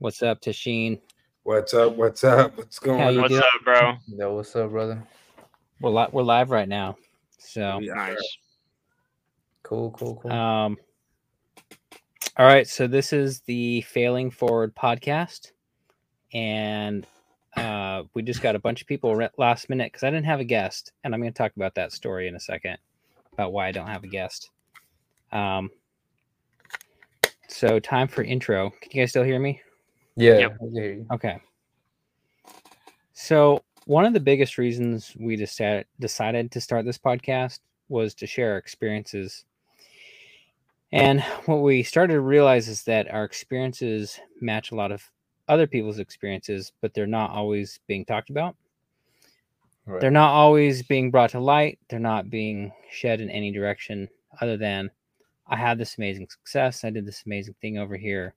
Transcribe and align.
What's 0.00 0.22
up, 0.22 0.40
Tasheen? 0.40 0.98
What's 1.42 1.74
up? 1.74 1.94
What's 1.94 2.24
up? 2.24 2.56
What's 2.56 2.78
going 2.78 3.00
How 3.00 3.08
on? 3.08 3.16
What's 3.20 3.32
doing? 3.34 3.42
up, 3.42 3.64
bro? 3.64 3.92
Yo, 4.06 4.34
what's 4.34 4.56
up, 4.56 4.70
brother? 4.70 5.06
We're 5.78 5.90
li- 5.90 6.08
we're 6.10 6.22
live 6.22 6.50
right 6.50 6.66
now. 6.66 6.96
So, 7.38 7.80
Yeah. 7.82 7.92
Nice. 7.92 8.16
Cool, 9.62 9.90
cool, 9.90 10.16
cool. 10.22 10.32
um, 10.32 10.78
all 12.38 12.46
right. 12.46 12.66
So 12.66 12.86
this 12.86 13.12
is 13.12 13.40
the 13.42 13.82
Failing 13.82 14.30
Forward 14.30 14.74
podcast, 14.74 15.52
and 16.32 17.06
uh, 17.58 18.04
we 18.14 18.22
just 18.22 18.40
got 18.40 18.56
a 18.56 18.58
bunch 18.58 18.80
of 18.80 18.86
people 18.86 19.14
re- 19.14 19.28
last 19.36 19.68
minute 19.68 19.92
because 19.92 20.02
I 20.02 20.08
didn't 20.10 20.24
have 20.24 20.40
a 20.40 20.44
guest, 20.44 20.92
and 21.04 21.12
I'm 21.14 21.20
going 21.20 21.30
to 21.32 21.36
talk 21.36 21.52
about 21.56 21.74
that 21.74 21.92
story 21.92 22.26
in 22.26 22.34
a 22.36 22.40
second 22.40 22.78
about 23.34 23.52
why 23.52 23.68
I 23.68 23.72
don't 23.72 23.86
have 23.86 24.02
a 24.02 24.08
guest. 24.08 24.48
Um, 25.30 25.68
so 27.48 27.78
time 27.78 28.08
for 28.08 28.22
intro. 28.24 28.70
Can 28.80 28.90
you 28.92 29.02
guys 29.02 29.10
still 29.10 29.24
hear 29.24 29.38
me? 29.38 29.60
Yeah, 30.16 30.38
yep. 30.38 30.54
I 30.54 30.58
can 30.58 30.72
hear 30.72 30.92
you. 30.92 31.06
Okay. 31.12 31.40
So, 33.12 33.62
one 33.86 34.04
of 34.04 34.12
the 34.12 34.20
biggest 34.20 34.58
reasons 34.58 35.14
we 35.18 35.36
decided 35.36 35.86
decided 35.98 36.50
to 36.52 36.60
start 36.60 36.84
this 36.84 36.98
podcast 36.98 37.60
was 37.88 38.14
to 38.14 38.26
share 38.26 38.52
our 38.52 38.58
experiences. 38.58 39.44
And 40.92 41.20
what 41.46 41.62
we 41.62 41.82
started 41.82 42.14
to 42.14 42.20
realize 42.20 42.66
is 42.66 42.82
that 42.84 43.12
our 43.12 43.24
experiences 43.24 44.18
match 44.40 44.72
a 44.72 44.74
lot 44.74 44.90
of 44.90 45.08
other 45.48 45.66
people's 45.66 45.98
experiences, 45.98 46.72
but 46.80 46.94
they're 46.94 47.06
not 47.06 47.30
always 47.30 47.78
being 47.86 48.04
talked 48.04 48.30
about. 48.30 48.56
Right. 49.86 50.00
They're 50.00 50.10
not 50.10 50.32
always 50.32 50.82
being 50.82 51.10
brought 51.10 51.30
to 51.30 51.40
light. 51.40 51.78
They're 51.88 51.98
not 51.98 52.30
being 52.30 52.72
shed 52.90 53.20
in 53.20 53.30
any 53.30 53.50
direction 53.50 54.08
other 54.40 54.56
than 54.56 54.90
I 55.48 55.56
had 55.56 55.78
this 55.78 55.98
amazing 55.98 56.28
success. 56.28 56.84
I 56.84 56.90
did 56.90 57.06
this 57.06 57.24
amazing 57.26 57.54
thing 57.60 57.78
over 57.78 57.96
here. 57.96 58.34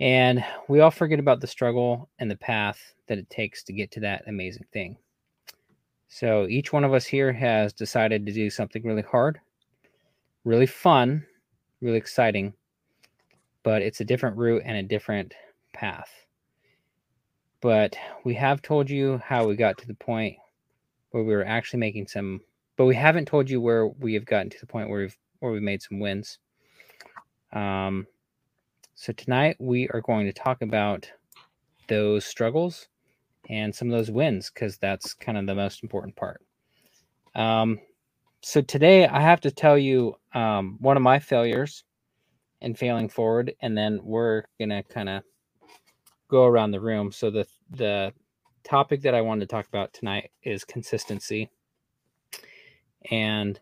And 0.00 0.44
we 0.68 0.80
all 0.80 0.90
forget 0.90 1.18
about 1.18 1.40
the 1.40 1.46
struggle 1.46 2.08
and 2.18 2.30
the 2.30 2.36
path 2.36 2.94
that 3.08 3.18
it 3.18 3.28
takes 3.30 3.62
to 3.64 3.72
get 3.72 3.90
to 3.92 4.00
that 4.00 4.24
amazing 4.26 4.66
thing. 4.72 4.96
So 6.08 6.46
each 6.48 6.72
one 6.72 6.84
of 6.84 6.94
us 6.94 7.04
here 7.04 7.32
has 7.32 7.72
decided 7.72 8.24
to 8.26 8.32
do 8.32 8.48
something 8.48 8.82
really 8.82 9.02
hard, 9.02 9.40
really 10.44 10.66
fun, 10.66 11.26
really 11.80 11.98
exciting, 11.98 12.54
but 13.62 13.82
it's 13.82 14.00
a 14.00 14.04
different 14.04 14.36
route 14.36 14.62
and 14.64 14.76
a 14.76 14.82
different 14.82 15.34
path. 15.74 16.10
But 17.60 17.96
we 18.24 18.34
have 18.34 18.62
told 18.62 18.88
you 18.88 19.20
how 19.24 19.46
we 19.46 19.56
got 19.56 19.76
to 19.78 19.86
the 19.86 19.94
point 19.94 20.36
where 21.10 21.24
we 21.24 21.34
were 21.34 21.44
actually 21.44 21.80
making 21.80 22.06
some, 22.06 22.40
but 22.76 22.86
we 22.86 22.94
haven't 22.94 23.26
told 23.26 23.50
you 23.50 23.60
where 23.60 23.88
we 23.88 24.14
have 24.14 24.24
gotten 24.24 24.50
to 24.50 24.60
the 24.60 24.66
point 24.66 24.88
where 24.88 25.00
we've 25.00 25.18
where 25.40 25.52
we 25.52 25.60
made 25.60 25.82
some 25.82 26.00
wins. 26.00 26.38
Um, 27.52 28.06
so 29.00 29.12
tonight 29.12 29.54
we 29.60 29.88
are 29.90 30.00
going 30.00 30.26
to 30.26 30.32
talk 30.32 30.60
about 30.60 31.08
those 31.86 32.24
struggles 32.26 32.88
and 33.48 33.72
some 33.72 33.92
of 33.92 33.96
those 33.96 34.10
wins 34.10 34.50
because 34.50 34.76
that's 34.76 35.14
kind 35.14 35.38
of 35.38 35.46
the 35.46 35.54
most 35.54 35.84
important 35.84 36.16
part. 36.16 36.42
Um, 37.36 37.78
so 38.40 38.60
today 38.60 39.06
I 39.06 39.20
have 39.20 39.40
to 39.42 39.52
tell 39.52 39.78
you 39.78 40.16
um, 40.34 40.78
one 40.80 40.96
of 40.96 41.02
my 41.04 41.20
failures 41.20 41.84
and 42.60 42.76
failing 42.76 43.08
forward, 43.08 43.54
and 43.62 43.78
then 43.78 44.00
we're 44.02 44.42
gonna 44.58 44.82
kind 44.82 45.08
of 45.08 45.22
go 46.26 46.44
around 46.46 46.72
the 46.72 46.80
room. 46.80 47.12
So 47.12 47.30
the 47.30 47.46
the 47.70 48.12
topic 48.64 49.02
that 49.02 49.14
I 49.14 49.20
wanted 49.20 49.48
to 49.48 49.54
talk 49.54 49.68
about 49.68 49.92
tonight 49.92 50.32
is 50.42 50.64
consistency. 50.64 51.50
And 53.12 53.60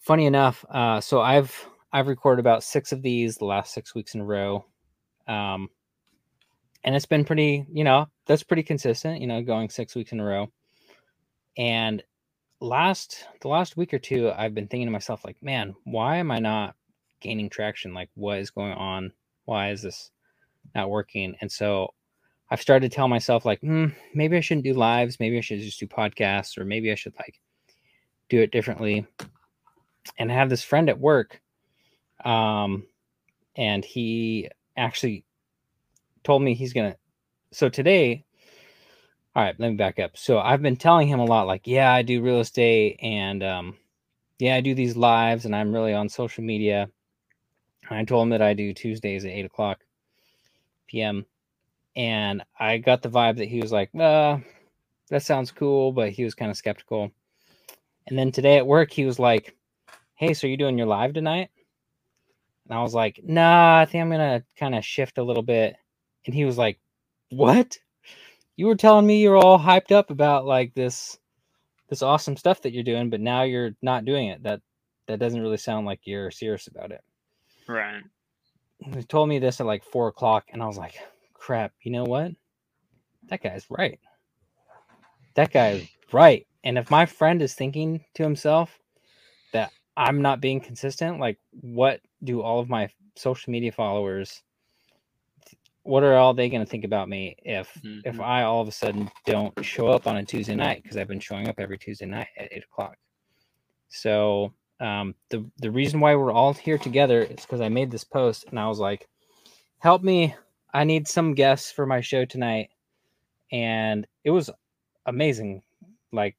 funny 0.00 0.26
enough, 0.26 0.64
uh, 0.68 1.00
so 1.00 1.20
I've 1.20 1.68
I've 1.92 2.08
recorded 2.08 2.40
about 2.40 2.64
six 2.64 2.92
of 2.92 3.02
these 3.02 3.36
the 3.36 3.44
last 3.44 3.74
six 3.74 3.94
weeks 3.94 4.14
in 4.14 4.20
a 4.20 4.24
row. 4.24 4.64
Um, 5.28 5.68
and 6.84 6.96
it's 6.96 7.06
been 7.06 7.24
pretty, 7.24 7.66
you 7.72 7.84
know, 7.84 8.06
that's 8.26 8.42
pretty 8.42 8.62
consistent, 8.62 9.20
you 9.20 9.26
know, 9.26 9.42
going 9.42 9.68
six 9.68 9.94
weeks 9.94 10.12
in 10.12 10.20
a 10.20 10.24
row. 10.24 10.48
And 11.56 12.02
last 12.60 13.26
the 13.40 13.48
last 13.48 13.76
week 13.76 13.92
or 13.92 13.98
two, 13.98 14.30
I've 14.30 14.54
been 14.54 14.68
thinking 14.68 14.86
to 14.86 14.92
myself, 14.92 15.24
like, 15.24 15.42
man, 15.42 15.74
why 15.84 16.16
am 16.16 16.30
I 16.30 16.38
not 16.38 16.74
gaining 17.20 17.50
traction? 17.50 17.92
Like, 17.92 18.08
what 18.14 18.38
is 18.38 18.50
going 18.50 18.72
on? 18.72 19.12
Why 19.44 19.70
is 19.70 19.82
this 19.82 20.10
not 20.74 20.90
working? 20.90 21.36
And 21.40 21.52
so 21.52 21.92
I've 22.50 22.60
started 22.60 22.90
to 22.90 22.94
tell 22.94 23.08
myself, 23.08 23.44
like, 23.44 23.60
hmm, 23.60 23.86
maybe 24.14 24.36
I 24.36 24.40
shouldn't 24.40 24.64
do 24.64 24.74
lives, 24.74 25.20
maybe 25.20 25.38
I 25.38 25.40
should 25.40 25.60
just 25.60 25.80
do 25.80 25.86
podcasts, 25.86 26.58
or 26.58 26.64
maybe 26.64 26.90
I 26.90 26.94
should 26.96 27.14
like 27.18 27.40
do 28.28 28.40
it 28.40 28.50
differently. 28.50 29.06
And 30.18 30.32
I 30.32 30.34
have 30.34 30.50
this 30.50 30.64
friend 30.64 30.88
at 30.88 30.98
work 30.98 31.40
um 32.24 32.84
and 33.56 33.84
he 33.84 34.48
actually 34.76 35.24
told 36.24 36.42
me 36.42 36.54
he's 36.54 36.72
gonna 36.72 36.96
so 37.52 37.68
today 37.68 38.24
all 39.34 39.42
right 39.42 39.58
let 39.58 39.70
me 39.70 39.76
back 39.76 39.98
up. 39.98 40.16
So 40.16 40.38
i've 40.38 40.62
been 40.62 40.76
telling 40.76 41.08
him 41.08 41.20
a 41.20 41.24
lot 41.24 41.46
like 41.46 41.66
yeah 41.66 41.92
i 41.92 42.02
do 42.02 42.22
real 42.22 42.40
estate 42.40 42.98
and 43.02 43.42
um 43.42 43.76
yeah 44.38 44.56
i 44.56 44.60
do 44.60 44.74
these 44.74 44.96
lives 44.96 45.44
and 45.44 45.54
i'm 45.54 45.72
really 45.72 45.94
on 45.94 46.08
social 46.08 46.44
media. 46.44 46.88
And 47.88 47.98
i 47.98 48.04
told 48.04 48.24
him 48.24 48.30
that 48.30 48.42
i 48.42 48.54
do 48.54 48.72
tuesdays 48.72 49.24
at 49.24 49.30
8 49.32 49.44
o'clock 49.46 49.80
pm 50.88 51.26
and 51.96 52.42
i 52.58 52.78
got 52.78 53.02
the 53.02 53.10
vibe 53.10 53.38
that 53.38 53.48
he 53.48 53.60
was 53.60 53.72
like 53.72 53.90
uh 53.94 54.38
that 55.10 55.22
sounds 55.22 55.50
cool 55.52 55.92
but 55.92 56.10
he 56.10 56.24
was 56.24 56.34
kind 56.34 56.50
of 56.50 56.56
skeptical. 56.56 57.10
And 58.06 58.18
then 58.18 58.32
today 58.32 58.56
at 58.58 58.66
work 58.66 58.90
he 58.90 59.04
was 59.04 59.18
like 59.18 59.56
hey 60.14 60.34
so 60.34 60.46
you 60.46 60.56
doing 60.56 60.78
your 60.78 60.86
live 60.86 61.12
tonight 61.14 61.50
and 62.72 62.78
I 62.78 62.82
was 62.82 62.94
like, 62.94 63.20
nah, 63.22 63.80
I 63.80 63.84
think 63.84 64.00
I'm 64.00 64.10
gonna 64.10 64.42
kind 64.58 64.74
of 64.74 64.82
shift 64.82 65.18
a 65.18 65.22
little 65.22 65.42
bit. 65.42 65.76
And 66.24 66.34
he 66.34 66.46
was 66.46 66.56
like, 66.56 66.78
What? 67.28 67.76
You 68.56 68.64
were 68.64 68.76
telling 68.76 69.06
me 69.06 69.20
you're 69.20 69.36
all 69.36 69.58
hyped 69.58 69.92
up 69.92 70.08
about 70.08 70.46
like 70.46 70.72
this 70.72 71.18
this 71.90 72.00
awesome 72.00 72.34
stuff 72.34 72.62
that 72.62 72.72
you're 72.72 72.82
doing, 72.82 73.10
but 73.10 73.20
now 73.20 73.42
you're 73.42 73.72
not 73.82 74.06
doing 74.06 74.28
it. 74.28 74.42
That 74.44 74.62
that 75.06 75.18
doesn't 75.18 75.42
really 75.42 75.58
sound 75.58 75.84
like 75.84 76.00
you're 76.04 76.30
serious 76.30 76.66
about 76.66 76.92
it. 76.92 77.02
Right. 77.68 78.04
He 78.78 79.02
told 79.02 79.28
me 79.28 79.38
this 79.38 79.60
at 79.60 79.66
like 79.66 79.84
four 79.84 80.08
o'clock, 80.08 80.46
and 80.50 80.62
I 80.62 80.66
was 80.66 80.78
like, 80.78 80.94
crap, 81.34 81.74
you 81.82 81.92
know 81.92 82.04
what? 82.04 82.32
That 83.28 83.42
guy's 83.42 83.66
right. 83.68 84.00
That 85.34 85.52
guy 85.52 85.72
is 85.72 85.88
right. 86.10 86.46
And 86.64 86.78
if 86.78 86.90
my 86.90 87.04
friend 87.04 87.42
is 87.42 87.52
thinking 87.52 88.06
to 88.14 88.22
himself 88.22 88.78
that 89.52 89.72
I'm 89.94 90.22
not 90.22 90.40
being 90.40 90.60
consistent, 90.60 91.20
like 91.20 91.36
what 91.60 92.00
do 92.24 92.42
all 92.42 92.60
of 92.60 92.68
my 92.68 92.88
social 93.16 93.50
media 93.50 93.72
followers 93.72 94.42
what 95.84 96.02
are 96.04 96.16
all 96.16 96.34
they 96.34 96.48
going 96.48 96.64
to 96.64 96.70
think 96.70 96.84
about 96.84 97.08
me 97.08 97.36
if 97.42 97.82
if 98.04 98.16
Mhm. 98.16 98.20
I 98.20 98.42
all 98.42 98.60
of 98.62 98.68
a 98.68 98.72
sudden 98.72 99.10
don't 99.26 99.64
show 99.64 99.88
up 99.88 100.06
on 100.06 100.16
a 100.16 100.24
Tuesday 100.24 100.54
night 100.54 100.82
because 100.82 100.96
I've 100.96 101.08
been 101.08 101.20
showing 101.20 101.48
up 101.48 101.58
every 101.58 101.78
Tuesday 101.78 102.06
night 102.06 102.28
at 102.36 102.52
eight 102.52 102.64
o'clock. 102.64 102.96
So 103.88 104.54
um, 104.80 105.14
the 105.30 105.50
the 105.58 105.70
reason 105.70 106.00
why 106.00 106.14
we're 106.14 106.32
all 106.32 106.52
here 106.54 106.78
together 106.78 107.22
is 107.22 107.42
because 107.42 107.60
I 107.60 107.68
made 107.68 107.90
this 107.90 108.04
post 108.04 108.46
and 108.46 108.58
I 108.58 108.68
was 108.68 108.78
like, 108.78 109.08
"Help 109.78 110.02
me! 110.02 110.34
I 110.74 110.84
need 110.84 111.08
some 111.08 111.34
guests 111.34 111.70
for 111.72 111.86
my 111.86 112.00
show 112.00 112.24
tonight," 112.24 112.70
and 113.52 114.06
it 114.24 114.30
was 114.30 114.50
amazing. 115.06 115.62
Like, 116.12 116.36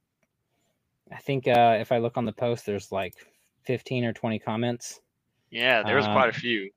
I 1.11 1.17
think 1.17 1.47
uh, 1.47 1.77
if 1.79 1.91
I 1.91 2.00
look 2.00 2.17
on 2.17 2.25
the 2.25 2.33
post, 2.33 2.65
there's 2.65 2.91
like 2.91 3.15
fifteen 3.65 4.05
or 4.05 4.13
twenty 4.13 4.39
comments. 4.39 5.01
Yeah, 5.53 5.84
there 5.84 5.96
was 5.96 6.06
Um, 6.08 6.14
quite 6.14 6.30
a 6.30 6.34
few. 6.34 6.72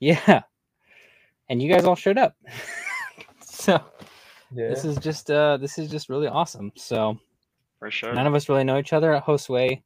Yeah, 0.00 0.42
and 1.48 1.60
you 1.62 1.68
guys 1.72 1.84
all 1.84 1.96
showed 1.96 2.18
up. 2.18 2.36
so 3.40 3.72
Yeah. 4.52 4.68
this 4.68 4.84
is 4.84 4.96
just 4.98 5.30
uh, 5.30 5.56
this 5.56 5.78
is 5.78 5.90
just 5.90 6.08
really 6.08 6.28
awesome. 6.28 6.72
So. 6.76 7.18
For 7.80 7.90
sure. 7.90 8.14
none 8.14 8.26
of 8.26 8.34
us 8.34 8.48
really 8.48 8.64
know 8.64 8.78
each 8.78 8.92
other 8.94 9.12
at 9.14 9.24
Hostway, 9.24 9.82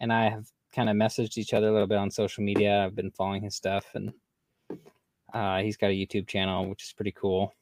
and 0.00 0.12
I 0.12 0.28
have 0.28 0.46
kind 0.72 0.88
of 0.88 0.94
messaged 0.96 1.38
each 1.38 1.54
other 1.54 1.68
a 1.68 1.72
little 1.72 1.86
bit 1.88 1.98
on 1.98 2.10
social 2.10 2.44
media. 2.44 2.84
I've 2.84 2.94
been 2.94 3.10
following 3.10 3.42
his 3.42 3.56
stuff, 3.56 3.86
and 3.94 4.12
uh, 5.32 5.58
he's 5.60 5.76
got 5.76 5.88
a 5.88 5.94
YouTube 5.94 6.28
channel, 6.28 6.68
which 6.68 6.84
is 6.84 6.92
pretty 6.92 7.12
cool. 7.12 7.52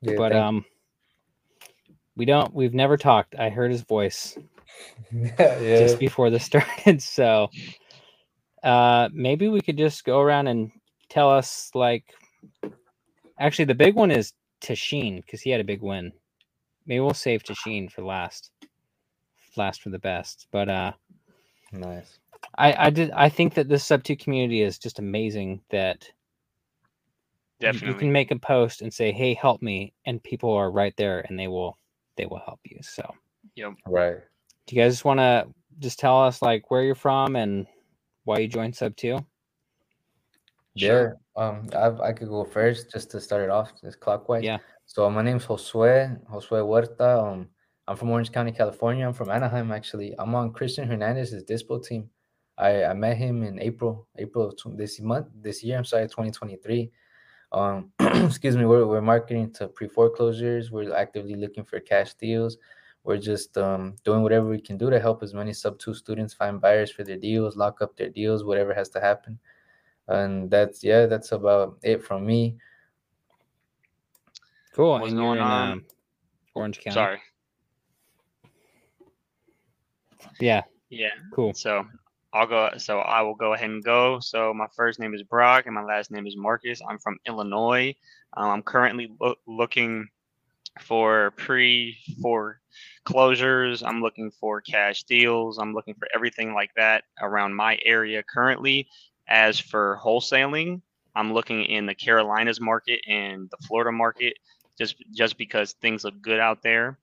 yeah, 0.00 0.14
but 0.16 0.32
thank 0.32 0.42
um, 0.44 0.64
we 2.16 2.24
don't. 2.24 2.54
We've 2.54 2.72
never 2.74 2.96
talked. 2.96 3.34
I 3.34 3.50
heard 3.50 3.70
his 3.70 3.82
voice 3.82 4.38
you. 5.12 5.30
yeah, 5.38 5.78
just 5.78 5.98
before 5.98 6.30
this 6.30 6.44
started, 6.52 7.02
so 7.02 7.48
uh, 8.66 9.08
maybe 9.12 9.48
we 9.48 9.60
could 9.62 9.78
just 9.78 10.04
go 10.04 10.20
around 10.20 10.48
and 10.48 10.70
tell 11.08 11.30
us 11.30 11.70
like. 11.74 12.04
Actually, 13.38 13.66
the 13.66 13.74
big 13.74 13.94
one 13.94 14.10
is 14.10 14.32
Tasheen 14.62 15.16
because 15.24 15.40
he 15.42 15.50
had 15.50 15.60
a 15.60 15.64
big 15.64 15.82
win. 15.82 16.12
Maybe 16.86 17.00
we'll 17.00 17.14
save 17.14 17.42
Tasheen 17.42 17.90
for 17.90 18.02
last. 18.02 18.50
Last 19.56 19.82
for 19.82 19.90
the 19.90 19.98
best, 19.98 20.46
but 20.50 20.68
uh. 20.68 20.92
nice. 21.72 22.18
I, 22.58 22.86
I 22.86 22.90
did 22.90 23.10
I 23.12 23.28
think 23.28 23.54
that 23.54 23.68
this 23.68 23.86
SubTo 23.88 24.18
community 24.18 24.62
is 24.62 24.78
just 24.78 24.98
amazing 24.98 25.60
that 25.70 26.04
you- 27.60 27.72
Definitely. 27.72 27.88
you 27.88 27.94
can 27.94 28.12
make 28.12 28.30
a 28.30 28.38
post 28.38 28.82
and 28.82 28.92
say, 28.92 29.12
Hey, 29.12 29.32
help 29.34 29.62
me, 29.62 29.94
and 30.04 30.22
people 30.22 30.52
are 30.52 30.70
right 30.70 30.94
there 30.96 31.20
and 31.28 31.38
they 31.38 31.48
will 31.48 31.78
they 32.16 32.26
will 32.26 32.40
help 32.44 32.60
you. 32.64 32.78
So 32.82 33.14
Yep. 33.56 33.74
Right. 33.86 34.18
do 34.66 34.76
you 34.76 34.82
guys 34.82 34.92
just 34.92 35.04
wanna 35.04 35.46
just 35.78 35.98
tell 35.98 36.22
us 36.22 36.42
like 36.42 36.70
where 36.70 36.82
you're 36.82 36.94
from 36.94 37.36
and 37.36 37.66
why 38.26 38.40
you 38.40 38.48
joined 38.48 38.74
SubTo? 38.74 39.24
Yeah. 40.74 41.12
Um, 41.36 41.68
I 41.74 41.86
I 42.08 42.12
could 42.12 42.28
go 42.28 42.44
first 42.44 42.92
just 42.92 43.10
to 43.12 43.20
start 43.20 43.42
it 43.44 43.50
off, 43.50 43.72
just 43.80 44.00
clockwise. 44.00 44.44
Yeah. 44.44 44.58
So 44.84 45.08
my 45.10 45.22
name's 45.22 45.46
Josue, 45.46 46.20
Josue 46.30 46.62
Huerta. 46.62 47.24
Um, 47.24 47.48
I'm 47.88 47.96
from 47.96 48.10
Orange 48.10 48.32
County, 48.32 48.52
California. 48.52 49.06
I'm 49.06 49.12
from 49.12 49.30
Anaheim, 49.30 49.70
actually. 49.72 50.14
I'm 50.18 50.34
on 50.34 50.52
Christian 50.52 50.88
Hernandez's 50.88 51.44
dispo 51.44 51.84
team. 51.84 52.10
I, 52.58 52.84
I 52.84 52.94
met 52.94 53.16
him 53.16 53.42
in 53.42 53.60
April, 53.60 54.08
April 54.16 54.48
of 54.48 54.56
tw- 54.56 54.76
this 54.76 55.00
month, 55.00 55.28
this 55.40 55.62
year. 55.62 55.78
I'm 55.78 55.84
sorry, 55.84 56.06
2023. 56.06 56.90
Um, 57.52 57.92
excuse 58.00 58.56
me. 58.56 58.64
We're 58.64 58.86
we're 58.86 59.00
marketing 59.00 59.52
to 59.54 59.68
pre 59.68 59.88
foreclosures. 59.88 60.70
We're 60.70 60.94
actively 60.94 61.36
looking 61.36 61.64
for 61.64 61.78
cash 61.80 62.14
deals. 62.14 62.58
We're 63.06 63.18
just 63.18 63.56
um, 63.56 63.94
doing 64.02 64.24
whatever 64.24 64.48
we 64.48 64.60
can 64.60 64.76
do 64.76 64.90
to 64.90 64.98
help 64.98 65.22
as 65.22 65.32
many 65.32 65.52
SubTo 65.52 65.94
students 65.94 66.34
find 66.34 66.60
buyers 66.60 66.90
for 66.90 67.04
their 67.04 67.16
deals, 67.16 67.56
lock 67.56 67.80
up 67.80 67.96
their 67.96 68.08
deals, 68.08 68.42
whatever 68.42 68.74
has 68.74 68.88
to 68.90 69.00
happen. 69.00 69.38
And 70.08 70.50
that's 70.50 70.82
yeah, 70.82 71.06
that's 71.06 71.30
about 71.30 71.78
it 71.84 72.02
from 72.02 72.26
me. 72.26 72.56
Cool. 74.74 74.98
What's 74.98 75.12
and 75.12 75.20
you're 75.20 75.28
going 75.28 75.38
in 75.38 75.44
on? 75.44 75.72
um, 75.72 75.84
Orange 76.56 76.80
County. 76.80 76.94
Sorry. 76.94 77.20
Yeah. 80.40 80.64
Yeah. 80.90 81.10
Cool. 81.32 81.54
So 81.54 81.86
I'll 82.32 82.48
go. 82.48 82.70
So 82.76 82.98
I 82.98 83.22
will 83.22 83.36
go 83.36 83.54
ahead 83.54 83.70
and 83.70 83.84
go. 83.84 84.18
So 84.18 84.52
my 84.52 84.66
first 84.74 84.98
name 84.98 85.14
is 85.14 85.22
Brock, 85.22 85.66
and 85.66 85.74
my 85.76 85.84
last 85.84 86.10
name 86.10 86.26
is 86.26 86.36
Marcus. 86.36 86.80
I'm 86.88 86.98
from 86.98 87.18
Illinois. 87.24 87.94
Um, 88.36 88.50
I'm 88.50 88.62
currently 88.62 89.12
loo- 89.20 89.36
looking 89.46 90.08
for 90.80 91.32
pre 91.36 91.96
for 92.20 92.60
closures. 93.06 93.86
I'm 93.86 94.02
looking 94.02 94.30
for 94.30 94.60
cash 94.60 95.04
deals. 95.04 95.58
I'm 95.58 95.72
looking 95.72 95.94
for 95.94 96.08
everything 96.14 96.54
like 96.54 96.70
that 96.76 97.04
around 97.20 97.54
my 97.54 97.78
area 97.84 98.22
currently. 98.22 98.88
As 99.28 99.58
for 99.58 99.98
wholesaling, 100.02 100.80
I'm 101.14 101.32
looking 101.32 101.64
in 101.64 101.86
the 101.86 101.94
Carolinas 101.94 102.60
market 102.60 103.00
and 103.08 103.50
the 103.50 103.66
Florida 103.66 103.92
market, 103.92 104.34
just 104.78 104.96
just 105.12 105.38
because 105.38 105.72
things 105.72 106.04
look 106.04 106.20
good 106.22 106.40
out 106.40 106.62
there 106.62 106.98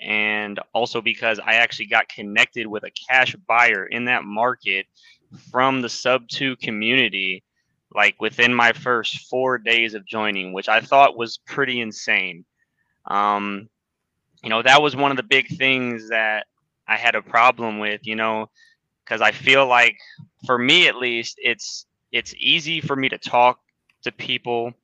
and 0.00 0.60
also 0.72 1.00
because 1.00 1.40
I 1.40 1.54
actually 1.54 1.86
got 1.86 2.08
connected 2.08 2.66
with 2.66 2.84
a 2.84 2.92
cash 3.08 3.34
buyer 3.46 3.86
in 3.86 4.04
that 4.04 4.24
market 4.24 4.86
from 5.50 5.80
the 5.80 5.88
SubTo 5.88 6.58
community 6.58 7.42
like 7.94 8.20
within 8.20 8.54
my 8.54 8.72
first 8.72 9.28
4 9.28 9.58
days 9.58 9.94
of 9.94 10.06
joining 10.06 10.52
which 10.52 10.68
I 10.68 10.80
thought 10.80 11.16
was 11.16 11.38
pretty 11.38 11.80
insane 11.80 12.44
um 13.08 13.68
you 14.42 14.50
know 14.50 14.62
that 14.62 14.82
was 14.82 14.96
one 14.96 15.10
of 15.10 15.16
the 15.16 15.22
big 15.22 15.48
things 15.56 16.10
that 16.10 16.46
I 16.86 16.96
had 16.96 17.14
a 17.14 17.22
problem 17.22 17.78
with 17.78 18.06
you 18.06 18.16
know 18.16 18.50
cuz 19.06 19.20
I 19.20 19.32
feel 19.32 19.66
like 19.66 19.96
for 20.46 20.58
me 20.58 20.88
at 20.88 20.96
least 20.96 21.36
it's 21.38 21.86
it's 22.12 22.34
easy 22.38 22.80
for 22.80 22.96
me 22.96 23.08
to 23.10 23.18
talk 23.18 23.60
to 24.04 24.12
people 24.12 24.74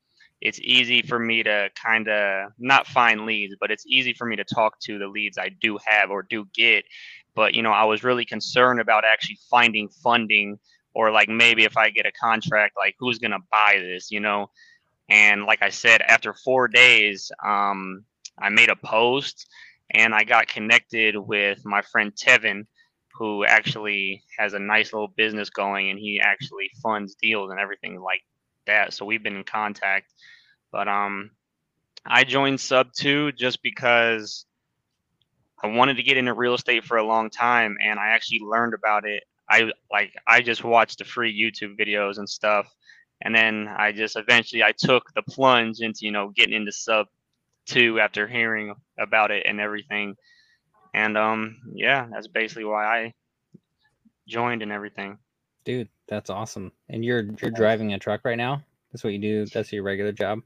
it's 0.45 0.61
easy 0.61 1.01
for 1.03 1.19
me 1.19 1.43
to 1.43 1.71
kind 1.83 2.07
of 2.07 2.53
not 2.59 2.87
find 2.87 3.25
leads, 3.25 3.57
but 3.59 3.71
it's 3.71 3.87
easy 3.87 4.13
for 4.13 4.27
me 4.27 4.37
to 4.37 4.45
talk 4.45 4.79
to 4.81 4.99
the 4.99 5.09
leads 5.09 5.39
I 5.39 5.49
do 5.49 5.79
have 5.87 6.11
or 6.11 6.23
do 6.23 6.47
get. 6.55 6.85
But 7.35 7.55
you 7.55 7.63
know, 7.63 7.73
I 7.73 7.85
was 7.85 8.05
really 8.05 8.27
concerned 8.27 8.79
about 8.79 9.05
actually 9.07 9.39
finding 9.51 9.89
funding 9.89 10.59
or 10.95 11.11
like 11.11 11.31
maybe 11.31 11.65
if 11.65 11.79
I 11.79 11.91
get 11.91 12.07
a 12.07 12.13
contract, 12.13 12.77
like 12.77 12.95
who's 12.99 13.19
gonna 13.19 13.39
buy 13.51 13.79
this, 13.81 14.11
you 14.11 14.21
know? 14.21 14.51
And 15.09 15.45
like 15.45 15.63
I 15.63 15.71
said, 15.71 16.03
after 16.03 16.35
four 16.35 16.69
days, 16.69 17.33
um, 17.45 18.05
I 18.39 18.49
made 18.51 18.69
a 18.71 18.77
post 18.77 19.47
and 19.91 20.15
I 20.15 20.25
got 20.25 20.49
connected 20.49 21.17
with 21.17 21.65
my 21.65 21.83
friend 21.83 22.13
Tevin, 22.13 22.67
who 23.15 23.45
actually 23.45 24.23
has 24.39 24.55
a 24.55 24.59
nice 24.59 24.93
little 24.93 25.13
business 25.17 25.51
going 25.51 25.91
and 25.91 25.99
he 25.99 26.21
actually 26.21 26.71
funds 26.83 27.15
deals 27.21 27.51
and 27.51 27.61
everything 27.61 28.01
like 28.01 28.23
that. 28.67 28.93
So 28.93 29.05
we've 29.05 29.23
been 29.23 29.37
in 29.37 29.45
contact. 29.45 30.13
But 30.73 30.89
um 30.89 31.31
I 32.07 32.25
joined 32.25 32.59
SubTo 32.59 33.35
just 33.37 33.63
because 33.63 34.45
I 35.63 35.69
wanted 35.69 35.97
to 35.97 36.03
get 36.03 36.19
into 36.19 36.35
real 36.35 36.55
estate 36.55 36.85
for 36.85 36.99
a 36.99 37.07
long 37.07 37.31
time 37.31 37.77
and 37.83 37.99
I 37.99 38.09
actually 38.09 38.41
learned 38.41 38.75
about 38.75 39.07
it. 39.07 39.23
I 39.49 39.71
like 39.91 40.15
I 40.27 40.43
just 40.43 40.65
watched 40.65 40.99
the 40.99 41.05
free 41.05 41.33
YouTube 41.33 41.79
videos 41.79 42.19
and 42.19 42.29
stuff. 42.29 42.67
And 43.23 43.35
then 43.35 43.69
I 43.75 43.93
just 43.93 44.17
eventually 44.17 44.63
I 44.63 44.73
took 44.73 45.13
the 45.15 45.23
plunge 45.23 45.81
into, 45.81 46.01
you 46.03 46.11
know, 46.11 46.33
getting 46.35 46.55
into 46.55 46.73
Sub 46.73 47.07
2 47.67 48.01
after 48.01 48.27
hearing 48.27 48.75
about 48.99 49.31
it 49.31 49.45
and 49.47 49.61
everything. 49.61 50.15
And 50.93 51.17
um 51.17 51.57
yeah, 51.75 52.07
that's 52.11 52.29
basically 52.29 52.65
why 52.65 52.85
I 52.85 53.15
joined 54.29 54.63
and 54.63 54.73
everything. 54.73 55.19
Dude, 55.65 55.89
that's 56.09 56.31
awesome. 56.31 56.73
And 56.89 57.05
you're 57.05 57.25
you're 57.41 57.51
driving 57.51 57.93
a 57.93 57.99
truck 57.99 58.25
right 58.25 58.37
now? 58.37 58.63
That's 58.93 59.03
what 59.03 59.13
you 59.13 59.19
do. 59.19 59.47
That's 59.47 59.73
your 59.73 59.83
regular 59.83 60.13
job. 60.13 60.41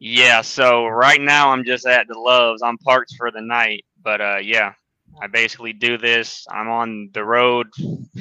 Yeah, 0.00 0.42
so 0.42 0.86
right 0.86 1.20
now 1.20 1.50
I'm 1.50 1.64
just 1.64 1.86
at 1.86 2.06
the 2.08 2.18
Loves. 2.18 2.62
I'm 2.62 2.78
parked 2.78 3.14
for 3.16 3.30
the 3.30 3.40
night, 3.40 3.84
but 4.02 4.20
uh, 4.20 4.38
yeah, 4.40 4.74
I 5.20 5.26
basically 5.26 5.72
do 5.72 5.98
this. 5.98 6.46
I'm 6.50 6.68
on 6.68 7.10
the 7.12 7.24
road 7.24 7.68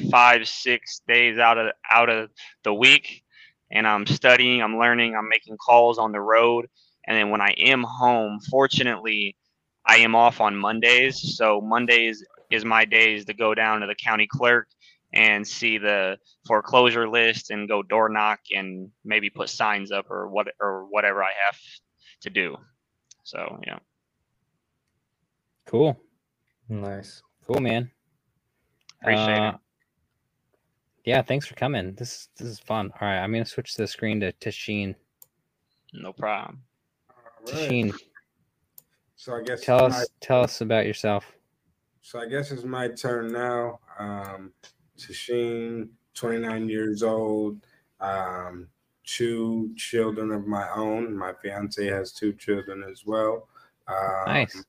five, 0.09 0.47
six 0.47 1.01
days 1.07 1.37
out 1.37 1.57
of 1.57 1.71
out 1.89 2.09
of 2.09 2.29
the 2.63 2.73
week, 2.73 3.23
and 3.71 3.87
I'm 3.87 4.07
studying. 4.07 4.61
I'm 4.61 4.79
learning. 4.79 5.15
I'm 5.15 5.29
making 5.29 5.57
calls 5.57 5.99
on 5.99 6.11
the 6.11 6.21
road, 6.21 6.67
and 7.07 7.17
then 7.17 7.29
when 7.29 7.41
I 7.41 7.51
am 7.57 7.83
home, 7.83 8.39
fortunately, 8.49 9.35
I 9.85 9.97
am 9.97 10.15
off 10.15 10.41
on 10.41 10.55
Mondays. 10.55 11.37
So 11.37 11.61
Mondays 11.61 12.23
is 12.51 12.65
my 12.65 12.85
days 12.85 13.25
to 13.25 13.33
go 13.33 13.55
down 13.55 13.81
to 13.81 13.87
the 13.87 13.95
county 13.95 14.27
clerk 14.27 14.67
and 15.13 15.47
see 15.47 15.77
the 15.77 16.17
foreclosure 16.45 17.07
list 17.09 17.49
and 17.49 17.67
go 17.67 17.81
door 17.81 18.09
knock 18.09 18.39
and 18.53 18.89
maybe 19.05 19.29
put 19.29 19.49
signs 19.49 19.91
up 19.91 20.11
or 20.11 20.27
what 20.27 20.47
or 20.59 20.85
whatever 20.89 21.23
I 21.23 21.31
have 21.45 21.57
to 22.21 22.29
do. 22.29 22.57
So 23.23 23.59
yeah. 23.65 23.79
Cool. 25.65 25.97
Nice. 26.69 27.21
Cool, 27.45 27.61
man. 27.61 27.89
Appreciate 29.01 29.39
Uh, 29.39 29.49
it. 29.49 29.55
Yeah, 31.05 31.21
thanks 31.21 31.45
for 31.45 31.55
coming. 31.55 31.93
This 31.95 32.27
this 32.35 32.47
is 32.49 32.59
fun. 32.59 32.91
All 32.99 33.07
right, 33.07 33.19
I'm 33.19 33.31
gonna 33.31 33.45
switch 33.45 33.75
the 33.75 33.87
screen 33.87 34.19
to 34.19 34.33
Tasheen. 34.33 34.95
No 35.93 36.11
problem. 36.11 36.63
Right. 37.53 37.91
So 39.15 39.35
I 39.35 39.41
guess 39.43 39.61
tell 39.61 39.85
us 39.85 39.93
my, 39.93 40.05
tell 40.21 40.41
us 40.43 40.61
about 40.61 40.85
yourself. 40.85 41.25
so 42.01 42.19
I 42.19 42.27
guess 42.27 42.51
it's 42.51 42.63
my 42.63 42.87
turn 42.87 43.31
now. 43.31 43.79
Um, 43.99 44.51
Tasheen, 44.97 45.89
29 46.13 46.69
years 46.69 47.03
old. 47.03 47.65
Um, 47.99 48.67
two 49.05 49.71
children 49.75 50.31
of 50.31 50.45
my 50.45 50.67
own. 50.75 51.15
My 51.15 51.33
fiance 51.41 51.83
has 51.85 52.11
two 52.11 52.33
children 52.33 52.83
as 52.83 53.05
well. 53.05 53.47
Um, 53.87 54.23
Nice. 54.27 54.63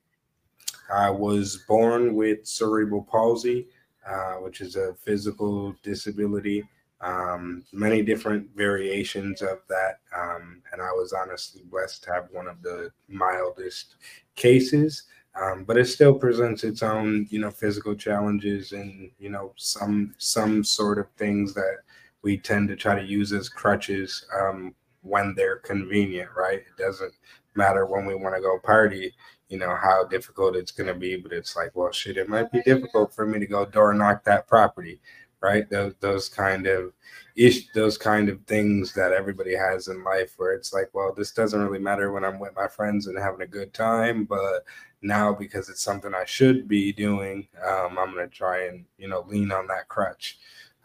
I 0.94 1.10
was 1.10 1.64
born 1.68 2.14
with 2.14 2.46
cerebral 2.46 3.02
palsy, 3.02 3.66
uh, 4.08 4.34
which 4.36 4.60
is 4.60 4.76
a 4.76 4.94
physical 4.94 5.74
disability. 5.82 6.64
Um, 7.00 7.64
many 7.72 8.02
different 8.02 8.48
variations 8.56 9.40
of 9.40 9.60
that, 9.68 10.00
um, 10.16 10.62
and 10.72 10.82
I 10.82 10.90
was 10.92 11.12
honestly 11.12 11.62
blessed 11.70 12.02
to 12.04 12.12
have 12.12 12.28
one 12.32 12.48
of 12.48 12.60
the 12.62 12.90
mildest 13.08 13.96
cases. 14.34 15.04
Um, 15.40 15.62
but 15.62 15.76
it 15.76 15.84
still 15.84 16.14
presents 16.14 16.64
its 16.64 16.82
own, 16.82 17.28
you 17.30 17.38
know, 17.38 17.50
physical 17.50 17.94
challenges 17.94 18.72
and 18.72 19.10
you 19.18 19.28
know 19.28 19.52
some 19.56 20.14
some 20.18 20.64
sort 20.64 20.98
of 20.98 21.06
things 21.16 21.54
that 21.54 21.78
we 22.22 22.36
tend 22.36 22.68
to 22.68 22.76
try 22.76 22.96
to 22.96 23.06
use 23.06 23.32
as 23.32 23.48
crutches 23.48 24.26
um, 24.36 24.74
when 25.02 25.34
they're 25.36 25.58
convenient, 25.58 26.30
right? 26.36 26.58
It 26.58 26.76
doesn't 26.76 27.14
matter 27.54 27.86
when 27.86 28.06
we 28.06 28.16
want 28.16 28.34
to 28.34 28.40
go 28.40 28.58
party 28.58 29.14
you 29.48 29.58
know 29.58 29.74
how 29.74 30.04
difficult 30.04 30.56
it's 30.56 30.70
going 30.70 30.86
to 30.86 30.94
be 30.94 31.16
but 31.16 31.32
it's 31.32 31.56
like 31.56 31.74
well 31.74 31.90
shit 31.90 32.16
it 32.16 32.28
might 32.28 32.50
be 32.52 32.62
difficult 32.62 33.12
for 33.12 33.26
me 33.26 33.38
to 33.38 33.46
go 33.46 33.64
door 33.64 33.92
knock 33.94 34.22
that 34.24 34.46
property 34.46 35.00
right 35.40 35.68
those 35.70 35.94
those 36.00 36.28
kind 36.28 36.66
of 36.66 36.92
ish 37.36 37.70
those 37.72 37.96
kind 37.96 38.28
of 38.28 38.40
things 38.46 38.92
that 38.92 39.12
everybody 39.12 39.54
has 39.54 39.88
in 39.88 40.02
life 40.02 40.34
where 40.36 40.52
it's 40.52 40.72
like 40.72 40.88
well 40.92 41.12
this 41.16 41.32
doesn't 41.32 41.62
really 41.62 41.78
matter 41.78 42.12
when 42.12 42.24
i'm 42.24 42.38
with 42.38 42.54
my 42.56 42.66
friends 42.66 43.06
and 43.06 43.18
having 43.18 43.42
a 43.42 43.46
good 43.46 43.72
time 43.72 44.24
but 44.24 44.64
now 45.02 45.32
because 45.32 45.68
it's 45.68 45.82
something 45.82 46.14
i 46.14 46.24
should 46.24 46.66
be 46.66 46.92
doing 46.92 47.46
um, 47.64 47.98
i'm 47.98 48.12
going 48.12 48.28
to 48.28 48.34
try 48.34 48.66
and 48.66 48.84
you 48.98 49.08
know 49.08 49.24
lean 49.28 49.52
on 49.52 49.66
that 49.66 49.88
crutch 49.88 50.38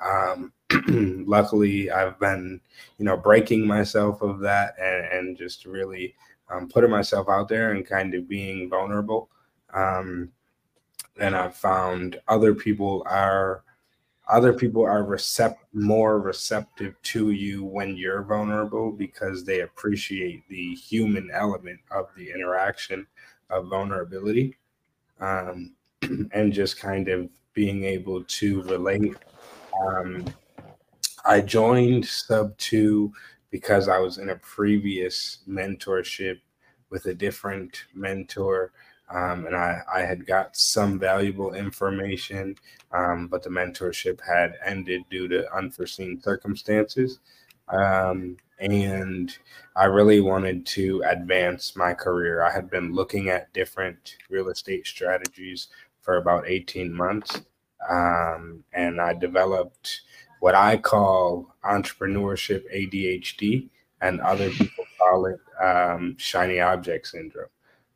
um, 0.04 0.52
luckily 1.26 1.90
i've 1.90 2.20
been 2.20 2.60
you 2.98 3.06
know 3.06 3.18
breaking 3.18 3.66
myself 3.66 4.22
of 4.22 4.40
that 4.40 4.76
and, 4.80 5.06
and 5.28 5.38
just 5.38 5.66
really 5.66 6.14
um, 6.54 6.68
putting 6.68 6.90
myself 6.90 7.30
out 7.30 7.48
there 7.48 7.72
and 7.72 7.86
kind 7.86 8.14
of 8.14 8.28
being 8.28 8.70
vulnerable. 8.70 9.30
Um, 9.74 10.32
and 11.20 11.36
I've 11.36 11.56
found 11.56 12.20
other 12.28 12.54
people 12.54 13.04
are 13.08 13.64
other 14.34 14.52
people 14.52 14.84
are 14.84 15.04
recept 15.04 15.58
more 15.74 16.20
receptive 16.20 17.00
to 17.04 17.30
you 17.30 17.64
when 17.64 17.96
you're 17.96 18.24
vulnerable 18.24 18.92
because 18.92 19.44
they 19.44 19.60
appreciate 19.60 20.42
the 20.50 20.74
human 20.74 21.30
element 21.32 21.80
of 21.92 22.08
the 22.18 22.32
interaction 22.32 23.06
of 23.52 23.68
vulnerability 23.68 24.58
um, 25.20 25.76
and 26.34 26.52
just 26.52 26.80
kind 26.80 27.10
of 27.10 27.30
being 27.54 27.84
able 27.84 28.24
to 28.24 28.64
relate 28.64 29.16
um, 29.86 30.26
I 31.26 31.40
joined 31.42 32.04
SubTo 32.04 33.12
because 33.52 33.88
I 33.88 34.00
was 34.00 34.18
in 34.18 34.30
a 34.30 34.36
previous 34.38 35.40
mentorship 35.48 36.40
with 36.90 37.06
a 37.06 37.14
different 37.14 37.86
mentor. 37.94 38.72
Um, 39.14 39.46
and 39.46 39.56
I, 39.56 39.82
I 39.94 40.00
had 40.02 40.26
got 40.26 40.58
some 40.58 40.98
valuable 40.98 41.54
information, 41.54 42.56
um, 42.92 43.28
but 43.28 43.44
the 43.44 43.50
mentorship 43.50 44.20
had 44.22 44.56
ended 44.66 45.04
due 45.12 45.28
to 45.28 45.54
unforeseen 45.56 46.20
circumstances. 46.20 47.20
Um, 47.70 48.38
and 48.60 49.38
I 49.76 49.86
really 49.86 50.20
wanted 50.20 50.66
to 50.68 51.04
advance 51.06 51.76
my 51.76 51.94
career. 51.94 52.44
I 52.44 52.52
had 52.52 52.70
been 52.70 52.94
looking 52.94 53.30
at 53.30 53.54
different 53.54 54.18
real 54.30 54.50
estate 54.50 54.88
strategies 54.88 55.68
for 56.02 56.18
about 56.18 56.48
18 56.48 56.92
months, 56.92 57.42
um, 57.90 58.64
and 58.74 59.00
I 59.00 59.14
developed 59.14 60.02
what 60.40 60.56
I 60.56 60.78
call 60.78 61.56
entrepreneurship 61.64 62.64
ADHD, 62.74 63.70
and 64.02 64.20
other 64.22 64.50
people 64.50 64.86
call 64.98 65.26
it 65.28 65.40
um, 65.64 66.16
shiny 66.18 66.60
object 66.60 67.08
syndrome. 67.08 67.48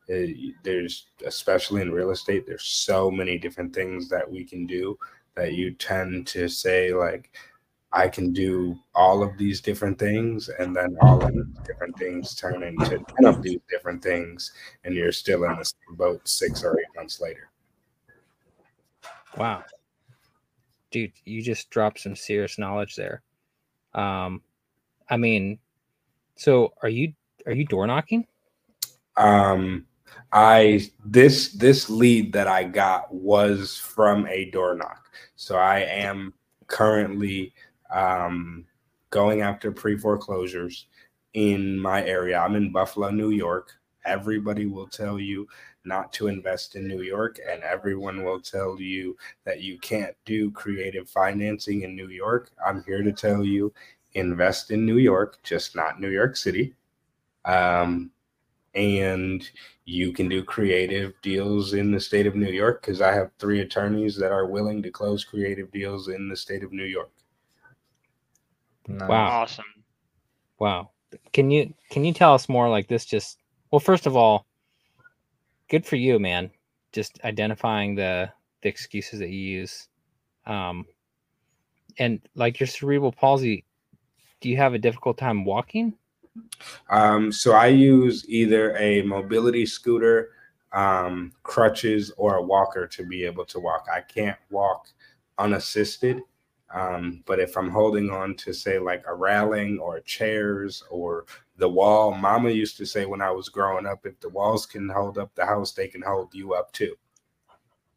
It, 0.08 0.56
there's, 0.64 1.08
especially 1.26 1.82
in 1.82 1.92
real 1.92 2.12
estate, 2.12 2.46
there's 2.48 2.64
so 2.64 3.12
many 3.12 3.38
different 3.38 3.74
things 3.74 4.10
that 4.10 4.30
we 4.30 4.44
can 4.44 4.66
do 4.66 4.98
that 5.36 5.54
you 5.54 5.72
tend 5.74 6.28
to 6.28 6.48
say, 6.48 6.94
like, 6.94 7.32
I 7.94 8.08
can 8.08 8.34
do 8.34 8.78
all 8.96 9.24
of 9.24 9.38
these 9.38 9.62
different 9.62 9.98
things, 9.98 10.50
and 10.60 10.76
then 10.76 10.98
all 11.02 11.24
of 11.24 11.34
these 11.34 11.46
different 11.66 11.98
things 11.98 12.36
turn 12.36 12.64
into 12.64 13.00
10 13.00 13.26
of 13.26 13.42
these 13.42 13.60
different 13.70 14.04
things, 14.04 14.52
and 14.84 14.94
you're 14.94 15.12
still 15.12 15.46
in 15.46 15.56
the 15.58 15.64
same 15.66 15.96
boat 15.96 16.28
six 16.28 16.64
or 16.64 16.78
eight 16.80 16.96
months 16.96 17.22
later. 17.22 17.50
Wow. 19.38 19.64
Dude, 20.92 21.14
you 21.26 21.42
just 21.42 21.70
dropped 21.70 22.00
some 22.00 22.16
serious 22.16 22.58
knowledge 22.58 22.96
there. 22.96 23.22
Um, 23.94 24.42
I 25.10 25.18
mean, 25.18 25.60
so 26.36 26.74
are 26.84 26.90
you 26.90 27.14
are 27.46 27.54
you 27.54 27.66
door 27.66 27.88
knocking? 27.88 28.28
Um, 29.16 29.86
I 30.32 30.90
this 31.06 31.54
this 31.54 31.90
lead 31.90 32.34
that 32.34 32.48
I 32.48 32.64
got 32.64 33.14
was 33.14 33.78
from 33.78 34.28
a 34.28 34.50
door 34.52 34.76
knock. 34.76 35.10
So 35.36 35.56
I 35.56 35.80
am 35.80 36.34
currently 36.68 37.54
um, 37.94 38.66
going 39.10 39.42
after 39.42 39.72
pre 39.72 39.98
foreclosures 39.98 40.88
in 41.34 41.80
my 41.80 42.04
area. 42.06 42.40
I'm 42.40 42.56
in 42.56 42.72
Buffalo, 42.72 43.10
New 43.10 43.30
York. 43.30 43.72
Everybody 44.06 44.66
will 44.66 44.88
tell 44.88 45.20
you 45.20 45.48
not 45.86 46.12
to 46.14 46.28
invest 46.28 46.76
in 46.76 46.88
New 46.88 47.02
York, 47.02 47.40
and 47.50 47.64
everyone 47.64 48.24
will 48.24 48.40
tell 48.40 48.80
you 48.80 49.16
that 49.46 49.62
you 49.62 49.78
can't 49.80 50.16
do 50.26 50.52
creative 50.52 51.10
financing 51.10 51.84
in 51.84 51.96
New 51.96 52.10
York. 52.10 52.52
I'm 52.66 52.84
here 52.84 53.04
to 53.04 53.12
tell 53.12 53.44
you 53.44 53.74
invest 54.14 54.72
in 54.72 54.86
New 54.86 54.98
York, 54.98 55.40
just 55.44 55.76
not 55.76 56.00
New 56.00 56.10
York 56.10 56.36
City. 56.36 56.74
Um, 57.46 58.12
and 58.78 59.50
you 59.86 60.14
can 60.14 60.30
do 60.30 60.44
creative 60.44 61.14
deals 61.24 61.74
in 61.74 61.92
the 61.92 62.00
state 62.00 62.28
of 62.28 62.36
New 62.36 62.52
York 62.52 62.82
because 62.82 63.02
I 63.02 63.12
have 63.14 63.32
three 63.40 63.62
attorneys 63.62 64.16
that 64.18 64.32
are 64.32 64.46
willing 64.46 64.84
to 64.84 64.92
close 64.92 65.24
creative 65.24 65.72
deals 65.72 66.10
in 66.10 66.30
the 66.30 66.36
state 66.38 66.64
of 66.64 66.72
New 66.72 66.84
York. 66.84 67.10
Wow. 68.88 69.42
Awesome. 69.42 69.66
Wow. 70.60 70.92
Can 71.34 71.50
you 71.50 71.74
can 71.90 72.06
you 72.06 72.14
tell 72.14 72.34
us 72.34 72.48
more 72.48 72.70
like 72.70 72.88
this 72.88 73.06
just 73.06 73.40
well 73.72 73.80
first 73.80 74.06
of 74.06 74.16
all 74.16 74.46
good 75.70 75.86
for 75.86 75.96
you 75.96 76.20
man 76.20 76.52
just 76.92 77.20
identifying 77.24 77.96
the 77.96 78.30
the 78.62 78.70
excuses 78.70 79.20
that 79.20 79.30
you 79.30 79.40
use 79.40 79.88
um 80.46 80.86
and 81.98 82.20
like 82.36 82.60
your 82.60 82.68
cerebral 82.68 83.14
palsy 83.14 83.64
do 84.42 84.50
you 84.50 84.58
have 84.58 84.74
a 84.74 84.80
difficult 84.80 85.18
time 85.18 85.46
walking 85.46 85.94
Um, 86.90 87.32
so 87.32 87.54
I 87.54 87.68
use 87.68 88.26
either 88.28 88.76
a 88.78 89.02
mobility 89.04 89.66
scooter, 89.66 90.32
um, 90.74 91.34
crutches, 91.44 92.12
or 92.18 92.36
a 92.36 92.44
walker 92.44 92.88
to 92.88 93.06
be 93.06 93.24
able 93.24 93.46
to 93.46 93.60
walk. 93.60 93.88
I 93.94 94.02
can't 94.02 94.38
walk 94.50 94.90
unassisted. 95.38 96.22
Um, 96.74 97.24
but 97.26 97.40
if 97.40 97.58
I'm 97.58 97.70
holding 97.70 98.10
on 98.10 98.36
to 98.36 98.54
say 98.54 98.78
like 98.78 99.04
a 99.08 99.16
railing 99.16 99.80
or 99.80 100.02
chairs 100.02 100.84
or 100.90 101.26
the 101.58 101.70
wall, 101.70 102.14
mama 102.14 102.50
used 102.50 102.78
to 102.78 102.86
say 102.86 103.06
when 103.06 103.22
I 103.22 103.32
was 103.32 103.50
growing 103.50 103.86
up, 103.86 104.06
if 104.06 104.20
the 104.20 104.30
walls 104.30 104.66
can 104.66 104.90
hold 104.90 105.18
up 105.18 105.34
the 105.36 105.46
house, 105.46 105.72
they 105.72 105.88
can 105.88 106.02
hold 106.02 106.34
you 106.34 106.54
up 106.54 106.72
too. 106.74 106.96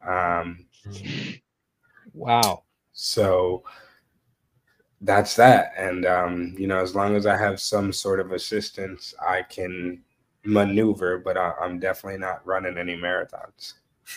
Um, 0.07 0.67
wow 2.15 2.63
so 2.93 3.63
that's 5.01 5.37
that. 5.37 5.73
And 5.77 6.05
um, 6.07 6.55
you 6.59 6.67
know, 6.67 6.79
as 6.81 6.95
long 6.95 7.17
as 7.17 7.27
I 7.27 7.37
have 7.37 7.61
some 7.61 7.93
sort 7.93 8.21
of 8.21 8.33
assistance, 8.33 9.15
I 9.21 9.43
can 9.43 10.03
maneuver, 10.45 11.19
but 11.19 11.37
I, 11.37 11.53
I'm 11.61 11.79
definitely 11.79 12.19
not 12.19 12.47
running 12.47 12.79
any 12.79 12.97
marathons. 12.97 13.75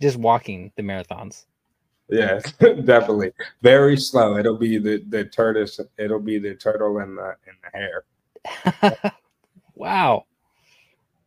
just 0.00 0.16
walking 0.16 0.72
the 0.76 0.82
marathons 0.82 1.44
Yeah, 2.08 2.40
definitely. 2.84 3.32
Very 3.62 3.96
slow. 3.96 4.36
It'll 4.38 4.56
be 4.58 4.78
the 4.78 5.04
the 5.08 5.24
tortoise. 5.24 5.78
It'll 5.98 6.20
be 6.20 6.38
the 6.38 6.54
turtle 6.54 6.98
and 6.98 7.16
the 7.18 7.36
and 7.46 7.56
the 7.62 7.78
hare. 7.78 8.04
wow 9.74 10.24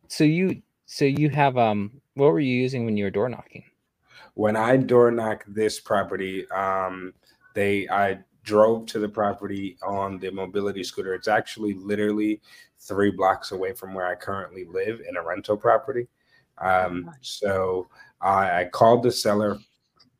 so 0.08 0.24
you 0.24 0.62
so 0.86 1.04
you 1.04 1.30
have 1.30 1.56
um 1.56 2.00
what 2.14 2.32
were 2.32 2.40
you 2.40 2.54
using 2.54 2.84
when 2.84 2.96
you 2.96 3.04
were 3.04 3.10
door 3.10 3.28
knocking 3.28 3.64
When 4.34 4.56
I 4.56 4.76
door 4.76 5.10
knock 5.10 5.44
this 5.46 5.80
property, 5.80 6.48
um, 6.50 7.12
they 7.54 7.88
I 7.88 8.18
drove 8.44 8.86
to 8.86 8.98
the 8.98 9.08
property 9.08 9.76
on 9.86 10.18
the 10.18 10.30
mobility 10.30 10.82
scooter. 10.82 11.14
It's 11.14 11.28
actually 11.28 11.74
literally 11.74 12.40
three 12.80 13.10
blocks 13.10 13.52
away 13.52 13.72
from 13.72 13.94
where 13.94 14.06
I 14.06 14.14
currently 14.14 14.64
live 14.64 15.00
in 15.08 15.16
a 15.16 15.22
rental 15.22 15.56
property. 15.56 16.08
Um, 16.58 17.10
so 17.20 17.88
I, 18.20 18.62
I 18.62 18.64
called 18.64 19.02
the 19.04 19.12
seller 19.12 19.58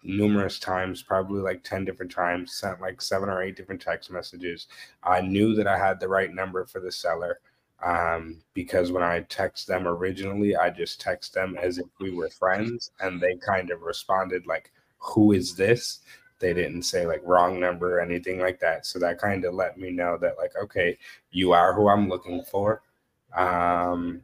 numerous 0.05 0.59
times, 0.59 1.03
probably 1.03 1.41
like 1.41 1.63
10 1.65 1.85
different 1.85 2.13
times, 2.13 2.55
sent 2.55 2.81
like 2.81 3.01
seven 3.01 3.29
or 3.29 3.43
eight 3.43 3.57
different 3.57 3.81
text 3.81 4.11
messages. 4.11 4.67
I 5.03 5.21
knew 5.21 5.55
that 5.55 5.67
I 5.67 5.79
had 5.79 6.01
the 6.01 6.09
right 6.09 6.33
number 6.33 6.65
for 6.65 6.81
the 6.81 6.93
seller 6.93 7.41
um, 7.85 8.41
because 8.55 8.93
when 8.93 9.03
I 9.03 9.21
text 9.29 9.67
them 9.67 9.87
originally, 9.87 10.57
I 10.57 10.71
just 10.71 11.01
text 11.01 11.35
them 11.35 11.57
as 11.61 11.79
if 11.79 11.87
we 12.01 12.13
were 12.13 12.31
friends, 12.31 12.93
and 13.01 13.21
they 13.21 13.35
kind 13.37 13.71
of 13.71 13.83
responded 13.83 14.47
like, 14.47 14.71
"Who 14.99 15.33
is 15.33 15.57
this?" 15.57 16.01
They 16.43 16.53
didn't 16.53 16.83
say 16.83 17.07
like 17.07 17.23
wrong 17.25 17.59
number 17.59 17.99
or 17.99 18.01
anything 18.03 18.41
like 18.41 18.61
that. 18.61 18.85
So 18.85 18.99
that 18.99 19.19
kind 19.19 19.47
of 19.47 19.55
let 19.55 19.79
me 19.79 19.91
know 19.91 20.19
that 20.21 20.37
like, 20.37 20.53
okay, 20.63 20.99
you 21.31 21.53
are 21.53 21.73
who 21.73 21.89
I'm 21.89 22.09
looking 22.09 22.43
for. 22.45 22.83
Um, 23.35 24.21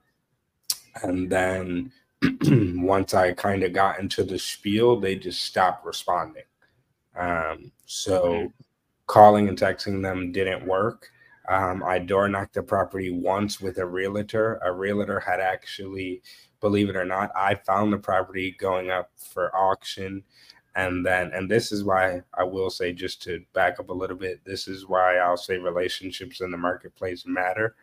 and 1.03 1.31
then 1.31 1.93
once 2.83 3.15
I 3.15 3.33
kind 3.33 3.63
of 3.63 3.73
got 3.73 4.01
into 4.01 4.25
the 4.25 4.39
spiel, 4.39 5.01
they 5.01 5.15
just 5.15 5.45
stopped 5.45 5.87
responding. 5.87 6.43
Um, 7.17 7.73
so 7.87 8.53
calling 9.07 9.49
and 9.49 9.59
texting 9.59 10.03
them 10.03 10.33
didn't 10.33 10.67
work. 10.67 11.11
Um, 11.49 11.83
I 11.83 11.99
door 11.99 12.29
knocked 12.29 12.55
the 12.55 12.63
property 12.63 13.11
once 13.11 13.61
with 13.61 13.79
a 13.79 13.87
realtor. 13.87 14.61
A 14.63 14.71
realtor 14.71 15.19
had 15.19 15.41
actually, 15.41 16.23
believe 16.61 16.91
it 16.91 16.97
or 16.97 17.07
not, 17.07 17.31
I 17.35 17.55
found 17.55 17.93
the 17.93 17.99
property 17.99 18.55
going 18.59 18.91
up 18.91 19.11
for 19.17 19.55
auction. 19.57 20.23
And 20.79 21.05
then, 21.07 21.33
and 21.35 21.51
this 21.51 21.73
is 21.73 21.85
why 21.85 22.23
I 22.35 22.45
will 22.45 22.71
say, 22.71 22.93
just 22.95 23.23
to 23.25 23.45
back 23.55 23.81
up 23.81 23.91
a 23.91 23.95
little 23.95 24.17
bit, 24.17 24.45
this 24.47 24.69
is 24.69 24.87
why 24.89 25.17
I'll 25.19 25.37
say 25.37 25.59
relationships 25.59 26.41
in 26.41 26.53
the 26.53 26.59
marketplace 26.59 27.25
matter. 27.27 27.75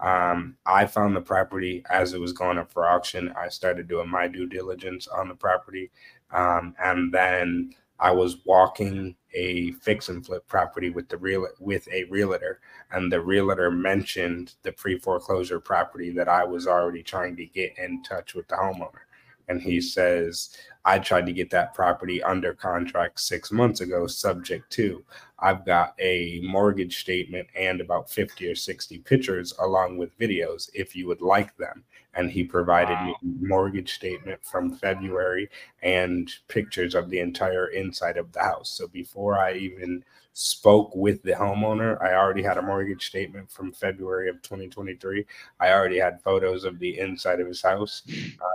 Um, 0.00 0.56
I 0.66 0.86
found 0.86 1.16
the 1.16 1.20
property 1.20 1.84
as 1.90 2.14
it 2.14 2.20
was 2.20 2.32
going 2.32 2.58
up 2.58 2.72
for 2.72 2.86
auction. 2.88 3.34
I 3.36 3.48
started 3.50 3.88
doing 3.88 4.08
my 4.08 4.28
due 4.28 4.46
diligence 4.48 5.08
on 5.08 5.28
the 5.28 5.34
property. 5.36 5.90
Um, 6.32 6.74
and 6.82 7.12
then 7.12 7.74
I 8.00 8.12
was 8.12 8.38
walking 8.46 9.16
a 9.34 9.72
fix 9.72 10.08
and 10.08 10.24
flip 10.24 10.46
property 10.48 10.90
with 10.90 11.08
the 11.08 11.18
real 11.18 11.48
with 11.60 11.88
a 11.92 12.04
realtor, 12.04 12.60
and 12.92 13.12
the 13.12 13.20
realtor 13.20 13.70
mentioned 13.70 14.54
the 14.62 14.72
pre 14.72 14.98
foreclosure 14.98 15.60
property 15.60 16.10
that 16.12 16.28
I 16.28 16.44
was 16.44 16.66
already 16.68 17.02
trying 17.02 17.36
to 17.36 17.46
get 17.46 17.78
in 17.78 18.02
touch 18.04 18.34
with 18.34 18.48
the 18.48 18.56
homeowner. 18.56 19.07
And 19.48 19.60
he 19.60 19.80
says, 19.80 20.56
I 20.84 20.98
tried 20.98 21.26
to 21.26 21.32
get 21.32 21.50
that 21.50 21.74
property 21.74 22.22
under 22.22 22.54
contract 22.54 23.20
six 23.20 23.50
months 23.52 23.80
ago, 23.80 24.06
subject 24.06 24.70
to. 24.72 25.04
I've 25.38 25.64
got 25.64 25.94
a 25.98 26.40
mortgage 26.42 26.98
statement 27.00 27.48
and 27.54 27.80
about 27.80 28.10
50 28.10 28.46
or 28.48 28.54
60 28.54 28.98
pictures 28.98 29.52
along 29.60 29.98
with 29.98 30.18
videos 30.18 30.70
if 30.74 30.96
you 30.96 31.06
would 31.06 31.20
like 31.20 31.56
them. 31.56 31.84
And 32.14 32.30
he 32.30 32.42
provided 32.44 32.94
Wow. 32.94 33.06
me 33.06 33.16
a 33.22 33.46
mortgage 33.46 33.94
statement 33.94 34.44
from 34.44 34.74
February 34.74 35.48
and 35.82 36.30
pictures 36.48 36.94
of 36.94 37.10
the 37.10 37.20
entire 37.20 37.68
inside 37.68 38.16
of 38.16 38.32
the 38.32 38.40
house. 38.40 38.70
So 38.70 38.88
before 38.88 39.38
I 39.38 39.54
even 39.54 40.04
spoke 40.32 40.94
with 40.94 41.22
the 41.22 41.32
homeowner, 41.32 42.00
I 42.02 42.14
already 42.14 42.42
had 42.42 42.58
a 42.58 42.62
mortgage 42.62 43.06
statement 43.08 43.50
from 43.50 43.72
February 43.72 44.28
of 44.28 44.40
2023. 44.42 45.24
I 45.60 45.70
already 45.72 45.98
had 45.98 46.22
photos 46.22 46.64
of 46.64 46.78
the 46.78 46.98
inside 46.98 47.40
of 47.40 47.46
his 47.46 47.62
house. 47.62 48.02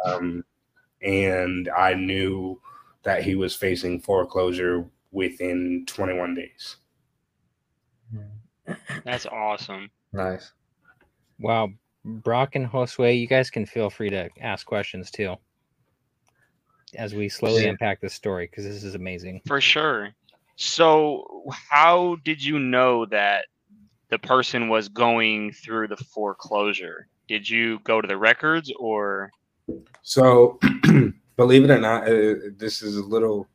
Um, 0.06 0.44
and 1.04 1.70
I 1.70 1.94
knew 1.94 2.60
that 3.04 3.24
he 3.24 3.36
was 3.36 3.56
facing 3.56 4.00
foreclosure 4.00 4.86
within 5.12 5.84
21 5.88 6.34
days. 6.36 6.78
That's 9.04 9.26
awesome. 9.26 9.92
Nice. 10.14 10.54
Wow, 11.40 11.70
Brock 12.06 12.56
and 12.56 12.68
Josue, 12.68 13.20
you 13.20 13.28
guys 13.28 13.50
can 13.50 13.66
feel 13.66 13.90
free 13.90 14.10
to 14.10 14.30
ask 14.40 14.66
questions 14.66 15.12
too 15.12 15.36
as 16.96 17.14
we 17.14 17.28
slowly 17.28 17.64
Yeah. 17.64 17.70
unpack 17.70 18.00
this 18.00 18.14
story 18.14 18.46
because 18.46 18.66
this 18.66 18.84
is 18.84 18.96
amazing. 18.96 19.42
For 19.48 19.60
sure. 19.60 20.14
So, 20.56 21.44
how 21.70 22.18
did 22.24 22.44
you 22.44 22.60
know 22.60 23.06
that 23.08 23.46
the 24.10 24.20
person 24.20 24.70
was 24.70 24.90
going 24.90 25.52
through 25.52 25.88
the 25.88 25.98
foreclosure? 25.98 27.08
Did 27.28 27.50
you 27.50 27.80
go 27.80 28.00
to 28.00 28.08
the 28.08 28.18
records 28.18 28.72
or? 28.80 29.32
So, 30.02 30.60
believe 31.38 31.64
it 31.64 31.72
or 31.72 31.80
not, 31.80 32.04
uh, 32.04 32.36
this 32.58 32.82
is 32.82 32.98
a 32.98 33.04
little 33.04 33.48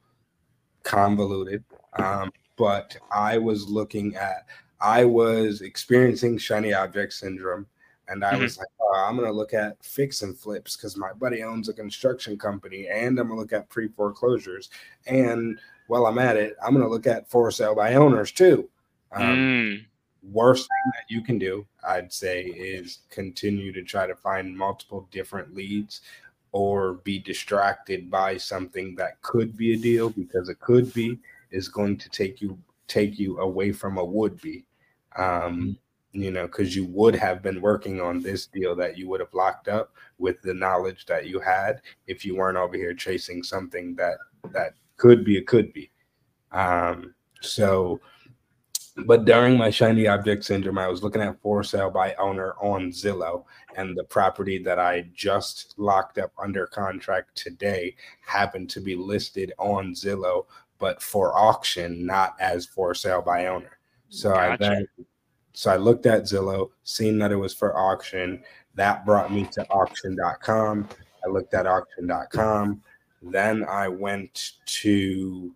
convoluted, 0.83 1.63
um, 1.95 2.31
but 2.57 2.97
I 3.13 3.37
was 3.39 3.69
looking 3.69 4.17
at, 4.17 4.47
I 4.81 5.05
was 5.05 5.61
experiencing 5.61 6.39
shiny 6.39 6.73
object 6.73 7.13
syndrome, 7.13 7.67
and 8.09 8.25
I 8.25 8.35
Mhm. 8.35 8.43
was 8.43 8.59
like, 8.59 8.69
oh, 8.81 9.05
I'm 9.07 9.17
gonna 9.17 9.31
look 9.31 9.53
at 9.53 9.83
fix 9.85 10.23
and 10.23 10.37
flips 10.39 10.77
because 10.77 10.97
my 10.97 11.13
buddy 11.13 11.43
owns 11.43 11.69
a 11.69 11.75
construction 11.75 12.39
company, 12.39 12.89
and 12.89 13.19
I'm 13.19 13.29
gonna 13.29 13.39
look 13.39 13.53
at 13.53 13.69
pre 13.69 13.89
foreclosures, 13.89 14.71
and 15.07 15.61
while 15.89 16.07
I'm 16.07 16.19
at 16.19 16.37
it, 16.37 16.57
I'm 16.65 16.73
gonna 16.73 16.89
look 16.89 17.07
at 17.07 17.29
for 17.29 17.51
sale 17.51 17.75
by 17.75 17.95
owners 17.95 18.33
too. 18.33 18.69
Um, 19.13 19.23
Mm, 19.23 19.87
worst 20.31 20.63
thing 20.63 20.93
that 20.95 21.15
you 21.15 21.23
can 21.23 21.39
do, 21.39 21.67
I'd 21.87 22.13
say, 22.13 22.43
is 22.43 23.01
continue 23.11 23.73
to 23.73 23.83
try 23.83 24.07
to 24.07 24.15
find 24.15 24.57
multiple 24.57 25.09
different 25.11 25.55
leads 25.55 26.03
or 26.53 26.95
be 26.95 27.19
distracted 27.19 28.11
by 28.11 28.37
something 28.37 28.95
that 28.97 29.21
could 29.23 29.57
be 29.57 29.75
a 29.75 29.77
deal 29.77 30.11
because 30.11 30.49
it 30.49 30.61
could 30.61 30.93
be 30.95 31.19
is 31.51 31.69
going 31.69 31.97
to 31.99 32.09
take 32.11 32.41
you 32.41 32.59
take 32.87 33.19
you 33.19 33.39
away 33.39 33.71
from 33.71 33.99
a 33.99 34.05
would 34.05 34.41
be. 34.41 34.65
Um, 35.17 35.79
you 36.13 36.31
know, 36.31 36.47
because 36.47 36.75
you 36.75 36.87
would 36.87 37.15
have 37.15 37.43
been 37.43 37.61
working 37.61 38.01
on 38.01 38.23
this 38.23 38.47
deal 38.47 38.75
that 38.77 38.97
you 38.97 39.09
would 39.09 39.21
have 39.21 39.35
locked 39.35 39.69
up 39.69 39.93
with 40.19 40.41
the 40.41 40.55
knowledge 40.55 41.05
that 41.07 41.27
you 41.27 41.39
had 41.39 41.83
if 42.07 42.25
you 42.25 42.35
weren't 42.35 42.57
over 42.57 42.77
here 42.77 42.95
chasing 42.95 43.43
something 43.43 43.95
that 43.97 44.17
that 44.53 44.73
could 44.97 45.25
be 45.25 45.37
a 45.37 45.43
could 45.43 45.73
be. 45.73 45.91
Um, 46.51 47.15
so 47.41 48.01
but 49.07 49.25
during 49.25 49.57
my 49.57 49.71
shiny 49.71 50.07
object 50.07 50.45
syndrome, 50.45 50.79
I 50.79 50.89
was 50.89 51.03
looking 51.03 51.23
at 51.23 51.41
for 51.41 51.63
sale 51.63 51.91
by 51.91 52.15
owner 52.15 52.55
on 52.61 52.91
Zillow, 52.91 53.45
and 53.77 53.97
the 53.97 54.05
property 54.05 54.59
that 54.63 54.79
I 54.79 55.09
just 55.15 55.75
locked 55.79 56.19
up 56.19 56.33
under 56.43 56.67
contract 56.67 57.37
today 57.37 57.95
happened 58.27 58.71
to 58.71 58.81
be 58.81 58.97
listed 58.97 59.53
on 59.59 59.93
Zillow, 59.93 60.47
but 60.79 61.03
for 61.03 61.37
auction, 61.37 62.07
not 62.07 62.35
as 62.41 62.67
for 62.67 62.95
sale 62.95 63.23
by 63.23 63.47
owner. 63.47 63.79
So 64.09 64.35
I 64.35 64.57
then, 64.57 64.87
so 65.53 65.71
I 65.71 65.77
looked 65.77 66.07
at 66.07 66.23
Zillow, 66.23 66.71
seen 66.85 67.19
that 67.19 67.33
it 67.33 67.37
was 67.37 67.55
for 67.55 67.77
auction. 67.77 68.43
That 68.75 69.05
brought 69.05 69.33
me 69.33 69.45
to 69.53 69.69
auction.com. 69.71 70.89
I 71.25 71.29
looked 71.29 71.55
at 71.55 71.67
auction.com. 71.67 72.83
Then 73.23 73.65
I 73.65 73.89
went 73.89 74.53
to 74.67 75.53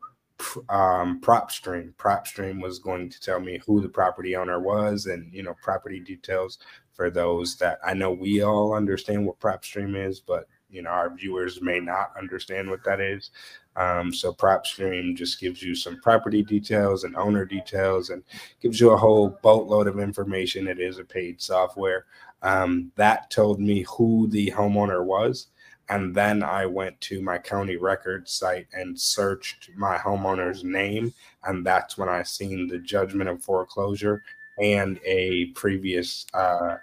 um, 0.68 1.20
PropStream. 1.20 1.94
PropStream 1.96 2.60
was 2.60 2.78
going 2.78 3.08
to 3.10 3.20
tell 3.20 3.40
me 3.40 3.60
who 3.66 3.80
the 3.80 3.88
property 3.88 4.36
owner 4.36 4.60
was 4.60 5.06
and 5.06 5.32
you 5.32 5.42
know 5.42 5.54
property 5.62 6.00
details 6.00 6.58
for 6.92 7.10
those 7.10 7.56
that 7.56 7.78
I 7.84 7.94
know 7.94 8.12
we 8.12 8.42
all 8.42 8.74
understand 8.74 9.26
what 9.26 9.40
PropStream 9.40 9.96
is, 9.96 10.20
but 10.20 10.48
you 10.70 10.82
know 10.82 10.90
our 10.90 11.14
viewers 11.14 11.62
may 11.62 11.80
not 11.80 12.12
understand 12.18 12.70
what 12.70 12.84
that 12.84 13.00
is. 13.00 13.30
Um, 13.76 14.12
so 14.12 14.32
PropStream 14.32 15.16
just 15.16 15.40
gives 15.40 15.62
you 15.62 15.74
some 15.74 16.00
property 16.00 16.42
details 16.42 17.04
and 17.04 17.16
owner 17.16 17.44
details 17.44 18.10
and 18.10 18.22
gives 18.60 18.78
you 18.80 18.90
a 18.90 18.96
whole 18.96 19.38
boatload 19.42 19.86
of 19.86 19.98
information. 19.98 20.68
It 20.68 20.78
is 20.78 20.98
a 20.98 21.04
paid 21.04 21.40
software. 21.40 22.04
Um, 22.42 22.90
that 22.96 23.30
told 23.30 23.60
me 23.60 23.86
who 23.88 24.28
the 24.28 24.50
homeowner 24.50 25.04
was. 25.04 25.46
And 25.88 26.14
then 26.14 26.42
I 26.42 26.66
went 26.66 27.00
to 27.02 27.20
my 27.22 27.38
county 27.38 27.76
records 27.76 28.32
site 28.32 28.66
and 28.72 28.98
searched 28.98 29.70
my 29.76 29.98
homeowner's 29.98 30.64
name. 30.64 31.12
And 31.44 31.66
that's 31.66 31.98
when 31.98 32.08
I 32.08 32.22
seen 32.22 32.68
the 32.68 32.78
judgment 32.78 33.28
of 33.28 33.42
foreclosure 33.42 34.22
and 34.58 34.98
a 35.04 35.46
previous 35.54 36.26
uh, 36.34 36.76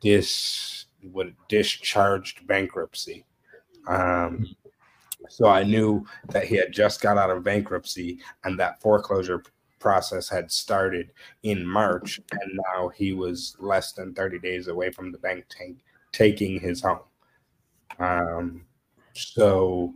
dis 0.00 0.86
what 1.12 1.28
discharged 1.48 2.46
bankruptcy. 2.46 3.24
Um, 3.86 4.54
so 5.28 5.46
I 5.46 5.62
knew 5.62 6.04
that 6.28 6.44
he 6.44 6.56
had 6.56 6.72
just 6.72 7.00
got 7.00 7.18
out 7.18 7.30
of 7.30 7.44
bankruptcy 7.44 8.18
and 8.44 8.58
that 8.58 8.80
foreclosure 8.80 9.42
process 9.78 10.28
had 10.28 10.52
started 10.52 11.10
in 11.42 11.66
March, 11.66 12.20
and 12.32 12.60
now 12.74 12.88
he 12.88 13.12
was 13.12 13.56
less 13.58 13.92
than 13.92 14.14
30 14.14 14.38
days 14.38 14.68
away 14.68 14.90
from 14.90 15.10
the 15.10 15.18
bank 15.18 15.46
tank 15.48 15.78
taking 16.12 16.60
his 16.60 16.82
home. 16.82 17.00
Um, 18.00 18.64
so 19.14 19.94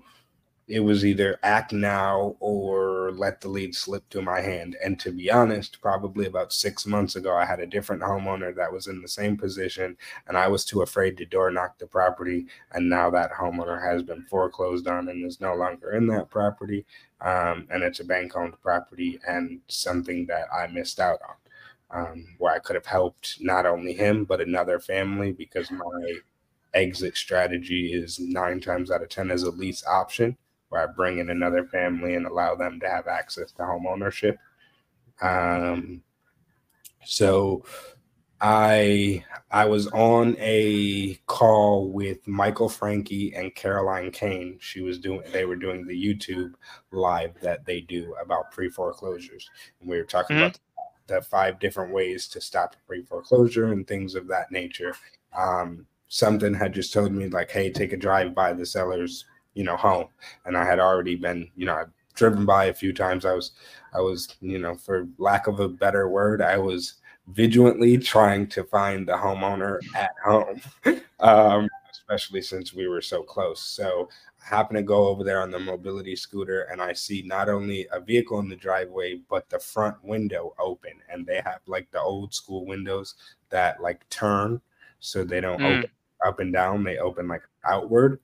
it 0.68 0.80
was 0.80 1.04
either 1.04 1.38
act 1.42 1.72
now 1.72 2.36
or 2.40 3.12
let 3.12 3.40
the 3.40 3.48
lead 3.48 3.74
slip 3.74 4.08
to 4.10 4.22
my 4.22 4.40
hand. 4.40 4.76
And 4.84 4.98
to 5.00 5.12
be 5.12 5.30
honest, 5.30 5.80
probably 5.82 6.26
about 6.26 6.52
six 6.54 6.86
months 6.86 7.16
ago, 7.16 7.36
I 7.36 7.44
had 7.44 7.60
a 7.60 7.66
different 7.66 8.02
homeowner 8.02 8.54
that 8.56 8.72
was 8.72 8.86
in 8.86 9.02
the 9.02 9.08
same 9.08 9.36
position, 9.36 9.96
and 10.28 10.38
I 10.38 10.48
was 10.48 10.64
too 10.64 10.82
afraid 10.82 11.18
to 11.18 11.26
door 11.26 11.50
knock 11.50 11.78
the 11.78 11.86
property. 11.86 12.46
And 12.72 12.88
now 12.88 13.10
that 13.10 13.32
homeowner 13.32 13.82
has 13.82 14.02
been 14.02 14.24
foreclosed 14.24 14.88
on 14.88 15.08
and 15.08 15.26
is 15.26 15.40
no 15.40 15.54
longer 15.54 15.92
in 15.92 16.06
that 16.08 16.30
property. 16.30 16.86
Um, 17.20 17.68
and 17.70 17.82
it's 17.82 18.00
a 18.00 18.04
bank 18.04 18.36
owned 18.36 18.60
property 18.62 19.20
and 19.26 19.60
something 19.68 20.26
that 20.26 20.46
I 20.54 20.66
missed 20.68 21.00
out 21.00 21.20
on, 21.90 22.06
um, 22.06 22.26
where 22.38 22.54
I 22.54 22.58
could 22.60 22.76
have 22.76 22.86
helped 22.86 23.38
not 23.40 23.66
only 23.66 23.92
him, 23.94 24.24
but 24.24 24.40
another 24.40 24.80
family 24.80 25.32
because 25.32 25.70
my 25.70 26.14
exit 26.74 27.16
strategy 27.16 27.92
is 27.92 28.18
nine 28.20 28.60
times 28.60 28.90
out 28.90 29.02
of 29.02 29.08
10 29.08 29.30
as 29.30 29.44
a 29.44 29.50
lease 29.50 29.84
option 29.86 30.36
where 30.68 30.82
I 30.82 30.86
bring 30.86 31.18
in 31.18 31.30
another 31.30 31.64
family 31.66 32.14
and 32.16 32.26
allow 32.26 32.54
them 32.54 32.80
to 32.80 32.88
have 32.88 33.06
access 33.06 33.52
to 33.52 33.64
home 33.64 33.86
ownership. 33.86 34.38
Um, 35.20 36.02
so 37.04 37.64
I 38.40 39.24
I 39.50 39.64
was 39.66 39.86
on 39.88 40.36
a 40.38 41.14
call 41.26 41.90
with 41.92 42.26
Michael 42.26 42.68
Frankie 42.68 43.34
and 43.34 43.54
Caroline 43.54 44.10
Kane. 44.10 44.58
She 44.60 44.80
was 44.80 44.98
doing 44.98 45.22
they 45.32 45.44
were 45.44 45.56
doing 45.56 45.86
the 45.86 45.94
YouTube 45.94 46.54
live 46.90 47.40
that 47.40 47.64
they 47.64 47.80
do 47.80 48.14
about 48.20 48.50
pre 48.50 48.68
foreclosures, 48.68 49.48
and 49.80 49.88
we 49.88 49.96
were 49.96 50.04
talking 50.04 50.36
Mhm. 50.36 50.40
about 50.46 50.58
the 51.06 51.22
five 51.22 51.58
different 51.58 51.92
ways 51.92 52.26
to 52.28 52.40
stop 52.40 52.76
pre 52.86 53.02
foreclosure 53.02 53.72
and 53.72 53.86
things 53.86 54.14
of 54.14 54.26
that 54.28 54.50
nature. 54.50 54.94
Um, 55.36 55.86
something 56.08 56.54
had 56.54 56.72
just 56.74 56.92
told 56.92 57.12
me 57.12 57.28
like, 57.28 57.50
hey, 57.50 57.70
take 57.70 57.92
a 57.92 57.96
drive 57.96 58.34
by 58.34 58.52
the 58.52 58.66
seller's 58.66 59.24
you 59.54 59.64
know 59.64 59.76
home. 59.76 60.08
And 60.44 60.56
i 60.56 60.64
had 60.64 60.78
already 60.78 61.14
been 61.14 61.50
you 61.56 61.66
know 61.66 61.74
i've 61.74 61.90
driven 62.14 62.44
by 62.44 62.66
a 62.66 62.74
few 62.74 62.92
times. 62.92 63.24
I 63.24 63.32
was 63.32 63.52
i 63.94 64.00
was 64.00 64.36
you 64.40 64.58
know 64.58 64.74
for 64.74 65.08
lack 65.18 65.46
of 65.46 65.60
a 65.60 65.68
better 65.68 66.08
word 66.08 66.42
i 66.42 66.58
was 66.58 66.94
vigilantly 67.28 67.96
trying 67.96 68.46
to 68.48 68.64
find 68.64 69.08
the 69.08 69.12
homeowner 69.12 69.78
at 69.96 70.10
home 70.22 70.60
um, 71.20 71.68
especially 71.90 72.42
since 72.42 72.74
we 72.74 72.86
were 72.86 73.00
so 73.00 73.22
close. 73.22 73.62
So 73.62 74.08
i 74.42 74.46
happen 74.54 74.76
to 74.76 74.82
go 74.82 75.08
over 75.08 75.24
there 75.24 75.40
on 75.40 75.50
the 75.50 75.58
mobility 75.58 76.14
scooter 76.14 76.62
and 76.70 76.82
i 76.82 76.92
see 76.92 77.22
not 77.24 77.48
only 77.48 77.86
a 77.92 78.00
vehicle 78.00 78.40
in 78.40 78.48
the 78.48 78.56
driveway 78.56 79.20
but 79.30 79.48
the 79.48 79.58
front 79.58 79.96
window 80.04 80.54
open. 80.58 80.92
And 81.08 81.24
they 81.24 81.40
have 81.44 81.60
like 81.66 81.90
the 81.90 82.00
old 82.00 82.34
school 82.34 82.66
windows 82.66 83.14
that 83.50 83.80
like 83.80 84.06
turn 84.10 84.60
so 85.00 85.24
they 85.24 85.40
don't 85.40 85.60
Mm. 85.60 85.78
open 85.78 85.90
up 86.26 86.40
and 86.40 86.52
down 86.52 86.84
they 86.84 86.98
open 86.98 87.28
like 87.28 87.42
outward 87.66 88.20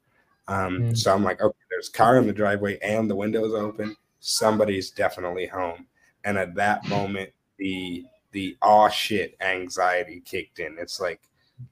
um, 0.48 0.80
Mm. 0.80 0.96
so 0.96 1.14
I'm 1.14 1.22
like, 1.22 1.40
okay, 1.40 1.59
there's 1.70 1.88
a 1.88 1.92
car 1.92 2.18
in 2.18 2.26
the 2.26 2.33
driveway 2.33 2.78
and 2.80 3.09
the 3.09 3.14
windows 3.14 3.54
open. 3.54 3.96
Somebody's 4.18 4.90
definitely 4.90 5.46
home. 5.46 5.87
And 6.24 6.37
at 6.37 6.54
that 6.56 6.87
moment, 6.88 7.30
the 7.56 8.04
the 8.33 8.56
aw 8.62 8.88
shit 8.88 9.37
anxiety 9.40 10.20
kicked 10.20 10.59
in. 10.59 10.76
It's 10.78 11.00
like 11.00 11.20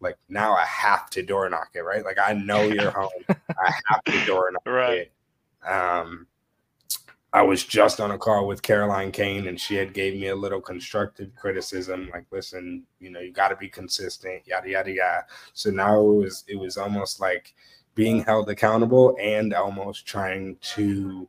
like 0.00 0.16
now 0.28 0.54
I 0.54 0.64
have 0.64 1.10
to 1.10 1.22
door 1.22 1.48
knock 1.50 1.70
it, 1.74 1.80
right? 1.80 2.04
Like 2.04 2.18
I 2.24 2.34
know 2.34 2.68
you're 2.68 2.90
home. 2.96 3.24
I 3.58 3.72
have 3.88 4.02
to 4.12 4.20
door 4.20 4.52
knock 4.52 4.62
Right. 4.66 4.98
it. 4.98 5.12
Um 5.66 6.26
I 7.38 7.42
was 7.42 7.62
just 7.62 8.00
on 8.00 8.10
a 8.10 8.18
call 8.18 8.48
with 8.48 8.62
Caroline 8.62 9.12
Kane 9.12 9.46
and 9.46 9.60
she 9.60 9.76
had 9.76 9.94
gave 9.94 10.14
me 10.18 10.26
a 10.26 10.34
little 10.34 10.60
constructive 10.60 11.30
criticism, 11.36 12.10
like, 12.12 12.24
listen, 12.32 12.82
you 12.98 13.10
know, 13.10 13.20
you 13.20 13.30
gotta 13.32 13.54
be 13.54 13.68
consistent, 13.68 14.44
yada 14.44 14.68
yada 14.68 14.90
yada. 14.90 15.24
So 15.52 15.70
now 15.70 16.00
it 16.00 16.14
was 16.14 16.44
it 16.48 16.56
was 16.56 16.76
almost 16.76 17.20
like 17.20 17.54
being 17.94 18.24
held 18.24 18.50
accountable 18.50 19.16
and 19.20 19.54
almost 19.54 20.04
trying 20.04 20.56
to, 20.74 21.28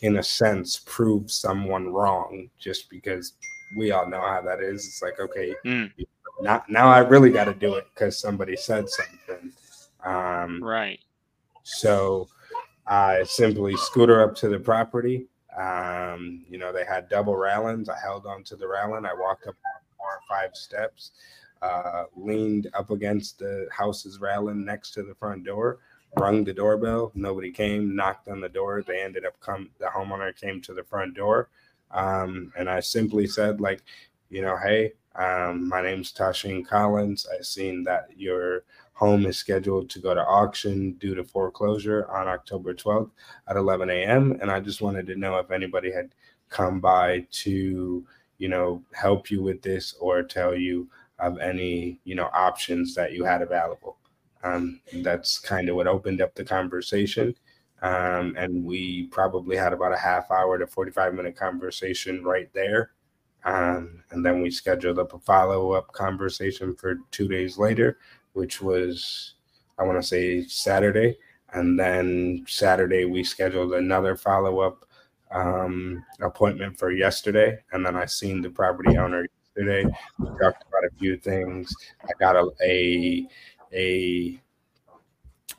in 0.00 0.16
a 0.16 0.22
sense, 0.22 0.80
prove 0.86 1.30
someone 1.30 1.92
wrong 1.92 2.48
just 2.58 2.88
because 2.88 3.34
we 3.76 3.90
all 3.90 4.08
know 4.08 4.22
how 4.22 4.40
that 4.40 4.60
is. 4.62 4.86
It's 4.86 5.02
like, 5.02 5.20
okay, 5.20 5.54
Mm. 5.66 5.92
now, 6.40 6.64
now 6.66 6.88
I 6.88 7.00
really 7.00 7.28
got 7.30 7.44
to 7.44 7.54
do 7.54 7.74
it 7.74 7.86
because 7.92 8.18
somebody 8.18 8.56
said 8.56 8.88
something. 8.88 9.52
Um, 10.02 10.62
Right. 10.64 11.00
so 11.62 12.26
I 12.86 13.24
simply 13.24 13.76
scooter 13.76 14.22
up 14.22 14.34
to 14.36 14.48
the 14.48 14.58
property. 14.58 15.26
Um, 15.58 16.44
you 16.48 16.58
know, 16.58 16.72
they 16.72 16.84
had 16.84 17.08
double 17.08 17.36
railings. 17.36 17.88
I 17.88 17.98
held 17.98 18.26
onto 18.26 18.56
the 18.56 18.66
railing. 18.66 19.04
I 19.04 19.14
walked 19.14 19.46
up 19.46 19.54
four 19.96 20.06
or 20.06 20.20
five 20.28 20.56
steps, 20.56 21.12
uh, 21.60 22.04
leaned 22.16 22.68
up 22.74 22.90
against 22.90 23.38
the 23.38 23.68
house's 23.70 24.20
railing 24.20 24.64
next 24.64 24.92
to 24.92 25.02
the 25.02 25.14
front 25.14 25.44
door, 25.44 25.78
rung 26.16 26.44
the 26.44 26.52
doorbell. 26.52 27.12
Nobody 27.14 27.50
came, 27.50 27.94
knocked 27.94 28.28
on 28.28 28.40
the 28.40 28.48
door. 28.48 28.82
They 28.82 29.02
ended 29.02 29.24
up 29.26 29.38
come. 29.40 29.70
The 29.78 29.86
homeowner 29.86 30.34
came 30.34 30.60
to 30.62 30.74
the 30.74 30.84
front 30.84 31.14
door, 31.14 31.48
um, 31.90 32.52
and 32.58 32.68
I 32.68 32.80
simply 32.80 33.26
said, 33.26 33.60
like, 33.60 33.82
you 34.30 34.42
know, 34.42 34.56
hey, 34.56 34.92
um, 35.14 35.68
my 35.68 35.82
name's 35.82 36.12
Tasheen 36.12 36.66
Collins. 36.66 37.26
I 37.30 37.42
seen 37.42 37.84
that 37.84 38.08
your 38.16 38.64
home 39.02 39.26
is 39.26 39.36
scheduled 39.36 39.90
to 39.90 39.98
go 39.98 40.14
to 40.14 40.24
auction 40.24 40.92
due 40.92 41.12
to 41.12 41.24
foreclosure 41.24 42.08
on 42.08 42.28
October 42.28 42.72
12th 42.72 43.10
at 43.48 43.56
11 43.56 43.90
a.m. 43.90 44.38
And 44.40 44.48
I 44.48 44.60
just 44.60 44.80
wanted 44.80 45.08
to 45.08 45.16
know 45.16 45.38
if 45.38 45.50
anybody 45.50 45.90
had 45.90 46.14
come 46.50 46.78
by 46.78 47.26
to, 47.42 48.06
you 48.38 48.48
know, 48.48 48.80
help 48.94 49.28
you 49.28 49.42
with 49.42 49.60
this 49.60 49.96
or 49.98 50.22
tell 50.22 50.54
you 50.54 50.88
of 51.18 51.40
any, 51.40 51.98
you 52.04 52.14
know, 52.14 52.30
options 52.32 52.94
that 52.94 53.12
you 53.12 53.24
had 53.24 53.42
available. 53.42 53.96
Um, 54.44 54.80
that's 55.02 55.36
kind 55.36 55.68
of 55.68 55.74
what 55.74 55.88
opened 55.88 56.20
up 56.20 56.36
the 56.36 56.44
conversation. 56.44 57.34
Um, 57.82 58.36
and 58.38 58.64
we 58.64 59.08
probably 59.08 59.56
had 59.56 59.72
about 59.72 59.92
a 59.92 59.98
half 59.98 60.30
hour 60.30 60.58
to 60.58 60.66
45 60.68 61.14
minute 61.14 61.34
conversation 61.34 62.22
right 62.22 62.48
there. 62.54 62.92
Um, 63.44 64.04
and 64.12 64.24
then 64.24 64.42
we 64.42 64.52
scheduled 64.52 65.00
up 65.00 65.12
a 65.12 65.18
follow 65.18 65.72
up 65.72 65.90
conversation 65.92 66.76
for 66.76 66.98
two 67.10 67.26
days 67.26 67.58
later, 67.58 67.98
which 68.32 68.60
was, 68.60 69.34
I 69.78 69.84
want 69.84 70.00
to 70.00 70.06
say, 70.06 70.44
Saturday. 70.44 71.18
And 71.52 71.78
then 71.78 72.44
Saturday, 72.48 73.04
we 73.04 73.24
scheduled 73.24 73.74
another 73.74 74.16
follow 74.16 74.60
up 74.60 74.86
um, 75.30 76.04
appointment 76.20 76.78
for 76.78 76.90
yesterday. 76.90 77.58
And 77.72 77.84
then 77.84 77.96
I 77.96 78.06
seen 78.06 78.40
the 78.40 78.50
property 78.50 78.96
owner 78.96 79.26
yesterday. 79.56 79.84
We 80.18 80.26
talked 80.26 80.64
about 80.68 80.84
a 80.84 80.98
few 80.98 81.16
things. 81.16 81.74
I 82.04 82.12
got 82.18 82.36
a, 82.36 82.50
a, 82.64 83.28
a 83.72 84.40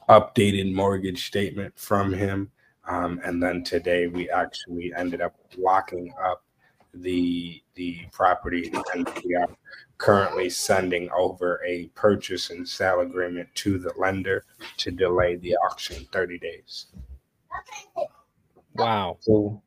updated 0.10 0.74
mortgage 0.74 1.28
statement 1.28 1.78
from 1.78 2.14
him. 2.14 2.52
Um, 2.88 3.22
and 3.24 3.42
then 3.42 3.64
today 3.64 4.08
we 4.08 4.30
actually 4.30 4.94
ended 4.96 5.22
up 5.22 5.36
locking 5.58 6.14
up 6.24 6.44
the 6.94 7.62
the 7.76 8.06
property 8.12 8.72
and 8.94 9.10
we 9.26 9.36
are 9.36 9.50
currently 10.04 10.50
sending 10.50 11.10
over 11.12 11.62
a 11.66 11.88
purchase 11.96 12.50
and 12.50 12.68
sale 12.68 13.00
agreement 13.00 13.48
to 13.56 13.78
the 13.80 13.94
lender 13.98 14.44
to 14.76 14.92
delay 14.92 15.38
the 15.38 15.56
auction 15.56 16.06
30 16.12 16.38
days. 16.40 16.88
Wow. 18.76 19.16
So, 19.22 19.62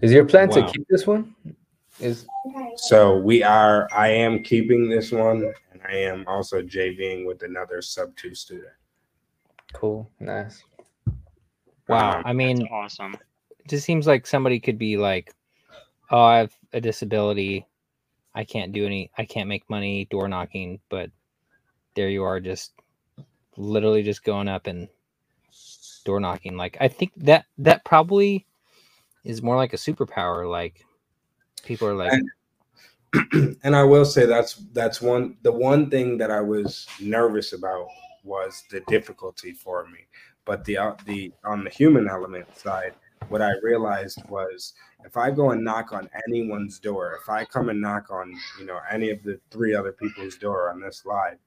is 0.00 0.10
your 0.10 0.24
plan 0.24 0.48
Wow. 0.48 0.54
to 0.66 0.72
keep 0.72 0.88
this 0.88 1.06
one? 1.06 1.34
Is 2.00 2.26
So 2.76 3.18
we 3.18 3.42
are 3.42 3.88
I 3.92 4.08
am 4.08 4.42
keeping 4.42 4.88
this 4.88 5.12
one 5.12 5.52
and 5.72 5.82
I 5.86 5.96
am 5.96 6.24
also 6.26 6.62
JVing 6.62 7.26
with 7.26 7.42
another 7.42 7.78
SubTo 7.82 8.34
student. 8.34 8.72
cool, 9.74 10.10
nice. 10.18 10.62
Wow. 11.88 12.18
Um, 12.18 12.22
I 12.24 12.32
mean, 12.32 12.66
awesome. 12.68 13.14
it 13.14 13.68
just 13.68 13.84
seems 13.84 14.06
like 14.06 14.26
somebody 14.26 14.60
could 14.60 14.78
be 14.78 14.96
like, 14.96 15.34
"Oh, 16.10 16.22
I 16.22 16.38
have 16.38 16.56
a 16.72 16.80
disability. 16.80 17.66
I 18.38 18.44
can't 18.44 18.72
do 18.72 18.86
any. 18.86 19.10
I 19.18 19.24
can't 19.26 19.48
make 19.48 19.68
money 19.68 20.06
door 20.10 20.28
knocking." 20.28 20.80
But 20.88 21.10
there 21.94 22.08
you 22.08 22.22
are, 22.22 22.40
just 22.40 22.72
literally 23.56 24.04
just 24.04 24.22
going 24.22 24.48
up 24.48 24.66
and 24.68 24.88
door 26.04 26.20
knocking. 26.20 26.56
Like 26.56 26.76
I 26.80 26.88
think 26.88 27.12
that 27.16 27.44
that 27.58 27.84
probably 27.84 28.46
is 29.24 29.42
more 29.42 29.56
like 29.56 29.72
a 29.72 29.76
superpower. 29.76 30.48
Like 30.48 30.86
people 31.64 31.88
are 31.88 31.94
like, 31.94 32.12
And- 32.12 32.30
and 33.64 33.74
I 33.74 33.84
will 33.84 34.04
say 34.04 34.26
that's 34.26 34.54
that's 34.72 35.00
one 35.02 35.36
the 35.42 35.52
one 35.52 35.90
thing 35.90 36.18
that 36.18 36.30
I 36.30 36.40
was 36.40 36.86
nervous 37.00 37.52
about 37.52 37.88
was 38.22 38.62
the 38.70 38.80
difficulty 38.86 39.52
for 39.52 39.86
me. 39.88 40.00
But 40.44 40.64
the 40.64 40.78
uh, 40.78 40.94
the 41.06 41.32
on 41.44 41.64
the 41.64 41.70
human 41.70 42.08
element 42.08 42.56
side, 42.56 42.94
what 43.28 43.42
I 43.42 43.52
realized 43.62 44.22
was 44.28 44.74
if 45.04 45.16
I 45.16 45.30
go 45.30 45.50
and 45.50 45.64
knock 45.64 45.92
on 45.92 46.08
anyone's 46.26 46.78
door, 46.78 47.18
if 47.20 47.28
I 47.28 47.44
come 47.44 47.68
and 47.68 47.80
knock 47.80 48.10
on 48.10 48.34
you 48.58 48.66
know 48.66 48.80
any 48.90 49.10
of 49.10 49.22
the 49.22 49.40
three 49.50 49.74
other 49.74 49.92
people's 49.92 50.36
door 50.36 50.70
on 50.70 50.80
this 50.80 51.04
live, 51.04 51.38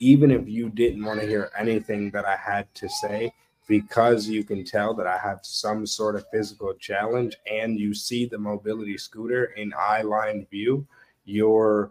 even 0.00 0.30
if 0.30 0.48
you 0.48 0.68
didn't 0.70 1.04
want 1.04 1.20
to 1.20 1.26
hear 1.26 1.50
anything 1.58 2.10
that 2.10 2.24
I 2.24 2.36
had 2.36 2.72
to 2.74 2.88
say, 2.88 3.32
because 3.68 4.28
you 4.28 4.44
can 4.44 4.64
tell 4.64 4.94
that 4.94 5.06
I 5.06 5.18
have 5.18 5.40
some 5.42 5.86
sort 5.86 6.16
of 6.16 6.24
physical 6.32 6.74
challenge 6.74 7.36
and 7.50 7.78
you 7.78 7.94
see 7.94 8.24
the 8.24 8.38
mobility 8.38 8.96
scooter 8.96 9.46
in 9.56 9.72
eye 9.78 10.02
line 10.02 10.46
view, 10.50 10.86
you're 11.24 11.90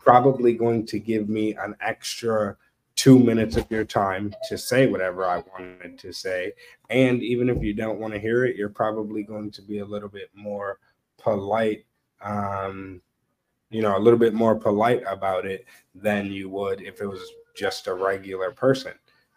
probably 0.00 0.52
going 0.52 0.84
to 0.86 0.98
give 0.98 1.28
me 1.28 1.54
an 1.54 1.74
extra 1.80 2.56
two 2.96 3.18
minutes 3.18 3.56
of 3.56 3.66
your 3.70 3.84
time 3.84 4.34
to 4.48 4.56
say 4.56 4.86
whatever 4.86 5.24
I 5.24 5.42
wanted 5.58 5.98
to 5.98 6.12
say. 6.12 6.52
And 6.90 7.22
even 7.22 7.50
if 7.50 7.62
you 7.62 7.74
don't 7.74 7.98
want 7.98 8.14
to 8.14 8.20
hear 8.20 8.44
it, 8.44 8.56
you're 8.56 8.68
probably 8.68 9.22
going 9.22 9.50
to 9.52 9.62
be 9.62 9.80
a 9.80 9.84
little 9.84 10.08
bit 10.08 10.30
more 10.34 10.78
polite. 11.18 11.84
Um, 12.22 13.00
you 13.70 13.82
know, 13.82 13.96
a 13.96 13.98
little 13.98 14.18
bit 14.18 14.34
more 14.34 14.54
polite 14.54 15.02
about 15.08 15.46
it 15.46 15.66
than 15.94 16.30
you 16.30 16.48
would 16.48 16.80
if 16.80 17.00
it 17.00 17.06
was 17.06 17.22
just 17.56 17.88
a 17.88 17.94
regular 17.94 18.52
person. 18.52 18.92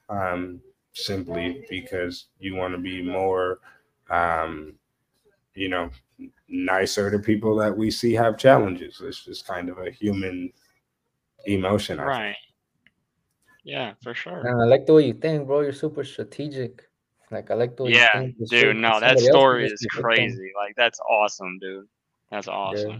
Um, 0.09 0.61
simply 0.93 1.65
because 1.69 2.25
you 2.39 2.55
want 2.55 2.73
to 2.73 2.79
be 2.79 3.01
more, 3.01 3.59
um, 4.09 4.73
you 5.55 5.69
know, 5.69 5.89
nicer 6.47 7.11
to 7.11 7.19
people 7.19 7.55
that 7.55 7.75
we 7.75 7.91
see 7.91 8.13
have 8.13 8.37
challenges. 8.37 9.01
It's 9.03 9.23
just 9.23 9.47
kind 9.47 9.69
of 9.69 9.77
a 9.79 9.91
human 9.91 10.51
emotion. 11.45 11.99
I 11.99 12.03
think. 12.33 12.37
Right. 13.67 13.71
Yeah, 13.73 13.93
for 14.01 14.13
sure. 14.13 14.47
And 14.47 14.61
I 14.61 14.65
like 14.65 14.85
the 14.85 14.93
way 14.93 15.05
you 15.07 15.13
think, 15.13 15.45
bro. 15.47 15.61
You're 15.61 15.73
super 15.73 16.03
strategic. 16.03 16.87
Like 17.31 17.51
I 17.51 17.55
like 17.55 17.75
the 17.75 17.83
way 17.83 17.91
you 17.91 17.97
Yeah, 17.97 18.13
think. 18.19 18.35
It's 18.39 18.51
so- 18.51 18.61
dude. 18.61 18.77
No, 18.77 18.99
that 18.99 19.19
story 19.19 19.65
is 19.65 19.81
be 19.81 19.85
victim. 19.85 20.01
crazy. 20.03 20.51
Like 20.55 20.75
that's 20.75 20.99
awesome, 21.01 21.59
dude. 21.59 21.87
That's 22.31 22.47
awesome. 22.47 22.89
Yeah. 22.89 22.99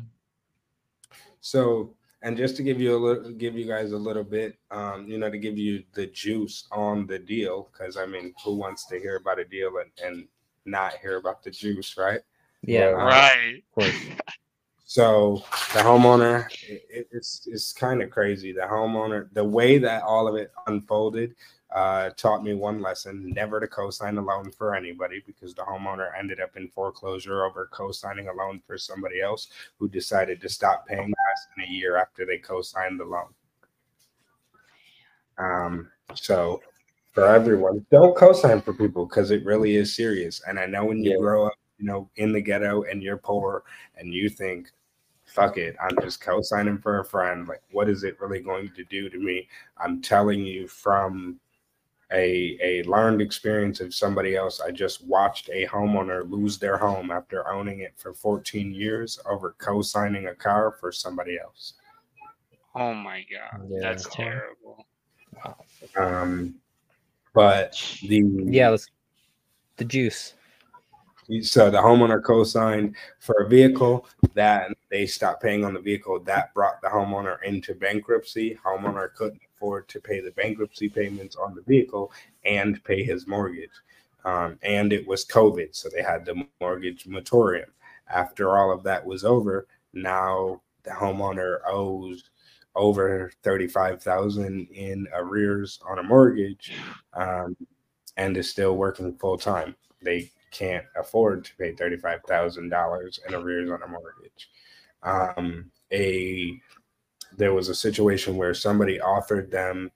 So, 1.41 1.95
and 2.23 2.36
just 2.36 2.58
to 2.58 2.63
give 2.63 2.82
you 2.82 2.95
a 2.95 2.97
little, 2.97 3.32
give 3.32 3.56
you 3.56 3.65
guys 3.65 3.91
a 3.93 3.97
little 3.97 4.23
bit, 4.23 4.58
um, 4.71 5.08
you 5.08 5.17
know, 5.17 5.30
to 5.30 5.38
give 5.38 5.58
you 5.58 5.84
the 5.93 6.08
juice 6.08 6.67
on 6.71 7.06
the 7.08 7.19
deal, 7.19 7.69
because 7.71 7.95
I 7.95 8.06
mean, 8.06 8.34
who 8.43 8.56
wants 8.58 8.86
to 8.88 8.99
hear 8.99 9.15
about 9.17 9.39
a 9.39 9.45
deal 9.45 9.71
and, 9.77 9.91
and 10.03 10.27
not 10.65 10.93
hear 11.01 11.17
about 11.17 11.43
the 11.43 11.51
juice, 11.51 11.95
right? 11.97 12.21
"Yeah, 12.62 12.88
Uh, 12.88 13.06
Right. 13.06 13.63
of 14.88 14.95
course." 14.95 15.43
So 15.43 15.43
the 15.73 15.84
homeowner, 15.84 16.47
it- 16.62 17.08
it's 17.12 17.47
it's 17.47 17.73
kind 17.73 18.02
of 18.02 18.10
crazy. 18.10 18.52
The 18.54 18.62
homeowner, 18.62 19.32
the 19.34 19.43
way 19.43 19.78
that 19.80 20.04
all 20.04 20.28
of 20.28 20.36
it 20.36 20.52
unfolded, 20.67 21.36
uh, 21.76 22.12
taught 22.12 22.43
me 22.43 22.54
one 22.54 22.82
lesson: 22.82 23.30
never 23.34 23.60
to 23.60 23.67
co-sign 23.67 24.17
a 24.17 24.21
loan 24.21 24.52
for 24.52 24.73
anybody, 24.76 25.21
because 25.26 25.54
the 25.54 25.63
homeowner 25.63 26.17
ended 26.17 26.39
up 26.39 26.56
in 26.56 26.69
foreclosure 26.69 27.43
over 27.43 27.67
co-signing 27.71 28.30
a 28.30 28.34
loan 28.34 28.62
for 28.65 28.78
somebody 28.78 29.21
else 29.21 29.50
who 29.78 29.89
decided 29.89 30.39
to 30.41 30.50
stop 30.50 30.88
paying 30.88 31.10
less 31.10 31.47
than 31.56 31.65
a 31.65 31.71
year 31.71 31.97
after 31.97 32.26
they 32.26 32.38
co-signed 32.38 33.00
the 33.00 33.06
loan. 33.06 33.34
Um, 35.38 35.91
so 36.15 36.62
for 37.13 37.28
everyone, 37.28 37.86
don't 37.91 38.15
co-sign 38.15 38.62
for 38.62 38.73
people 38.73 39.06
because 39.06 39.32
it 39.32 39.45
really 39.45 39.76
is 39.76 39.95
serious. 39.95 40.41
And 40.47 40.60
I 40.60 40.65
know 40.65 40.86
when 40.86 41.04
you 41.04 41.12
Yeah. 41.12 41.17
grow 41.17 41.47
up, 41.47 41.54
you 41.78 41.86
know, 41.86 42.10
in 42.15 42.32
the 42.32 42.41
ghetto 42.41 42.84
and 42.84 43.04
you're 43.04 43.17
poor 43.17 43.63
and 43.95 44.13
you 44.13 44.30
think, 44.30 44.71
fuck 45.38 45.58
it, 45.58 45.76
I'm 45.80 45.95
just 46.02 46.19
co-signing 46.19 46.80
for 46.80 47.00
a 47.00 47.06
friend. 47.06 47.47
Like, 47.47 47.62
what 47.71 47.88
is 47.88 48.04
it 48.04 48.19
really 48.19 48.41
going 48.41 48.71
to 48.76 48.84
do 48.86 49.08
to 49.08 49.19
me? 49.19 49.47
I'm 49.78 50.02
telling 50.02 50.43
you 50.43 50.67
from 50.67 51.39
a 52.12 52.58
a 52.63 52.84
learned 52.89 53.21
experience 53.21 53.80
of 53.80 53.93
somebody 53.93 54.36
else. 54.36 54.60
I 54.60 54.71
just 54.71 55.06
watched 55.06 55.50
a 55.50 55.67
homeowner 55.67 56.28
lose 56.30 56.58
their 56.58 56.78
home 56.78 57.12
after 57.12 57.47
owning 57.47 57.82
it 57.82 57.93
for 57.97 58.13
14 58.13 58.73
years 58.73 59.19
over 59.30 59.56
co-signing 59.60 60.28
a 60.28 60.34
car 60.34 60.76
for 60.80 60.91
somebody 60.91 61.38
else. 61.38 61.73
Oh 62.73 62.95
my 62.95 63.23
god. 63.32 63.67
Yeah. 63.69 63.80
That's 63.82 64.08
terrible. 64.10 64.88
Um, 65.95 66.56
but 67.36 67.73
the 68.02 68.23
Yeah, 68.47 68.76
the 69.76 69.86
juice. 69.86 70.34
So 71.42 71.70
the 71.70 71.78
homeowner 71.78 72.24
co-signed 72.24 72.96
for 73.20 73.36
a 73.42 73.50
vehicle 73.50 74.08
that 74.34 74.70
they 74.90 75.06
stopped 75.06 75.44
paying 75.44 75.66
on 75.66 75.74
the 75.74 75.82
vehicle. 75.82 76.20
That 76.22 76.54
brought 76.54 76.82
the 76.82 76.88
homeowner 76.88 77.44
into 77.44 77.76
bankruptcy. 77.76 78.58
Homeowner 78.66 79.13
couldn't 79.13 79.42
afford 79.54 79.90
to 79.90 80.00
pay 80.00 80.22
the 80.22 80.32
bankruptcy 80.32 80.88
payments 80.88 81.36
on 81.36 81.54
the 81.54 81.63
vehicle 81.63 82.13
and 82.46 82.82
pay 82.86 83.04
his 83.04 83.28
mortgage. 83.28 83.72
Um, 84.24 84.58
and 84.62 84.94
it 84.94 85.06
was 85.06 85.26
COVID, 85.26 85.76
so 85.76 85.90
they 85.90 86.02
had 86.02 86.26
the 86.26 86.46
mortgage 86.62 87.06
moratorium. 87.08 87.70
After 88.10 88.58
all 88.58 88.72
of 88.72 88.84
that 88.84 89.06
was 89.06 89.26
over, 89.26 89.68
now 89.94 90.62
the 90.84 90.92
homeowner 90.92 91.60
owes 91.68 92.30
over 92.76 93.32
thirty-five 93.44 94.02
thousand 94.02 94.68
in 94.72 95.08
arrears 95.13 95.80
on 95.86 96.00
a 96.00 96.04
mortgage, 96.04 96.74
um, 97.13 97.56
and 98.16 98.38
is 98.38 98.50
still 98.50 98.78
working 98.78 99.18
full 99.18 99.38
time. 99.38 99.76
They 100.02 100.32
can't 100.51 100.86
afford 100.95 101.45
to 101.45 101.55
pay 101.55 101.73
$35,000 101.73 103.19
in 103.27 103.36
arrears 103.36 103.69
on 103.69 103.83
a 103.83 103.88
mortgage. 103.88 104.49
Um, 105.03 105.71
a 105.91 106.60
there 107.36 107.53
was 107.53 107.69
a 107.69 107.75
situation 107.75 108.36
where 108.36 108.53
somebody 108.53 108.99
offered 108.99 109.51
them 109.51 109.91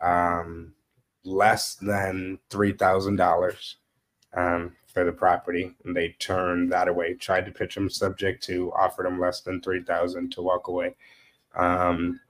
um, 0.00 0.72
less 1.24 1.74
than 1.76 2.38
three 2.50 2.72
thousand 2.72 3.20
um, 3.20 3.26
dollars 3.26 3.76
for 4.86 5.04
the 5.04 5.12
property, 5.12 5.74
and 5.84 5.94
they 5.94 6.16
turned 6.18 6.72
that 6.72 6.88
away. 6.88 7.14
Tried 7.14 7.46
to 7.46 7.52
pitch 7.52 7.74
them 7.74 7.90
subject 7.90 8.42
to, 8.44 8.72
offered 8.72 9.06
them 9.06 9.20
less 9.20 9.40
than 9.42 9.60
three 9.60 9.82
thousand 9.82 10.32
to 10.32 10.42
walk 10.42 10.68
away. 10.68 10.96
Um, 11.54 12.20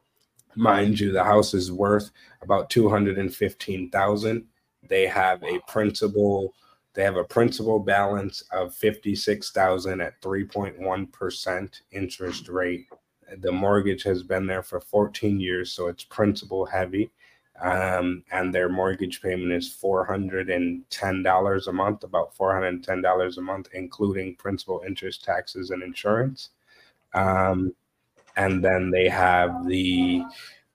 mind 0.54 0.98
you, 0.98 1.12
the 1.12 1.24
house 1.24 1.54
is 1.54 1.70
worth 1.70 2.10
about 2.42 2.70
two 2.70 2.88
hundred 2.88 3.18
and 3.18 3.34
fifteen 3.34 3.90
thousand. 3.90 4.46
They 4.88 5.06
have 5.06 5.42
a 5.42 5.60
principal. 5.68 6.54
They 6.96 7.04
have 7.04 7.16
a 7.16 7.24
principal 7.24 7.78
balance 7.78 8.42
of 8.52 8.74
fifty 8.74 9.14
six 9.14 9.52
thousand 9.52 10.00
at 10.00 10.20
three 10.22 10.44
point 10.44 10.80
one 10.80 11.06
percent 11.06 11.82
interest 11.92 12.48
rate. 12.48 12.88
The 13.38 13.52
mortgage 13.52 14.02
has 14.04 14.24
been 14.24 14.46
there 14.46 14.62
for 14.64 14.80
fourteen 14.80 15.38
years, 15.38 15.70
so 15.70 15.86
it's 15.86 16.04
principal 16.04 16.66
heavy 16.66 17.10
um, 17.60 18.22
and 18.32 18.54
their 18.54 18.68
mortgage 18.68 19.22
payment 19.22 19.52
is 19.52 19.74
$410 19.82 21.66
a 21.66 21.72
month, 21.72 22.04
about 22.04 22.36
$410 22.36 23.36
a 23.36 23.40
month, 23.40 23.68
including 23.72 24.36
principal, 24.36 24.82
interest, 24.86 25.24
taxes, 25.24 25.70
and 25.70 25.82
insurance. 25.82 26.50
Um, 27.14 27.74
and 28.36 28.62
then 28.62 28.90
they 28.90 29.08
have 29.08 29.66
the 29.66 30.22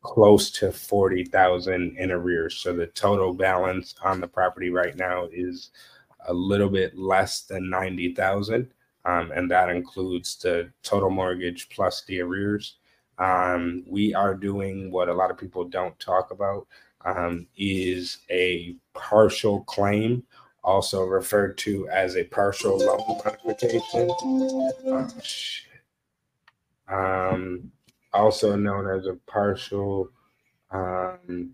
close 0.01 0.49
to 0.49 0.71
40,000 0.71 1.95
in 1.97 2.12
arrears. 2.12 2.57
So 2.57 2.73
the 2.73 2.88
total 2.88 3.31
balance 3.34 3.93
on 4.03 4.19
the 4.19 4.27
property 4.27 4.71
right 4.71 4.95
now 4.95 5.27
is 5.31 5.69
a 6.27 6.34
little 6.34 6.69
bit 6.69 6.97
less 6.97 7.41
than 7.41 7.69
90,000. 7.69 8.71
Um, 9.05 9.31
and 9.31 9.49
that 9.49 9.69
includes 9.69 10.36
the 10.38 10.71
total 10.84 11.10
mortgage 11.10 11.69
plus 11.69 12.03
the 12.05 12.21
arrears. 12.21 12.75
Um, 13.17 13.84
we 13.88 14.13
are 14.13 14.36
doing 14.36 14.91
what 14.91 15.10
a 15.10 15.13
lot 15.13 15.31
of 15.31 15.38
people 15.38 15.63
don't 15.65 15.99
talk 15.99 16.31
about 16.31 16.67
um, 17.05 17.47
is 17.57 18.19
a 18.29 18.75
partial 18.93 19.62
claim, 19.63 20.23
also 20.63 21.03
referred 21.03 21.57
to 21.60 21.88
as 21.89 22.15
a 22.15 22.23
partial 22.25 22.77
loan 22.77 23.19
modification. 23.25 24.10
Oh, 24.12 25.07
um, 26.88 27.71
also 28.13 28.55
known 28.55 28.88
as 28.89 29.07
a 29.07 29.17
partial 29.25 30.10
um, 30.71 31.51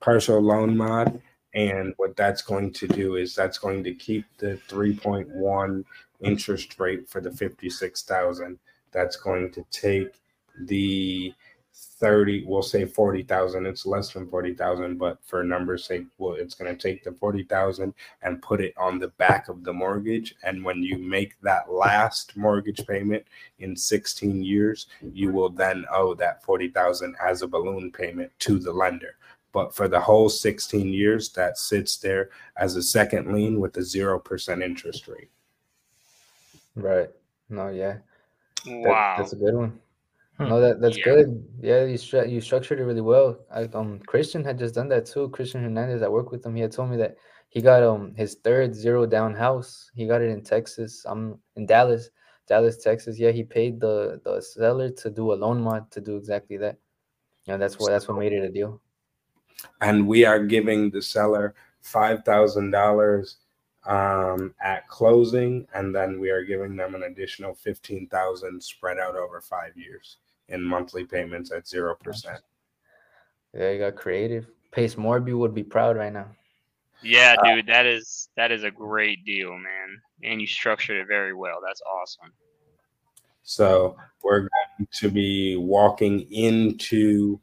partial 0.00 0.40
loan 0.40 0.76
mod. 0.76 1.20
And 1.54 1.94
what 1.96 2.16
that's 2.16 2.42
going 2.42 2.72
to 2.72 2.88
do 2.88 3.16
is 3.16 3.34
that's 3.34 3.58
going 3.58 3.84
to 3.84 3.94
keep 3.94 4.24
the 4.38 4.58
3.1 4.68 5.84
interest 6.20 6.78
rate 6.80 7.08
for 7.08 7.20
the 7.20 7.30
56,000. 7.30 8.58
That's 8.92 9.16
going 9.16 9.52
to 9.52 9.64
take 9.70 10.14
the 10.58 11.34
30 11.76 12.44
we'll 12.46 12.62
say 12.62 12.84
40,000 12.84 13.66
it's 13.66 13.84
less 13.84 14.12
than 14.12 14.28
40,000 14.28 14.96
but 14.96 15.18
for 15.24 15.42
numbers 15.42 15.84
sake 15.84 16.06
well 16.18 16.34
it's 16.34 16.54
going 16.54 16.74
to 16.74 16.80
take 16.80 17.02
the 17.02 17.12
40,000 17.12 17.92
and 18.22 18.42
put 18.42 18.60
it 18.60 18.74
on 18.76 18.98
the 18.98 19.08
back 19.08 19.48
of 19.48 19.64
the 19.64 19.72
mortgage. 19.72 20.36
And 20.44 20.64
when 20.64 20.82
you 20.82 20.98
make 20.98 21.40
that 21.42 21.72
last 21.72 22.36
mortgage 22.36 22.86
payment 22.86 23.24
in 23.58 23.76
16 23.76 24.42
years 24.42 24.86
you 25.12 25.32
will 25.32 25.50
then 25.50 25.84
owe 25.90 26.14
that 26.14 26.44
40,000 26.44 27.16
as 27.24 27.42
a 27.42 27.48
balloon 27.48 27.90
payment 27.90 28.30
to 28.40 28.58
the 28.58 28.72
lender 28.72 29.16
but 29.54 29.74
for 29.74 29.88
the 29.88 30.00
whole 30.00 30.28
16 30.28 30.92
years 30.92 31.30
that 31.30 31.56
sits 31.56 31.96
there 31.96 32.28
as 32.56 32.76
a 32.76 32.82
second 32.82 33.32
lien 33.32 33.60
with 33.60 33.74
a 33.78 33.80
0% 33.80 34.62
interest 34.62 35.08
rate 35.08 35.30
right 36.74 37.08
no 37.48 37.68
yeah 37.68 37.96
wow 38.66 39.14
that, 39.16 39.16
that's 39.16 39.32
a 39.32 39.36
good 39.36 39.54
one 39.54 39.80
Hmm. 40.36 40.48
No, 40.48 40.60
that 40.60 40.80
that's 40.80 40.98
Yeah. 40.98 41.04
good. 41.04 41.28
Yeah, 41.60 41.84
you 41.84 41.96
stru- 41.96 42.28
you 42.28 42.40
structured 42.40 42.80
it 42.80 42.84
really 42.84 43.00
well. 43.00 43.38
I, 43.52 43.70
um, 43.72 44.00
Christian 44.00 44.42
had 44.42 44.58
just 44.58 44.74
done 44.74 44.88
that 44.88 45.06
too. 45.06 45.28
Christian 45.28 45.62
Hernandez, 45.62 46.02
I 46.02 46.08
work 46.08 46.32
with 46.32 46.44
him. 46.44 46.56
He 46.56 46.62
had 46.62 46.72
told 46.72 46.90
me 46.90 46.96
that 46.96 47.14
he 47.50 47.62
got 47.62 47.84
um 47.84 48.16
his 48.16 48.34
third 48.42 48.74
zero 48.74 49.06
down 49.06 49.32
house. 49.32 49.92
He 49.94 50.08
got 50.08 50.22
it 50.22 50.30
in 50.30 50.42
Texas. 50.42 51.04
I'm 51.06 51.38
in 51.54 51.66
Dallas, 51.66 52.10
Dallas, 52.48 52.78
Texas. 52.78 53.16
Yeah, 53.16 53.30
he 53.30 53.44
paid 53.44 53.78
the 53.78 54.20
the 54.24 54.40
seller 54.40 54.90
to 54.90 55.08
do 55.08 55.32
a 55.32 55.38
loan 55.38 55.62
mod 55.62 55.88
to 55.92 56.00
do 56.00 56.16
exactly 56.16 56.56
that. 56.56 56.78
Yeah, 57.46 57.56
that's 57.56 57.78
what 57.78 57.90
that's 57.90 58.08
what 58.08 58.18
made 58.18 58.32
it 58.32 58.42
a 58.42 58.50
deal. 58.50 58.82
And 59.80 60.06
we 60.06 60.24
are 60.24 60.38
giving 60.44 60.90
the 60.90 61.02
seller 61.02 61.54
$5,000 61.84 63.36
um, 63.86 64.54
at 64.62 64.88
closing 64.88 65.66
and 65.74 65.94
then 65.94 66.18
we 66.18 66.30
are 66.30 66.44
giving 66.44 66.76
them 66.76 66.94
an 66.94 67.04
additional 67.04 67.54
15,000 67.54 68.62
spread 68.62 68.98
out 68.98 69.16
over 69.16 69.40
5 69.40 69.76
years 69.76 70.18
in 70.48 70.62
monthly 70.62 71.04
payments 71.04 71.52
at 71.52 71.64
0%. 71.64 72.38
Yeah, 73.52 73.70
you 73.70 73.78
got 73.78 73.96
creative. 73.96 74.46
Pace 74.72 74.96
Morby 74.96 75.36
would 75.38 75.54
be 75.54 75.62
proud 75.62 75.96
right 75.96 76.12
now. 76.12 76.26
Yeah, 77.02 77.36
Uh, 77.38 77.54
dude, 77.56 77.66
that 77.66 77.86
is 77.86 78.28
that 78.36 78.50
is 78.50 78.64
a 78.64 78.70
great 78.70 79.24
deal, 79.24 79.50
man. 79.50 80.00
And 80.22 80.40
you 80.40 80.46
structured 80.46 80.96
it 80.96 81.06
very 81.06 81.34
well. 81.34 81.58
That's 81.64 81.82
awesome. 81.82 82.32
So 83.42 83.96
we're 84.22 84.40
going 84.40 84.88
to 84.90 85.10
be 85.10 85.56
walking 85.56 86.20
into 86.32 87.38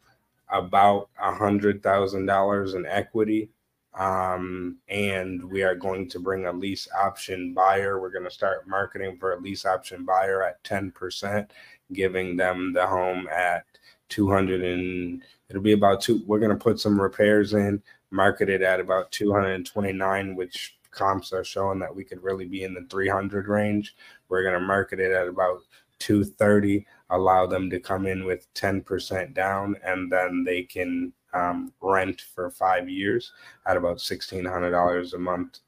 about 0.51 1.09
a 1.21 1.33
hundred 1.33 1.81
thousand 1.81 2.25
dollars 2.25 2.73
in 2.73 2.85
equity. 2.85 3.49
Um, 3.93 4.77
and 4.87 5.43
we 5.43 5.63
are 5.63 5.75
going 5.75 6.07
to 6.09 6.19
bring 6.19 6.45
a 6.45 6.53
lease 6.53 6.87
option 6.97 7.53
buyer. 7.53 7.99
We're 7.99 8.11
going 8.11 8.23
to 8.23 8.31
start 8.31 8.67
marketing 8.67 9.17
for 9.17 9.33
a 9.33 9.39
lease 9.39 9.65
option 9.65 10.05
buyer 10.05 10.43
at 10.43 10.63
10%, 10.63 11.49
giving 11.91 12.37
them 12.37 12.71
the 12.71 12.87
home 12.87 13.27
at 13.27 13.65
200 14.07 14.63
and 14.63 15.21
it'll 15.49 15.61
be 15.61 15.73
about 15.73 16.01
two. 16.01 16.21
We're 16.25 16.39
going 16.39 16.57
to 16.57 16.63
put 16.63 16.79
some 16.79 16.99
repairs 16.99 17.53
in, 17.53 17.81
market 18.11 18.49
it 18.49 18.61
at 18.61 18.79
about 18.79 19.11
229, 19.11 20.35
which 20.35 20.77
comps 20.91 21.33
are 21.33 21.43
showing 21.43 21.79
that 21.79 21.95
we 21.95 22.03
could 22.03 22.21
really 22.23 22.45
be 22.45 22.63
in 22.63 22.73
the 22.73 22.85
300 22.89 23.47
range. 23.47 23.95
We're 24.29 24.43
going 24.43 24.59
to 24.59 24.65
market 24.65 24.99
it 24.99 25.11
at 25.11 25.27
about 25.27 25.61
230 26.01 26.85
allow 27.11 27.45
them 27.45 27.69
to 27.69 27.79
come 27.79 28.05
in 28.05 28.25
with 28.25 28.53
10% 28.55 29.33
down 29.33 29.75
and 29.83 30.11
then 30.11 30.43
they 30.43 30.63
can 30.63 31.13
um, 31.33 31.71
rent 31.81 32.21
for 32.35 32.49
five 32.49 32.89
years 32.89 33.31
at 33.65 33.77
about 33.77 33.97
$1600 33.97 35.13
a 35.13 35.17
month 35.17 35.59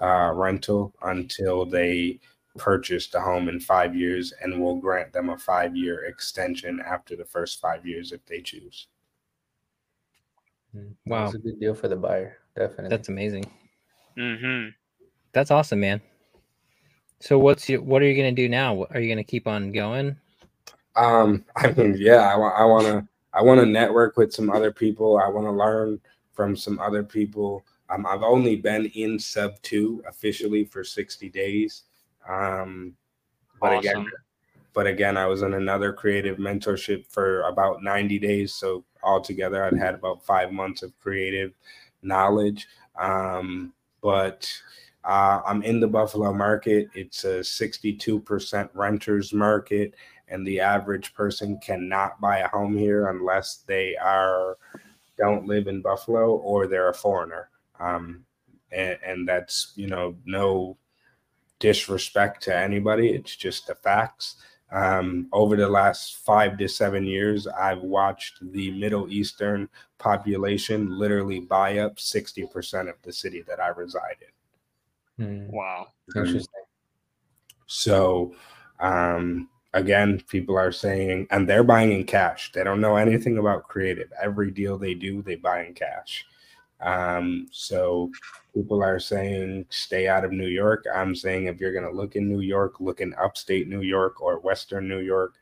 uh, 0.00 0.32
rental 0.34 0.92
until 1.02 1.64
they 1.64 2.18
purchase 2.58 3.06
the 3.06 3.20
home 3.20 3.48
in 3.48 3.60
five 3.60 3.94
years 3.94 4.32
and 4.42 4.60
we'll 4.60 4.76
grant 4.76 5.12
them 5.12 5.28
a 5.30 5.38
five 5.38 5.76
year 5.76 6.04
extension 6.04 6.80
after 6.84 7.16
the 7.16 7.24
first 7.24 7.60
five 7.60 7.86
years 7.86 8.12
if 8.12 8.24
they 8.26 8.40
choose 8.40 8.88
Mm, 10.74 10.94
Wow. 11.04 11.26
it's 11.26 11.34
a 11.34 11.38
good 11.38 11.60
deal 11.60 11.74
for 11.74 11.88
the 11.88 11.96
buyer. 11.96 12.38
Definitely. 12.56 12.88
That's 12.88 13.08
amazing. 13.08 13.44
Mm-hmm. 14.16 14.70
That's 15.32 15.50
awesome, 15.50 15.80
man. 15.80 16.00
So 17.22 17.38
what's 17.38 17.68
your 17.68 17.80
what 17.82 18.02
are 18.02 18.06
you 18.06 18.16
gonna 18.16 18.32
do 18.32 18.48
now? 18.48 18.84
Are 18.90 18.98
you 18.98 19.08
gonna 19.08 19.22
keep 19.22 19.46
on 19.46 19.70
going? 19.70 20.16
Um, 20.96 21.44
I 21.56 21.70
mean, 21.70 21.94
yeah, 21.96 22.32
I 22.32 22.36
want, 22.36 22.54
I 22.58 22.64
want 22.64 22.84
to, 22.86 23.08
I 23.32 23.42
want 23.42 23.60
to 23.60 23.66
network 23.66 24.16
with 24.16 24.32
some 24.32 24.50
other 24.50 24.72
people. 24.72 25.18
I 25.18 25.28
want 25.28 25.46
to 25.46 25.52
learn 25.52 26.00
from 26.32 26.56
some 26.56 26.80
other 26.80 27.04
people. 27.04 27.64
Um, 27.90 28.06
I've 28.06 28.24
only 28.24 28.56
been 28.56 28.86
in 28.86 29.20
sub 29.20 29.52
two 29.62 30.02
officially 30.08 30.64
for 30.64 30.82
60 30.82 31.28
days. 31.30 31.84
Um, 32.28 32.94
but 33.60 33.78
again, 33.78 34.10
but 34.74 34.88
again, 34.88 35.16
I 35.16 35.26
was 35.26 35.42
in 35.42 35.54
another 35.54 35.92
creative 35.92 36.38
mentorship 36.38 37.06
for 37.06 37.42
about 37.42 37.84
90 37.84 38.18
days. 38.18 38.52
So 38.52 38.84
altogether, 39.04 39.64
I'd 39.64 39.78
had 39.78 39.94
about 39.94 40.24
five 40.24 40.50
months 40.50 40.82
of 40.82 40.98
creative 40.98 41.52
knowledge. 42.02 42.66
Um, 42.98 43.72
but 44.02 44.52
uh, 45.04 45.40
I'm 45.46 45.62
in 45.62 45.80
the 45.80 45.88
Buffalo 45.88 46.32
market. 46.32 46.88
It's 46.94 47.24
a 47.24 47.40
62% 47.40 48.70
renters 48.74 49.32
market, 49.32 49.94
and 50.28 50.46
the 50.46 50.60
average 50.60 51.14
person 51.14 51.58
cannot 51.58 52.20
buy 52.20 52.38
a 52.38 52.48
home 52.48 52.76
here 52.76 53.08
unless 53.08 53.64
they 53.66 53.96
are 53.96 54.56
don't 55.18 55.46
live 55.46 55.66
in 55.66 55.82
Buffalo 55.82 56.36
or 56.36 56.66
they're 56.66 56.88
a 56.88 56.94
foreigner. 56.94 57.50
Um, 57.78 58.24
and, 58.70 58.98
and 59.04 59.28
that's 59.28 59.72
you 59.76 59.86
know 59.86 60.16
no 60.24 60.76
disrespect 61.58 62.42
to 62.44 62.56
anybody. 62.56 63.10
It's 63.10 63.36
just 63.36 63.66
the 63.66 63.74
facts. 63.74 64.36
Um, 64.72 65.28
over 65.32 65.54
the 65.54 65.68
last 65.68 66.16
five 66.24 66.56
to 66.58 66.66
seven 66.66 67.04
years, 67.04 67.46
I've 67.46 67.82
watched 67.82 68.38
the 68.40 68.70
Middle 68.70 69.12
Eastern 69.12 69.68
population 69.98 70.98
literally 70.98 71.40
buy 71.40 71.78
up 71.78 71.96
60% 71.96 72.88
of 72.88 72.96
the 73.02 73.12
city 73.12 73.42
that 73.46 73.60
I 73.60 73.68
reside 73.68 74.16
in. 74.22 74.31
Mm, 75.22 75.50
Wow. 75.52 75.88
interesting. 76.14 76.64
So, 77.66 78.34
um, 78.80 79.48
again, 79.72 80.20
people 80.28 80.58
are 80.58 80.72
saying, 80.72 81.26
and 81.30 81.48
they're 81.48 81.64
buying 81.64 81.92
in 81.92 82.04
cash. 82.04 82.52
They 82.52 82.64
don't 82.64 82.80
know 82.80 82.96
anything 82.96 83.38
about 83.38 83.68
creative. 83.68 84.12
Every 84.20 84.50
deal 84.50 84.76
they 84.78 84.94
do, 84.94 85.22
they 85.22 85.36
buy 85.36 85.64
in 85.64 85.74
cash. 85.74 86.26
Um, 86.80 87.46
so 87.52 88.10
people 88.54 88.82
are 88.82 88.98
saying 88.98 89.66
stay 89.70 90.08
out 90.08 90.24
of 90.24 90.32
New 90.32 90.48
York. 90.48 90.84
I'm 90.92 91.14
saying 91.14 91.46
if 91.46 91.60
you're 91.60 91.72
going 91.72 91.84
to 91.84 91.96
look 91.96 92.16
in 92.16 92.28
New 92.28 92.40
York, 92.40 92.80
look 92.80 93.00
in 93.00 93.14
upstate 93.14 93.68
New 93.68 93.82
York 93.82 94.20
or 94.20 94.40
Western 94.40 94.88
New 94.88 94.98
York. 94.98 95.34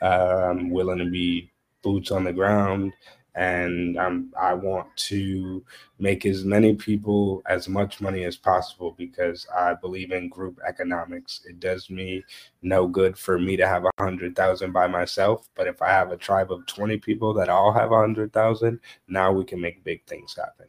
I'm 0.00 0.70
willing 0.70 0.98
to 0.98 1.04
be 1.10 1.52
boots 1.82 2.10
on 2.10 2.24
the 2.24 2.32
ground 2.32 2.92
and 3.36 3.98
um, 3.98 4.32
I 4.40 4.54
want 4.54 4.88
to 4.96 5.62
make 5.98 6.24
as 6.24 6.44
many 6.44 6.74
people 6.74 7.42
as 7.46 7.68
much 7.68 8.00
money 8.00 8.24
as 8.24 8.36
possible 8.36 8.94
because 8.96 9.46
I 9.54 9.74
believe 9.74 10.10
in 10.10 10.30
group 10.30 10.58
economics. 10.66 11.42
It 11.46 11.60
does 11.60 11.90
me 11.90 12.24
no 12.62 12.88
good 12.88 13.16
for 13.16 13.38
me 13.38 13.56
to 13.58 13.68
have 13.68 13.84
a 13.84 14.02
hundred 14.02 14.34
thousand 14.34 14.72
by 14.72 14.86
myself, 14.86 15.48
but 15.54 15.66
if 15.66 15.82
I 15.82 15.88
have 15.88 16.12
a 16.12 16.16
tribe 16.16 16.50
of 16.50 16.66
twenty 16.66 16.96
people 16.96 17.34
that 17.34 17.50
all 17.50 17.72
have 17.72 17.92
a 17.92 18.00
hundred 18.00 18.32
thousand, 18.32 18.80
now 19.06 19.30
we 19.32 19.44
can 19.44 19.60
make 19.60 19.84
big 19.84 20.04
things 20.06 20.34
happen. 20.34 20.66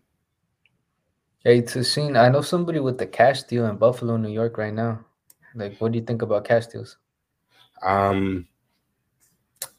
Hey, 1.44 1.62
Tasheen, 1.62 2.20
I 2.20 2.28
know 2.28 2.42
somebody 2.42 2.80
with 2.80 2.98
the 2.98 3.08
cash 3.08 3.44
deal 3.44 3.68
in 3.68 3.78
Buffalo, 3.78 4.18
New 4.18 4.30
York, 4.30 4.58
right 4.58 4.74
now. 4.74 5.06
Like, 5.56 5.80
what 5.80 5.94
do 5.94 6.00
you 6.00 6.04
think 6.04 6.22
about 6.22 6.44
cash 6.44 6.68
deals? 6.68 6.98
Um, 7.82 8.48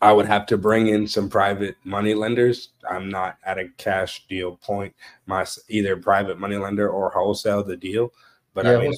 I 0.00 0.12
would 0.12 0.26
have 0.26 0.46
to 0.46 0.56
bring 0.56 0.88
in 0.88 1.06
some 1.06 1.28
private 1.28 1.76
money 1.84 2.14
lenders. 2.14 2.70
I'm 2.88 3.08
not 3.08 3.38
at 3.44 3.58
a 3.58 3.68
cash 3.76 4.26
deal 4.28 4.56
point, 4.56 4.94
my 5.26 5.44
either 5.68 5.96
private 5.96 6.38
money 6.38 6.56
lender 6.56 6.88
or 6.88 7.10
wholesale 7.10 7.64
the 7.64 7.76
deal. 7.76 8.12
But 8.54 8.66
yeah, 8.66 8.76
I 8.76 8.80
mean, 8.80 8.94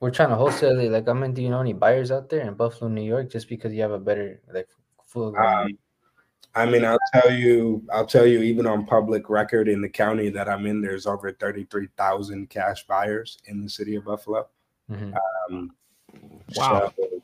we're 0.00 0.10
trying 0.10 0.28
to 0.28 0.36
wholesale 0.36 0.78
it. 0.78 0.90
Like, 0.90 1.08
I 1.08 1.12
mean, 1.12 1.32
do 1.32 1.42
you 1.42 1.48
know 1.48 1.60
any 1.60 1.72
buyers 1.72 2.10
out 2.10 2.28
there 2.28 2.40
in 2.40 2.54
Buffalo, 2.54 2.88
New 2.88 3.02
York, 3.02 3.30
just 3.30 3.48
because 3.48 3.72
you 3.72 3.82
have 3.82 3.92
a 3.92 3.98
better 3.98 4.40
like 4.52 4.68
full? 5.04 5.36
Um, 5.36 5.76
I 6.54 6.64
mean, 6.64 6.84
I'll 6.84 6.98
tell 7.12 7.30
you, 7.30 7.84
I'll 7.92 8.06
tell 8.06 8.26
you, 8.26 8.40
even 8.40 8.66
on 8.66 8.86
public 8.86 9.28
record 9.28 9.68
in 9.68 9.82
the 9.82 9.88
county 9.88 10.30
that 10.30 10.48
I'm 10.48 10.64
in, 10.64 10.80
there's 10.80 11.06
over 11.06 11.30
33,000 11.32 12.48
cash 12.48 12.86
buyers 12.86 13.38
in 13.44 13.62
the 13.62 13.68
city 13.68 13.94
of 13.96 14.06
Buffalo. 14.06 14.48
Mm-hmm. 14.90 15.14
Um, 15.54 15.72
wow. 16.56 16.92
So 16.96 17.15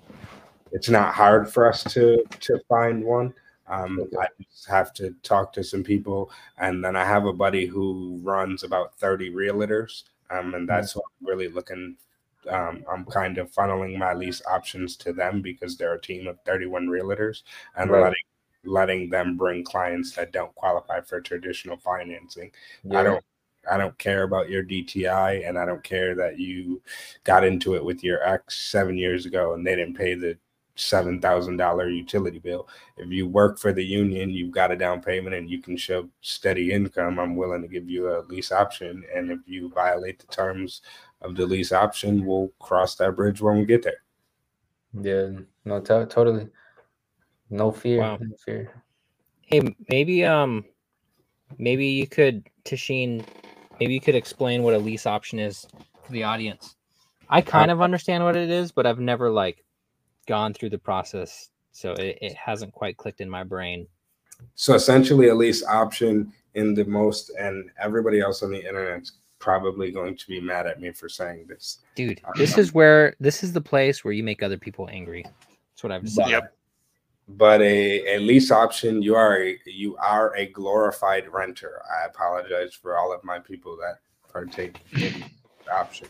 it's 0.73 0.89
not 0.89 1.15
hard 1.15 1.49
for 1.49 1.69
us 1.69 1.85
to 1.85 2.25
to 2.41 2.61
find 2.69 3.05
one. 3.05 3.35
Um, 3.69 4.01
okay. 4.01 4.17
I 4.19 4.27
just 4.51 4.67
have 4.69 4.93
to 4.95 5.15
talk 5.23 5.53
to 5.55 5.65
some 5.65 5.85
people, 5.85 6.31
and 6.59 6.85
then 6.85 6.97
I 6.97 7.05
have 7.05 7.27
a 7.27 7.33
buddy 7.33 7.67
who 7.67 8.21
runs 8.23 8.65
about 8.65 8.95
thirty 8.99 9.31
realtors, 9.31 10.05
um, 10.31 10.55
and 10.55 10.69
that's 10.69 10.97
what 10.97 11.05
I'm 11.21 11.27
really 11.27 11.49
looking. 11.49 11.97
Um, 12.51 12.85
I'm 12.91 13.05
kind 13.05 13.39
of 13.39 13.53
funneling 13.53 13.97
my 13.97 14.15
lease 14.15 14.43
options 14.51 14.97
to 14.97 15.13
them 15.13 15.43
because 15.43 15.77
they're 15.77 15.95
a 15.95 16.01
team 16.01 16.27
of 16.27 16.41
31 16.45 16.89
realtors, 16.89 17.43
and 17.77 17.89
right. 17.89 18.03
letting 18.03 18.25
letting 18.65 19.11
them 19.11 19.37
bring 19.37 19.65
clients 19.65 20.13
that 20.13 20.33
don't 20.33 20.55
qualify 20.55 21.01
for 21.01 21.21
traditional 21.21 21.77
financing. 21.77 22.51
Yeah. 22.85 23.01
I 23.01 23.03
don't 23.03 23.25
I 23.71 23.77
don't 23.77 23.97
care 23.99 24.25
about 24.25 24.51
your 24.51 24.65
DTI 24.65 25.49
and 25.49 25.59
I 25.59 25.65
don't 25.65 25.85
care 25.85 26.15
that 26.17 26.39
you 26.39 26.83
got 27.25 27.45
into 27.45 27.77
it 27.77 27.85
with 27.85 28.03
your 28.03 28.23
ex 28.27 28.59
seven 28.71 28.97
years 28.97 29.25
ago 29.25 29.55
and 29.55 29.67
they 29.67 29.77
didn't 29.77 29.97
pay 29.97 30.15
the 30.15 30.37
seven 30.75 31.21
thousand 31.21 31.57
dollar 31.57 31.89
utility 31.89 32.39
bill. 32.39 32.69
If 32.97 33.11
you 33.11 33.29
work 33.29 33.59
for 33.59 33.73
the 33.73 33.85
union, 33.85 34.31
you've 34.31 34.53
got 34.53 34.71
a 34.71 34.77
down 34.77 35.03
payment 35.03 35.35
and 35.35 35.49
you 35.51 35.61
can 35.61 35.77
show 35.77 36.09
steady 36.21 36.73
income. 36.73 37.19
I'm 37.19 37.37
willing 37.37 37.63
to 37.63 37.69
give 37.69 37.89
you 37.89 38.11
a 38.11 38.23
lease 38.23 38.53
option, 38.53 39.05
and 39.15 39.31
if 39.31 39.41
you 39.47 39.71
violate 39.71 40.19
the 40.19 40.27
terms 40.27 40.83
of 41.21 41.37
the 41.37 41.47
lease 41.47 41.73
option, 41.73 42.25
we'll 42.25 42.53
cross 42.59 42.95
that 42.97 43.17
bridge 43.17 43.41
when 43.41 43.59
we 43.59 43.67
get 43.67 43.83
there. 43.83 44.03
Yeah, 45.01 45.41
no, 45.65 45.81
t- 45.81 45.87
totally, 45.87 46.49
no 47.51 47.71
fear, 47.71 48.01
wow. 48.01 48.19
no 48.21 48.37
fear. 48.37 48.83
Hey, 49.43 49.75
maybe 49.89 50.25
um, 50.25 50.65
maybe 51.59 51.87
you 51.87 52.07
could 52.07 52.49
Tasheen, 52.65 53.25
maybe 53.81 53.95
you 53.95 54.01
could 54.01 54.15
explain 54.15 54.63
what 54.63 54.75
a 54.75 54.79
lease 54.79 55.07
option 55.07 55.39
is 55.39 55.67
to 56.07 56.13
the 56.13 56.25
audience. 56.25 56.77
I 57.29 57.41
kind 57.41 57.71
uh, 57.71 57.75
of 57.75 57.81
understand 57.81 58.25
what 58.25 58.37
it 58.37 58.51
is, 58.51 58.73
but 58.73 58.87
I've 58.87 59.01
never 59.01 59.31
like 59.31 59.65
gone 60.27 60.55
through 60.55 60.71
the 60.71 60.79
process, 60.79 61.51
so 61.73 61.93
it, 61.93 62.19
it 62.21 62.35
hasn't 62.35 62.73
quite 62.73 62.97
clicked 62.97 63.21
in 63.21 63.29
my 63.29 63.45
brain. 63.45 63.87
So 64.55 64.75
essentially, 64.75 65.29
a 65.29 65.35
lease 65.35 65.65
option 65.65 66.33
in 66.55 66.75
the 66.75 66.85
most, 66.85 67.31
and 67.39 67.71
everybody 67.81 68.21
else 68.21 68.43
on 68.43 68.51
the 68.51 68.59
internet's 68.59 69.13
probably 69.39 69.91
going 69.91 70.17
to 70.17 70.27
be 70.29 70.41
mad 70.41 70.67
at 70.67 70.81
me 70.81 70.93
for 70.93 71.09
saying 71.09 71.47
this. 71.49 71.79
Dude, 71.97 72.21
this 72.37 72.59
is 72.59 72.73
where 72.73 73.17
this 73.19 73.43
is 73.43 73.53
the 73.53 73.61
place 73.61 74.05
where 74.05 74.13
you 74.13 74.23
make 74.23 74.43
other 74.43 74.59
people 74.59 74.89
angry. 74.91 75.25
That's 75.25 75.83
what 75.83 75.93
I've 75.93 76.09
said. 76.09 76.29
Yep. 76.29 76.57
But 77.29 77.63
a, 77.63 78.17
a 78.17 78.19
lease 78.19 78.51
option, 78.51 79.03
you 79.03 79.15
are 79.15 79.43
a, 79.43 79.59
you 79.65 79.97
are 79.97 80.37
a 80.37 80.47
glorified 80.47 81.29
renter. 81.33 81.83
I 81.91 82.07
apologize 82.07 82.75
for 82.75 82.99
all 82.99 83.13
of 83.13 83.25
my 83.25 83.39
people 83.39 83.77
that 83.79 84.01
partake 84.31 84.79
in 85.01 85.25
option 85.73 86.09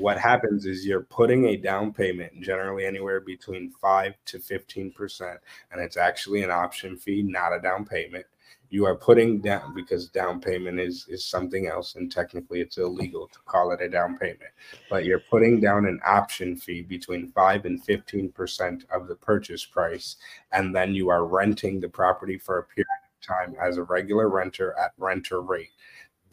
what 0.00 0.18
happens 0.18 0.66
is 0.66 0.86
you're 0.86 1.02
putting 1.02 1.46
a 1.46 1.56
down 1.56 1.92
payment 1.92 2.40
generally 2.40 2.86
anywhere 2.86 3.20
between 3.20 3.70
5 3.70 4.14
to 4.26 4.38
15% 4.38 5.38
and 5.72 5.80
it's 5.80 5.96
actually 5.96 6.42
an 6.42 6.50
option 6.50 6.96
fee 6.96 7.22
not 7.22 7.54
a 7.54 7.60
down 7.60 7.84
payment. 7.84 8.24
You 8.70 8.86
are 8.86 8.94
putting 8.94 9.40
down 9.40 9.74
because 9.74 10.08
down 10.08 10.40
payment 10.40 10.78
is 10.78 11.06
is 11.08 11.24
something 11.24 11.66
else 11.66 11.96
and 11.96 12.10
technically 12.10 12.60
it's 12.60 12.78
illegal 12.78 13.28
to 13.28 13.38
call 13.44 13.72
it 13.72 13.82
a 13.82 13.88
down 13.88 14.16
payment 14.16 14.52
but 14.88 15.04
you're 15.04 15.22
putting 15.30 15.60
down 15.60 15.86
an 15.86 16.00
option 16.06 16.56
fee 16.56 16.82
between 16.82 17.32
5 17.32 17.64
and 17.66 17.84
15% 17.84 18.84
of 18.94 19.08
the 19.08 19.16
purchase 19.16 19.64
price 19.64 20.16
and 20.52 20.74
then 20.74 20.94
you 20.94 21.10
are 21.10 21.26
renting 21.26 21.80
the 21.80 21.88
property 21.88 22.38
for 22.38 22.58
a 22.58 22.64
period 22.64 22.86
of 23.20 23.26
time 23.26 23.56
as 23.60 23.76
a 23.76 23.82
regular 23.82 24.28
renter 24.28 24.76
at 24.78 24.92
renter 24.98 25.42
rate. 25.42 25.72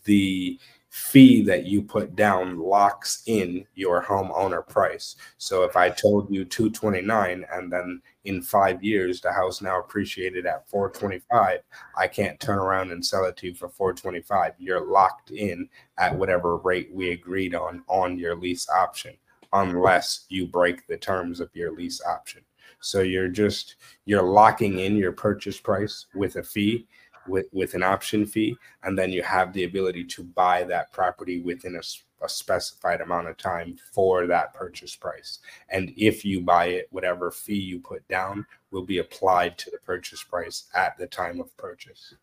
The 0.05 0.57
fee 0.97 1.43
that 1.43 1.65
you 1.65 1.81
put 1.81 2.15
down 2.15 2.57
locks 2.57 3.21
in 3.27 3.63
your 3.75 4.03
homeowner 4.03 4.67
price. 4.67 5.15
So 5.37 5.63
if 5.63 5.77
I 5.77 5.91
told 5.91 6.33
you 6.33 6.43
229 6.43 7.45
and 7.51 7.71
then 7.71 8.01
in 8.25 8.41
5 8.41 8.83
years 8.83 9.21
the 9.21 9.31
house 9.31 9.61
now 9.61 9.79
appreciated 9.79 10.47
at 10.47 10.67
425, 10.67 11.59
I 11.95 12.07
can't 12.07 12.39
turn 12.39 12.57
around 12.57 12.91
and 12.91 13.05
sell 13.05 13.25
it 13.25 13.37
to 13.37 13.47
you 13.47 13.53
for 13.53 13.69
425. 13.69 14.53
You're 14.57 14.91
locked 14.91 15.29
in 15.29 15.69
at 15.99 16.17
whatever 16.17 16.57
rate 16.57 16.89
we 16.91 17.11
agreed 17.11 17.53
on 17.53 17.83
on 17.87 18.17
your 18.17 18.35
lease 18.35 18.67
option 18.67 19.15
unless 19.53 20.25
you 20.29 20.47
break 20.47 20.87
the 20.87 20.97
terms 20.97 21.39
of 21.39 21.49
your 21.53 21.75
lease 21.75 22.01
option. 22.05 22.41
So 22.79 23.01
you're 23.01 23.29
just 23.29 23.75
you're 24.05 24.23
locking 24.23 24.79
in 24.79 24.95
your 24.95 25.11
purchase 25.11 25.59
price 25.59 26.07
with 26.15 26.37
a 26.37 26.43
fee 26.43 26.87
with, 27.27 27.47
with 27.51 27.73
an 27.73 27.83
option 27.83 28.25
fee, 28.25 28.57
and 28.83 28.97
then 28.97 29.11
you 29.11 29.23
have 29.23 29.53
the 29.53 29.63
ability 29.63 30.03
to 30.05 30.23
buy 30.23 30.63
that 30.63 30.91
property 30.91 31.41
within 31.41 31.75
a, 31.75 31.81
a 32.23 32.29
specified 32.29 33.01
amount 33.01 33.27
of 33.27 33.37
time 33.37 33.77
for 33.93 34.27
that 34.27 34.53
purchase 34.53 34.95
price. 34.95 35.39
And 35.69 35.93
if 35.97 36.25
you 36.25 36.41
buy 36.41 36.67
it, 36.67 36.87
whatever 36.91 37.31
fee 37.31 37.59
you 37.59 37.79
put 37.79 38.07
down 38.07 38.45
will 38.71 38.85
be 38.85 38.99
applied 38.99 39.57
to 39.59 39.71
the 39.71 39.79
purchase 39.79 40.23
price 40.23 40.65
at 40.75 40.97
the 40.97 41.07
time 41.07 41.39
of 41.39 41.55
purchase. 41.57 42.15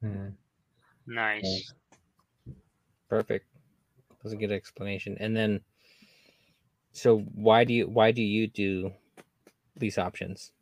Hmm. 0.00 0.28
Nice. 1.06 1.72
Perfect. 3.08 3.46
That's 4.22 4.34
a 4.34 4.36
good 4.36 4.52
explanation. 4.52 5.16
And 5.20 5.36
then, 5.36 5.60
so 6.92 7.18
why 7.34 7.64
do 7.64 7.74
you 7.74 7.88
why 7.88 8.10
do 8.10 8.22
you 8.22 8.48
do 8.48 8.92
lease 9.80 9.98
options? 9.98 10.52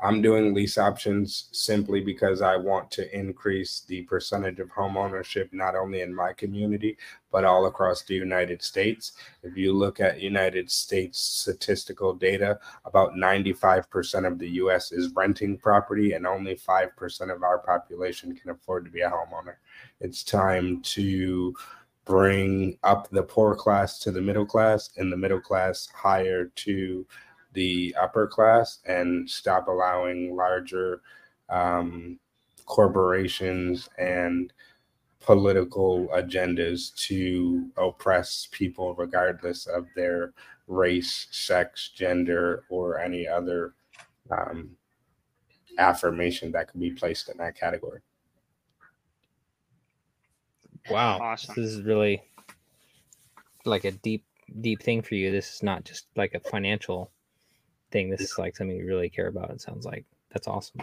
I'm 0.00 0.22
doing 0.22 0.54
lease 0.54 0.78
options 0.78 1.48
simply 1.52 2.00
because 2.00 2.42
I 2.42 2.56
want 2.56 2.90
to 2.92 3.18
increase 3.18 3.84
the 3.86 4.02
percentage 4.02 4.60
of 4.60 4.70
home 4.70 4.96
ownership 4.96 5.50
not 5.52 5.74
only 5.74 6.00
in 6.00 6.14
my 6.14 6.32
community 6.32 6.96
but 7.30 7.44
all 7.44 7.66
across 7.66 8.02
the 8.02 8.14
United 8.14 8.62
States. 8.62 9.12
If 9.42 9.56
you 9.56 9.72
look 9.72 10.00
at 10.00 10.20
United 10.20 10.70
States 10.70 11.18
statistical 11.18 12.14
data, 12.14 12.58
about 12.84 13.12
95% 13.12 14.26
of 14.26 14.38
the 14.38 14.48
US 14.62 14.92
is 14.92 15.12
renting 15.14 15.58
property 15.58 16.12
and 16.12 16.26
only 16.26 16.54
5% 16.54 17.34
of 17.34 17.42
our 17.42 17.58
population 17.58 18.34
can 18.34 18.50
afford 18.50 18.84
to 18.84 18.90
be 18.90 19.02
a 19.02 19.10
homeowner. 19.10 19.56
It's 20.00 20.22
time 20.22 20.80
to 20.82 21.54
bring 22.08 22.78
up 22.84 23.10
the 23.10 23.22
poor 23.22 23.54
class 23.54 23.98
to 23.98 24.10
the 24.10 24.22
middle 24.22 24.46
class 24.46 24.90
and 24.96 25.12
the 25.12 25.16
middle 25.16 25.40
class 25.40 25.88
higher 25.94 26.46
to 26.56 27.06
the 27.52 27.94
upper 28.00 28.26
class 28.26 28.78
and 28.86 29.28
stop 29.28 29.68
allowing 29.68 30.36
larger 30.36 31.00
um, 31.48 32.18
corporations 32.66 33.88
and 33.98 34.52
political 35.20 36.08
agendas 36.08 36.94
to 36.94 37.68
oppress 37.76 38.48
people 38.52 38.94
regardless 38.94 39.66
of 39.66 39.86
their 39.96 40.32
race, 40.66 41.26
sex, 41.30 41.90
gender, 41.94 42.64
or 42.68 42.98
any 42.98 43.26
other 43.26 43.74
um, 44.30 44.70
affirmation 45.78 46.52
that 46.52 46.68
could 46.68 46.80
be 46.80 46.90
placed 46.90 47.28
in 47.28 47.36
that 47.38 47.56
category. 47.58 48.00
Wow. 50.90 51.18
Awesome. 51.20 51.54
This 51.56 51.72
is 51.72 51.82
really 51.82 52.22
like 53.64 53.84
a 53.84 53.92
deep, 53.92 54.24
deep 54.60 54.82
thing 54.82 55.02
for 55.02 55.14
you. 55.14 55.30
This 55.30 55.54
is 55.54 55.62
not 55.62 55.84
just 55.84 56.06
like 56.16 56.34
a 56.34 56.40
financial 56.40 57.10
thing. 57.90 58.10
This 58.10 58.20
is 58.20 58.38
like 58.38 58.56
something 58.56 58.76
you 58.76 58.86
really 58.86 59.08
care 59.08 59.28
about. 59.28 59.50
It 59.50 59.60
sounds 59.60 59.84
like 59.84 60.04
that's 60.30 60.48
awesome. 60.48 60.80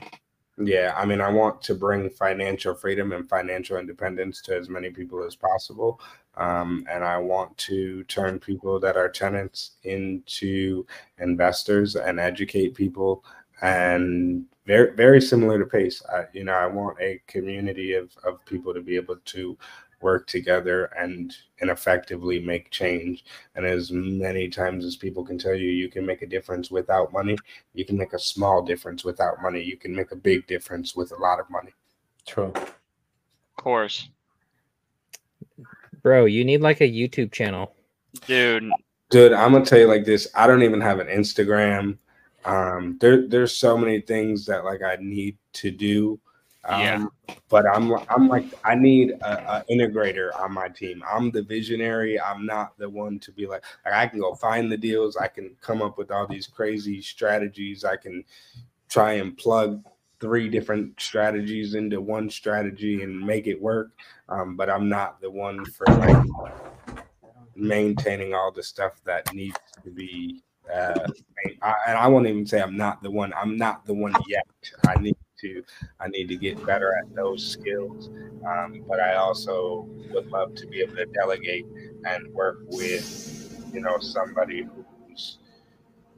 Yeah, 0.57 0.93
I 0.95 1.05
mean, 1.05 1.19
I 1.19 1.29
want 1.29 1.61
to 1.63 1.75
bring 1.75 2.09
financial 2.09 2.73
freedom 2.75 3.11
and 3.11 3.27
financial 3.27 3.77
independence 3.77 4.41
to 4.43 4.55
as 4.55 4.69
many 4.69 4.89
people 4.89 5.23
as 5.25 5.35
possible. 5.35 5.99
Um, 6.37 6.85
and 6.89 7.03
I 7.03 7.17
want 7.17 7.57
to 7.57 8.03
turn 8.05 8.39
people 8.39 8.79
that 8.79 8.95
are 8.95 9.09
tenants 9.09 9.71
into 9.83 10.85
investors 11.19 11.97
and 11.97 12.19
educate 12.21 12.73
people. 12.73 13.25
And 13.61 14.45
very, 14.65 14.95
very 14.95 15.21
similar 15.21 15.59
to 15.59 15.65
Pace, 15.65 16.01
I, 16.11 16.25
you 16.33 16.45
know, 16.45 16.53
I 16.53 16.67
want 16.67 16.99
a 17.01 17.21
community 17.27 17.93
of, 17.93 18.11
of 18.23 18.43
people 18.45 18.73
to 18.73 18.81
be 18.81 18.95
able 18.95 19.17
to 19.17 19.57
work 20.01 20.27
together 20.27 20.85
and 20.97 21.35
and 21.61 21.69
effectively 21.69 22.39
make 22.39 22.69
change. 22.71 23.25
And 23.55 23.65
as 23.65 23.91
many 23.91 24.49
times 24.49 24.85
as 24.85 24.95
people 24.95 25.23
can 25.25 25.37
tell 25.37 25.55
you 25.55 25.69
you 25.69 25.89
can 25.89 26.05
make 26.05 26.21
a 26.21 26.27
difference 26.27 26.69
without 26.69 27.13
money. 27.13 27.37
You 27.73 27.85
can 27.85 27.97
make 27.97 28.13
a 28.13 28.19
small 28.19 28.61
difference 28.61 29.03
without 29.03 29.41
money. 29.41 29.61
You 29.61 29.77
can 29.77 29.95
make 29.95 30.11
a 30.11 30.15
big 30.15 30.47
difference 30.47 30.95
with 30.95 31.11
a 31.11 31.15
lot 31.21 31.39
of 31.39 31.49
money. 31.49 31.71
True. 32.27 32.51
Of 32.55 32.73
course, 33.55 34.09
Bro, 36.01 36.25
you 36.25 36.43
need 36.45 36.61
like 36.61 36.81
a 36.81 36.89
YouTube 36.89 37.31
channel. 37.31 37.73
dude. 38.27 38.69
dude 39.09 39.33
i'm 39.33 39.53
gonna 39.53 39.65
tell 39.65 39.79
you 39.79 39.87
like 39.87 40.05
this. 40.05 40.27
I 40.35 40.47
don't 40.47 40.63
even 40.63 40.81
have 40.81 40.99
an 40.99 41.07
instagram. 41.07 41.97
Um 42.43 42.97
there 43.01 43.27
there's 43.27 43.55
so 43.55 43.77
many 43.77 44.01
things 44.01 44.45
that 44.45 44.65
like 44.65 44.83
i 44.83 44.97
need 44.99 45.37
to 45.53 45.71
do 45.71 46.19
um, 46.67 46.81
Yeah. 46.81 47.05
but 47.49 47.65
i'm 47.67 47.93
i'm 48.09 48.27
like 48.27 48.45
i 48.63 48.75
need 48.75 49.11
a, 49.21 49.63
integrator 49.69 50.29
on 50.39 50.53
my 50.53 50.67
team. 50.67 51.03
I'm 51.09 51.31
the 51.31 51.41
visionary. 51.43 52.19
I'm 52.19 52.45
not 52.45 52.77
the 52.77 52.89
one 52.89 53.19
to 53.19 53.31
be 53.31 53.47
like, 53.47 53.63
like 53.85 53.93
i 53.93 54.07
can 54.07 54.19
go 54.19 54.33
find 54.35 54.71
the 54.71 54.77
deals. 54.77 55.17
I 55.17 55.27
can 55.27 55.55
come 55.61 55.81
up 55.81 55.97
with 55.97 56.11
all 56.11 56.27
these 56.27 56.47
crazy 56.47 57.01
strategies. 57.01 57.83
I 57.83 57.95
can 57.97 58.23
try 58.89 59.13
and 59.13 59.37
plug 59.37 59.83
three 60.19 60.49
different 60.49 60.99
strategies 60.99 61.75
into 61.75 61.99
one 62.01 62.29
strategy 62.29 63.03
and 63.03 63.19
make 63.19 63.47
it 63.47 63.61
work. 63.61 63.91
Um, 64.29 64.55
but 64.55 64.69
i'm 64.69 64.89
not 64.89 65.21
the 65.21 65.29
one 65.29 65.63
for 65.65 65.85
like 65.87 66.17
maintaining 67.55 68.33
all 68.33 68.51
the 68.51 68.63
stuff 68.63 69.01
that 69.05 69.33
needs 69.33 69.57
to 69.83 69.89
be 69.91 70.41
uh 70.73 71.07
I, 71.61 71.73
and 71.87 71.97
i 71.97 72.07
won't 72.07 72.25
even 72.27 72.45
say 72.45 72.59
i'm 72.61 72.75
not 72.75 73.01
the 73.03 73.11
one. 73.11 73.33
I'm 73.33 73.55
not 73.55 73.85
the 73.85 73.93
one 73.93 74.13
yet. 74.27 74.47
I 74.87 74.95
need 74.99 75.15
to 75.39 75.63
i 75.99 76.07
need 76.07 76.27
to 76.27 76.35
get 76.35 76.63
better 76.65 76.93
at 76.95 77.13
those 77.15 77.45
skills 77.45 78.09
um, 78.47 78.83
but 78.87 78.99
i 78.99 79.15
also 79.15 79.87
would 80.11 80.27
love 80.27 80.53
to 80.55 80.67
be 80.67 80.81
able 80.81 80.95
to 80.95 81.05
delegate 81.07 81.65
and 82.05 82.27
work 82.33 82.59
with 82.67 83.67
you 83.73 83.81
know 83.81 83.97
somebody 83.99 84.67
who's 85.07 85.39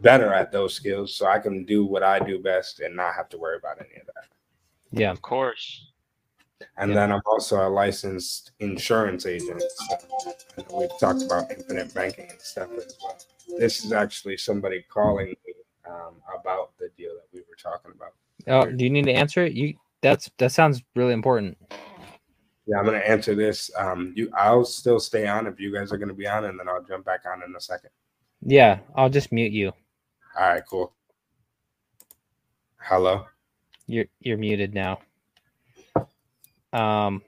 better 0.02 0.34
at 0.34 0.52
those 0.52 0.74
skills 0.74 1.16
so 1.16 1.26
i 1.28 1.40
can 1.40 1.66
do 1.66 1.86
what 1.86 2.04
i 2.04 2.20
do 2.20 2.40
best 2.40 2.80
and 2.82 2.96
not 2.96 3.14
have 3.16 3.30
to 3.30 3.38
worry 3.38 3.58
about 3.58 3.78
any 3.80 4.00
of 4.00 4.06
that 4.08 4.26
Yeah. 4.92 5.12
Of 5.12 5.22
course. 5.22 5.92
and 6.78 6.96
then 6.96 7.12
I'm 7.12 7.22
also 7.26 7.68
a 7.68 7.70
licensed 7.70 8.52
insurance 8.60 9.26
agent. 9.28 9.62
So 9.62 10.64
we've 10.80 10.98
talked 11.00 11.22
about 11.24 11.52
infinite 11.52 11.94
banking 11.94 12.30
and 12.30 12.42
stuff 12.42 12.70
as 12.78 12.96
well. 13.04 13.18
This 13.60 13.84
is 13.86 13.92
actually 13.94 14.38
somebody 14.38 14.84
calling 14.90 15.28
me 15.46 15.54
um, 15.88 16.16
about 16.40 16.72
the 16.80 16.90
deal 16.98 17.12
that 17.16 17.28
we 17.34 17.42
were 17.42 17.56
talking 17.62 17.92
about. 17.96 18.14
Oh, 18.46 18.66
do 18.70 18.84
you 18.84 18.90
need 18.90 19.06
to 19.06 19.14
answer 19.14 19.46
it? 19.46 19.54
You 19.54 19.74
that's 20.02 20.30
that 20.38 20.52
sounds 20.52 20.84
really 20.96 21.14
important. 21.14 21.58
Yeah, 22.68 22.78
I'm 22.80 22.86
gonna 22.86 22.98
answer 22.98 23.34
this. 23.34 23.72
Um, 23.78 24.14
you, 24.16 24.30
I'll 24.38 24.66
still 24.66 25.00
stay 25.00 25.26
on 25.28 25.48
if 25.48 25.60
you 25.60 25.74
guys 25.74 25.92
are 25.92 25.98
gonna 25.98 26.14
be 26.14 26.28
on, 26.28 26.46
and 26.46 26.60
then 26.60 26.68
I'll 26.70 26.84
jump 26.84 27.06
back 27.06 27.22
on 27.26 27.42
in 27.44 27.56
a 27.56 27.62
second. 27.62 27.90
Yeah, 28.42 28.80
I'll 28.96 29.10
just 29.10 29.32
mute 29.32 29.52
you. 29.54 29.72
All 30.38 30.48
right, 30.48 30.64
cool. 30.70 30.94
Hello. 32.78 33.26
You're 33.88 34.06
you're 34.20 34.38
muted 34.38 34.74
now. 34.74 35.00
Um 36.74 37.22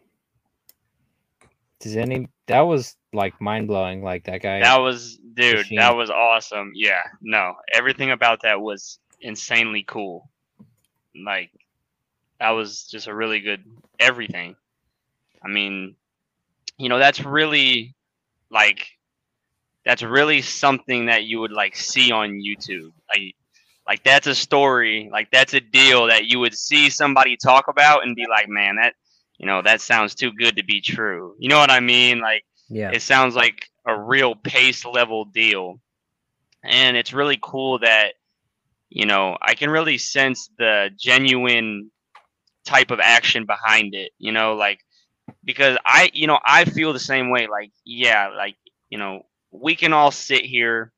does 1.79 1.95
any 1.95 2.27
that 2.47 2.61
was 2.61 2.95
like 3.13 3.39
mind 3.41 3.67
blowing, 3.67 4.03
like 4.03 4.25
that 4.25 4.41
guy 4.41 4.59
That 4.59 4.79
was, 4.79 5.17
dude. 5.33 5.57
machine. 5.57 5.77
That 5.77 5.95
was 5.95 6.09
awesome. 6.09 6.71
Yeah. 6.75 7.01
No, 7.21 7.53
everything 7.73 8.11
about 8.11 8.41
that 8.43 8.59
was 8.59 8.99
insanely 9.21 9.83
cool. 9.87 10.29
Like, 11.15 11.51
that 12.39 12.51
was 12.51 12.85
just 12.85 13.07
a 13.07 13.13
really 13.13 13.39
good 13.39 13.63
everything. 13.99 14.55
I 15.43 15.47
mean, 15.47 15.95
you 16.77 16.89
know, 16.89 16.99
that's 16.99 17.23
really 17.23 17.95
like, 18.49 18.87
that's 19.85 20.03
really 20.03 20.41
something 20.41 21.05
that 21.07 21.23
you 21.23 21.39
would 21.39 21.51
like 21.51 21.75
see 21.75 22.11
on 22.11 22.41
YouTube. 22.41 22.91
Like, 23.13 23.35
like 23.87 24.03
that's 24.03 24.27
a 24.27 24.35
story. 24.35 25.09
Like 25.11 25.31
that's 25.31 25.53
a 25.53 25.59
deal 25.61 26.07
that 26.07 26.25
you 26.25 26.39
would 26.39 26.55
see 26.55 26.89
somebody 26.89 27.37
talk 27.37 27.67
about 27.67 28.03
and 28.03 28.15
be 28.15 28.25
like, 28.29 28.47
man, 28.49 28.75
that, 28.75 28.93
you 29.37 29.45
know, 29.45 29.61
that 29.61 29.81
sounds 29.81 30.15
too 30.15 30.31
good 30.31 30.57
to 30.57 30.63
be 30.63 30.81
true. 30.81 31.35
You 31.39 31.49
know 31.49 31.59
what 31.59 31.71
I 31.71 31.79
mean? 31.79 32.19
Like 32.19 32.43
Yeah. 32.69 32.91
it 32.91 33.01
sounds 33.01 33.35
like 33.35 33.69
a 33.85 33.99
real 33.99 34.35
pace 34.35 34.85
level 34.85 35.25
deal 35.25 35.79
and 36.63 36.97
it's 36.97 37.13
really 37.13 37.39
cool 37.41 37.79
that 37.79 38.13
you 38.89 39.05
know 39.05 39.37
i 39.41 39.55
can 39.55 39.69
really 39.69 39.97
sense 39.97 40.49
the 40.57 40.89
genuine 40.99 41.91
type 42.65 42.91
of 42.91 42.99
action 43.01 43.45
behind 43.45 43.95
it 43.95 44.11
you 44.19 44.31
know 44.31 44.55
like 44.55 44.79
because 45.43 45.77
i 45.85 46.09
you 46.13 46.27
know 46.27 46.39
i 46.45 46.65
feel 46.65 46.93
the 46.93 46.99
same 46.99 47.29
way 47.29 47.47
like 47.47 47.71
yeah 47.85 48.29
like 48.35 48.55
you 48.89 48.97
know 48.97 49.21
we 49.51 49.75
can 49.75 49.93
all 49.93 50.11
sit 50.11 50.45
here 50.45 50.91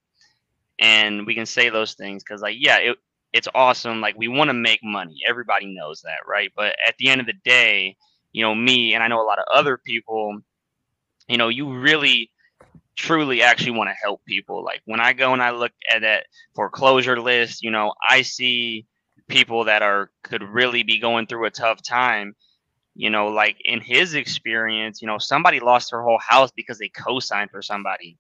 and 0.80 1.26
we 1.26 1.36
can 1.36 1.46
say 1.46 1.70
those 1.70 1.94
things 1.94 2.24
because 2.24 2.42
like 2.42 2.58
yeah 2.60 2.78
it, 2.78 2.98
it's 3.34 3.48
awesome 3.56 4.02
like 4.02 4.16
we 4.18 4.28
want 4.28 4.50
to 4.50 4.54
make 4.54 4.80
money 4.84 5.18
everybody 5.28 5.74
knows 5.74 6.02
that 6.02 6.20
right? 6.28 6.52
But 6.56 6.76
at 6.88 6.96
the 6.98 7.10
end 7.10 7.22
of 7.22 7.28
the 7.28 7.34
day 7.46 7.98
you 8.34 8.44
know 8.44 8.56
me 8.56 8.94
and 8.94 9.04
i 9.04 9.08
know 9.08 9.22
a 9.22 9.26
lot 9.28 9.40
of 9.40 9.46
other 9.54 9.78
people 9.78 10.40
you 11.28 11.38
know 11.38 11.50
you 11.50 11.74
really 11.80 12.32
truly 12.96 13.42
actually 13.42 13.72
want 13.72 13.90
to 13.90 13.96
help 14.02 14.24
people. 14.26 14.64
Like 14.64 14.82
when 14.86 15.00
i 15.00 15.14
go 15.14 15.34
and 15.34 15.42
i 15.42 15.52
look 15.52 15.72
at 15.94 16.02
that 16.02 16.26
foreclosure 16.56 17.20
list 17.20 17.64
you 17.64 17.72
know 17.72 17.94
i 18.08 18.22
see 18.22 18.86
people 19.28 19.66
that 19.66 19.82
are 19.82 20.12
could 20.24 20.44
really 20.44 20.84
be 20.84 21.00
going 21.00 21.28
through 21.28 21.46
a 21.46 21.52
tough 21.52 21.82
time. 21.82 22.36
You 22.96 23.10
know 23.10 23.28
like 23.30 23.58
in 23.66 23.80
his 23.82 24.16
experience 24.16 25.02
you 25.02 25.08
know 25.08 25.18
somebody 25.18 25.60
lost 25.62 25.92
their 25.92 26.04
whole 26.04 26.20
house 26.20 26.52
because 26.52 26.78
they 26.80 26.90
co-signed 26.90 27.52
for 27.52 27.62
somebody. 27.62 28.18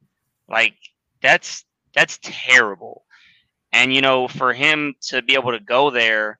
Like 0.49 0.75
that's 1.21 1.65
that's 1.93 2.19
terrible. 2.21 3.03
And 3.73 3.93
you 3.93 4.01
know 4.01 4.27
for 4.27 4.53
him 4.53 4.95
to 5.09 5.21
be 5.21 5.33
able 5.35 5.51
to 5.51 5.59
go 5.59 5.89
there 5.91 6.39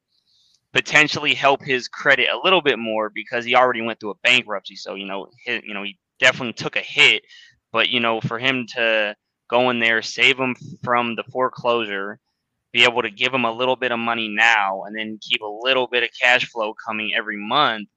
potentially 0.73 1.33
help 1.33 1.61
his 1.63 1.87
credit 1.87 2.29
a 2.29 2.39
little 2.43 2.61
bit 2.61 2.79
more 2.79 3.09
because 3.09 3.45
he 3.45 3.55
already 3.55 3.81
went 3.81 3.99
through 3.99 4.11
a 4.11 4.15
bankruptcy. 4.23 4.75
So 4.75 4.95
you 4.95 5.05
know 5.05 5.27
his, 5.45 5.61
you 5.65 5.73
know 5.73 5.83
he 5.83 5.97
definitely 6.19 6.53
took 6.53 6.75
a 6.75 6.81
hit 6.81 7.23
but 7.71 7.89
you 7.89 7.99
know 7.99 8.21
for 8.21 8.39
him 8.39 8.65
to 8.67 9.15
go 9.49 9.69
in 9.69 9.79
there 9.79 10.01
save 10.01 10.37
him 10.37 10.55
from 10.83 11.15
the 11.15 11.23
foreclosure 11.23 12.19
be 12.71 12.83
able 12.83 13.01
to 13.01 13.11
give 13.11 13.33
him 13.33 13.45
a 13.45 13.51
little 13.51 13.75
bit 13.75 13.91
of 13.91 13.99
money 13.99 14.29
now 14.29 14.83
and 14.83 14.97
then 14.97 15.19
keep 15.21 15.41
a 15.41 15.59
little 15.61 15.87
bit 15.87 16.03
of 16.03 16.09
cash 16.19 16.49
flow 16.49 16.73
coming 16.73 17.13
every 17.15 17.37
month 17.37 17.87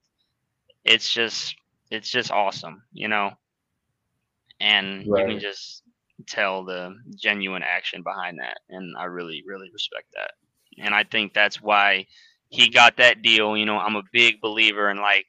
it's 0.83 1.11
just 1.13 1.55
it's 1.91 2.09
just 2.09 2.31
awesome 2.31 2.83
you 2.93 3.07
know? 3.07 3.31
And 4.59 5.05
you 5.05 5.13
can 5.15 5.39
just 5.39 5.83
tell 6.27 6.63
the 6.63 6.95
genuine 7.15 7.63
action 7.63 8.01
behind 8.01 8.39
that 8.39 8.59
and 8.69 8.95
i 8.97 9.05
really 9.05 9.43
really 9.45 9.69
respect 9.73 10.07
that. 10.15 10.31
And 10.79 10.95
i 10.95 11.03
think 11.03 11.33
that's 11.33 11.61
why 11.61 12.07
he 12.49 12.69
got 12.69 12.97
that 12.97 13.21
deal 13.21 13.57
you 13.57 13.65
know 13.65 13.77
i'm 13.77 13.95
a 13.97 14.03
big 14.13 14.39
believer 14.41 14.89
in 14.89 14.97
like 14.97 15.25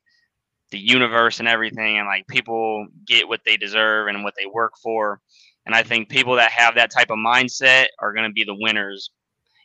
the 0.71 0.79
universe 0.79 1.39
and 1.39 1.49
everything 1.49 1.99
and 1.99 2.07
like 2.07 2.27
people 2.27 2.87
get 3.07 3.29
what 3.29 3.41
they 3.47 3.57
deserve 3.57 4.09
and 4.09 4.25
what 4.25 4.35
they 4.37 4.47
work 4.47 4.73
for. 4.83 5.21
And 5.65 5.75
i 5.75 5.83
think 5.83 6.09
people 6.09 6.37
that 6.37 6.53
have 6.53 6.77
that 6.77 6.93
type 6.93 7.11
of 7.11 7.19
mindset 7.19 7.87
are 7.99 8.13
going 8.13 8.29
to 8.29 8.33
be 8.33 8.45
the 8.45 8.55
winners 8.55 9.11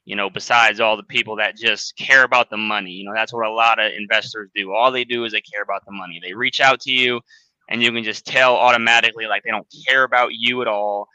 you 0.06 0.16
know 0.16 0.30
besides 0.30 0.80
all 0.80 0.98
the 0.98 1.04
people 1.04 1.36
that 1.36 1.56
just 1.56 1.96
care 1.96 2.24
about 2.24 2.50
the 2.50 2.58
money. 2.58 2.92
You 2.92 3.06
know 3.06 3.14
that's 3.14 3.34
what 3.34 3.46
a 3.46 3.52
lot 3.52 3.80
of 3.80 3.92
investors 3.98 4.50
do. 4.56 4.74
All 4.74 4.92
they 4.92 5.04
do 5.04 5.24
is 5.26 5.32
they 5.32 5.42
care 5.42 5.62
about 5.62 5.86
the 5.86 5.92
money. 5.92 6.20
They 6.22 6.34
reach 6.34 6.60
out 6.60 6.82
to 6.82 6.92
you 6.92 7.22
and 7.70 7.82
you 7.82 7.92
can 7.92 8.04
just 8.04 8.26
tell 8.26 8.56
automatically 8.56 9.28
like 9.28 9.44
they 9.44 9.52
don't 9.52 9.68
care 9.88 10.04
about 10.04 10.32
you 10.34 10.62
at 10.62 10.68
all. 10.68 11.08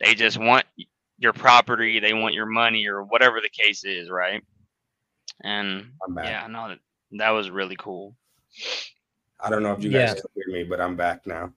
They 0.00 0.14
just 0.14 0.38
want 0.38 0.66
your 1.18 1.32
property 1.32 2.00
they 2.00 2.12
want 2.12 2.34
your 2.34 2.46
money 2.46 2.88
or 2.88 3.04
whatever 3.04 3.40
the 3.40 3.48
case 3.48 3.84
is 3.84 4.10
right? 4.10 4.42
And 5.44 5.92
yeah, 6.16 6.42
yeah 6.42 6.46
no 6.48 6.68
that, 6.68 6.78
that 7.12 7.30
was 7.30 7.48
really 7.48 7.76
cool 7.78 8.16
I 9.42 9.50
don't 9.50 9.62
know 9.62 9.72
if 9.72 9.82
you 9.82 9.90
guys 9.90 10.10
Yeah. 10.10 10.14
can 10.14 10.30
hear 10.34 10.54
me, 10.54 10.62
but 10.64 10.80
I'm 10.80 10.96
back 10.96 11.26
now. 11.26 11.52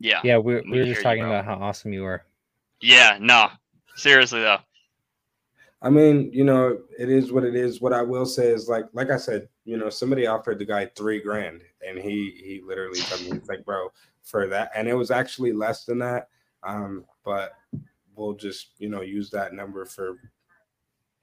yeah 0.00 0.20
Yeah, 0.24 0.38
we, 0.38 0.56
We 0.56 0.62
we 0.70 0.78
were 0.80 0.84
just 0.86 1.02
talking 1.02 1.22
bro. 1.22 1.30
about 1.30 1.44
how 1.44 1.54
awesome 1.54 1.92
you 1.92 2.02
were. 2.02 2.24
Yeah, 2.80 3.18
no. 3.20 3.50
Seriously 3.96 4.40
though. 4.40 4.58
I 5.82 5.90
mean, 5.90 6.30
you 6.32 6.44
know, 6.44 6.78
it 6.98 7.10
is 7.10 7.30
what 7.30 7.44
it 7.44 7.54
is. 7.54 7.80
What 7.82 7.92
I 7.92 8.00
will 8.02 8.24
say 8.24 8.48
is 8.48 8.68
like, 8.70 8.86
like 8.94 9.10
I 9.10 9.18
said, 9.18 9.48
you 9.66 9.76
know, 9.76 9.90
somebody 9.90 10.26
offered 10.26 10.58
the 10.58 10.64
guy 10.64 10.86
three 10.86 11.20
grand, 11.20 11.62
and 11.86 11.98
he 11.98 12.30
he 12.42 12.62
literally 12.66 13.00
told 13.00 13.20
me, 13.22 13.38
he's 13.38 13.48
like, 13.48 13.64
bro, 13.66 13.92
for 14.22 14.46
that, 14.46 14.70
and 14.74 14.88
it 14.88 14.94
was 14.94 15.10
actually 15.10 15.52
less 15.52 15.84
than 15.84 15.98
that. 15.98 16.28
Um, 16.62 17.04
but 17.24 17.52
we'll 18.16 18.32
just 18.34 18.70
you 18.78 18.88
know 18.88 19.02
use 19.02 19.28
that 19.30 19.52
number 19.52 19.84
for 19.84 20.16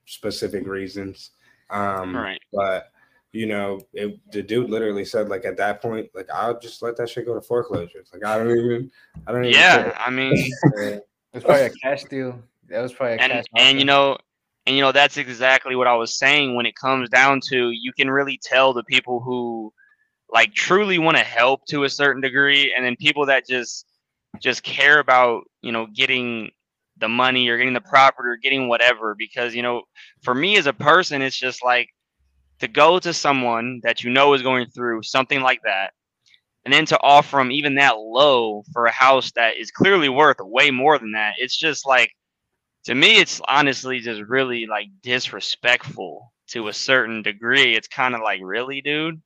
specific 0.05 0.67
reasons. 0.67 1.31
Um, 1.71 2.15
Right. 2.15 2.41
But 2.53 2.90
you 3.33 3.45
know, 3.45 3.79
it, 3.93 4.19
the 4.31 4.41
dude 4.41 4.69
literally 4.69 5.05
said 5.05 5.29
like 5.29 5.45
at 5.45 5.57
that 5.57 5.81
point, 5.81 6.09
like 6.13 6.29
I'll 6.33 6.59
just 6.59 6.81
let 6.81 6.97
that 6.97 7.09
shit 7.09 7.25
go 7.25 7.33
to 7.33 7.41
foreclosure. 7.41 8.03
Like 8.13 8.25
I 8.25 8.37
don't 8.37 8.51
even, 8.51 8.91
I 9.25 9.31
don't 9.31 9.45
even. 9.45 9.59
Yeah, 9.59 9.83
care. 9.83 9.99
I 9.99 10.09
mean, 10.09 10.33
it 10.77 11.05
was 11.33 11.43
probably 11.43 11.65
a 11.65 11.69
cash 11.69 12.03
deal. 12.05 12.41
That 12.67 12.81
was 12.81 12.93
probably 12.93 13.17
a 13.17 13.19
and 13.19 13.31
cash. 13.31 13.45
and 13.55 13.79
you 13.79 13.85
know, 13.85 14.17
and 14.65 14.75
you 14.75 14.81
know 14.81 14.91
that's 14.91 15.17
exactly 15.17 15.75
what 15.75 15.87
I 15.87 15.95
was 15.95 16.17
saying. 16.17 16.55
When 16.55 16.65
it 16.65 16.75
comes 16.75 17.09
down 17.09 17.39
to, 17.49 17.71
you 17.71 17.93
can 17.93 18.09
really 18.09 18.39
tell 18.43 18.73
the 18.73 18.83
people 18.83 19.21
who 19.21 19.71
like 20.33 20.53
truly 20.53 20.99
want 20.99 21.17
to 21.17 21.23
help 21.23 21.65
to 21.67 21.85
a 21.85 21.89
certain 21.89 22.21
degree, 22.21 22.73
and 22.75 22.85
then 22.85 22.97
people 22.97 23.25
that 23.27 23.47
just 23.47 23.85
just 24.41 24.63
care 24.63 24.99
about 24.99 25.43
you 25.61 25.71
know 25.71 25.87
getting 25.87 26.51
the 26.97 27.07
money 27.07 27.47
or 27.47 27.57
getting 27.57 27.73
the 27.73 27.81
property 27.81 28.27
or 28.27 28.35
getting 28.35 28.67
whatever. 28.67 29.15
Because 29.17 29.55
you 29.55 29.61
know, 29.61 29.83
for 30.21 30.35
me 30.35 30.57
as 30.57 30.65
a 30.65 30.73
person, 30.73 31.21
it's 31.21 31.39
just 31.39 31.63
like 31.63 31.89
to 32.61 32.67
go 32.67 32.97
to 32.99 33.13
someone 33.13 33.79
that 33.83 34.03
you 34.03 34.09
know 34.09 34.33
is 34.33 34.41
going 34.41 34.67
through 34.67 35.03
something 35.03 35.41
like 35.41 35.59
that 35.63 35.91
and 36.63 36.73
then 36.73 36.85
to 36.85 36.99
offer 37.01 37.37
them 37.37 37.51
even 37.51 37.75
that 37.75 37.97
low 37.97 38.63
for 38.71 38.85
a 38.85 38.91
house 38.91 39.31
that 39.33 39.57
is 39.57 39.71
clearly 39.71 40.09
worth 40.09 40.37
way 40.39 40.71
more 40.71 40.97
than 40.97 41.11
that 41.11 41.33
it's 41.37 41.57
just 41.57 41.85
like 41.85 42.11
to 42.85 42.95
me 42.95 43.19
it's 43.19 43.41
honestly 43.47 43.99
just 43.99 44.21
really 44.21 44.65
like 44.65 44.87
disrespectful 45.03 46.31
to 46.47 46.67
a 46.67 46.73
certain 46.73 47.21
degree. 47.21 47.75
It's 47.75 47.87
kind 47.87 48.13
of 48.13 48.21
like 48.21 48.41
really 48.43 48.81
dude? 48.81 49.21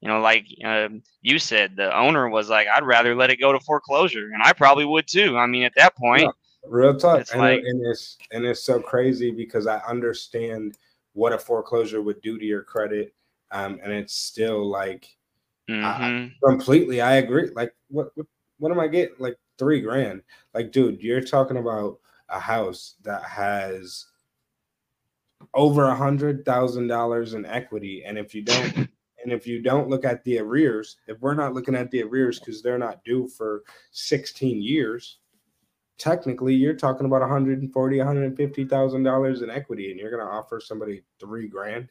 You 0.00 0.08
know 0.08 0.20
like 0.20 0.46
um, 0.64 1.02
you 1.22 1.38
said 1.38 1.74
the 1.76 1.96
owner 1.96 2.28
was 2.28 2.48
like 2.48 2.68
i'd 2.72 2.84
rather 2.84 3.16
let 3.16 3.30
it 3.30 3.40
go 3.40 3.52
to 3.52 3.58
foreclosure 3.60 4.30
and 4.32 4.42
i 4.44 4.52
probably 4.52 4.84
would 4.84 5.08
too. 5.08 5.36
I 5.36 5.46
mean 5.46 5.64
at 5.64 5.72
that 5.76 5.96
point 5.96 6.22
Yeah. 6.22 6.30
Real 6.66 6.96
talk, 6.96 7.20
It's 7.20 7.32
and, 7.32 7.40
like- 7.40 7.62
and 7.64 7.80
it's 7.86 8.16
and 8.32 8.44
it's 8.44 8.62
so 8.62 8.80
crazy 8.80 9.30
because 9.30 9.66
I 9.66 9.78
understand 9.88 10.76
what 11.18 11.32
a 11.32 11.38
foreclosure 11.38 12.00
would 12.00 12.22
do 12.22 12.38
to 12.38 12.44
your 12.44 12.62
credit, 12.62 13.12
um, 13.50 13.80
and 13.82 13.92
it's 13.92 14.14
still 14.14 14.64
like 14.64 15.08
mhm. 15.68 16.32
completely. 16.44 17.00
I 17.00 17.16
agree. 17.16 17.50
Like, 17.54 17.74
what 17.88 18.12
what, 18.14 18.26
what 18.58 18.70
am 18.70 18.78
I 18.78 18.86
getting? 18.86 19.16
Like 19.18 19.36
three 19.58 19.80
grand. 19.80 20.22
Like, 20.54 20.70
dude, 20.70 21.02
you're 21.02 21.20
talking 21.20 21.56
about 21.56 21.98
a 22.28 22.38
house 22.38 22.94
that 23.02 23.24
has 23.24 24.06
over 25.54 25.86
a 25.86 25.94
hundred 25.94 26.44
thousand 26.44 26.86
dollars 26.86 27.34
in 27.34 27.44
equity, 27.44 28.04
and 28.06 28.16
if 28.16 28.34
you 28.34 28.42
don't. 28.42 28.88
And 29.24 29.32
if 29.32 29.48
you 29.48 29.60
don't 29.60 29.88
look 29.88 30.04
at 30.04 30.22
the 30.22 30.38
arrears, 30.38 30.96
if 31.08 31.20
we're 31.20 31.34
not 31.34 31.52
looking 31.52 31.74
at 31.74 31.90
the 31.90 32.04
arrears 32.04 32.38
because 32.38 32.62
they're 32.62 32.78
not 32.78 33.02
due 33.04 33.26
for 33.26 33.64
16 33.90 34.62
years, 34.62 35.18
technically 35.98 36.54
you're 36.54 36.74
talking 36.74 37.06
about 37.06 37.20
140 37.20 37.98
150000 37.98 39.02
dollars 39.02 39.42
in 39.42 39.50
equity 39.50 39.90
and 39.90 40.00
you're 40.00 40.10
going 40.10 40.24
to 40.24 40.32
offer 40.32 40.60
somebody 40.60 41.02
three 41.20 41.48
grand. 41.48 41.88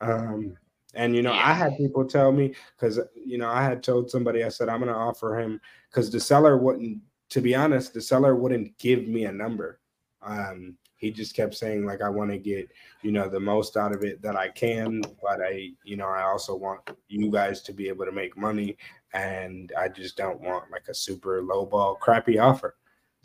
Um 0.00 0.56
and 0.96 1.16
you 1.16 1.22
know 1.22 1.32
i 1.32 1.52
had 1.52 1.76
people 1.76 2.04
tell 2.04 2.30
me 2.30 2.54
because 2.76 3.00
you 3.14 3.36
know 3.36 3.48
i 3.48 3.62
had 3.62 3.82
told 3.82 4.08
somebody 4.08 4.44
i 4.44 4.48
said 4.48 4.68
i'm 4.68 4.78
going 4.78 4.92
to 4.92 4.96
offer 4.96 5.40
him 5.40 5.60
because 5.90 6.08
the 6.08 6.20
seller 6.20 6.56
wouldn't 6.56 6.98
to 7.30 7.40
be 7.40 7.52
honest 7.52 7.92
the 7.92 8.00
seller 8.00 8.36
wouldn't 8.36 8.76
give 8.78 9.08
me 9.08 9.24
a 9.24 9.32
number. 9.32 9.80
Um 10.22 10.76
he 10.96 11.10
just 11.10 11.34
kept 11.34 11.54
saying 11.54 11.84
like 11.84 12.00
i 12.00 12.08
want 12.08 12.30
to 12.30 12.38
get 12.38 12.68
you 13.02 13.12
know 13.12 13.28
the 13.28 13.38
most 13.40 13.76
out 13.76 13.94
of 13.94 14.02
it 14.02 14.22
that 14.22 14.36
i 14.36 14.48
can 14.48 15.02
but 15.22 15.40
i 15.42 15.68
you 15.84 15.96
know 15.96 16.06
i 16.06 16.22
also 16.22 16.54
want 16.54 16.80
you 17.08 17.30
guys 17.30 17.60
to 17.60 17.72
be 17.72 17.88
able 17.88 18.06
to 18.06 18.12
make 18.12 18.36
money 18.36 18.76
and 19.12 19.72
i 19.78 19.86
just 19.86 20.16
don't 20.16 20.40
want 20.40 20.70
like 20.70 20.88
a 20.88 20.94
super 20.94 21.42
low 21.42 21.66
ball 21.66 21.94
crappy 21.96 22.38
offer 22.38 22.76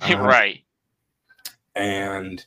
um, 0.02 0.22
right 0.22 0.64
and 1.76 2.46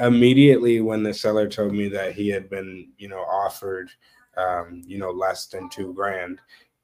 immediately 0.00 0.80
when 0.80 1.02
the 1.02 1.14
seller 1.14 1.48
told 1.48 1.72
me 1.72 1.88
that 1.88 2.14
he 2.14 2.28
had 2.28 2.50
been 2.50 2.88
you 2.98 3.08
know 3.08 3.20
offered 3.20 3.90
um 4.36 4.82
you 4.86 4.98
know 4.98 5.10
less 5.10 5.46
than 5.46 5.68
two 5.68 5.92
grand 5.94 6.40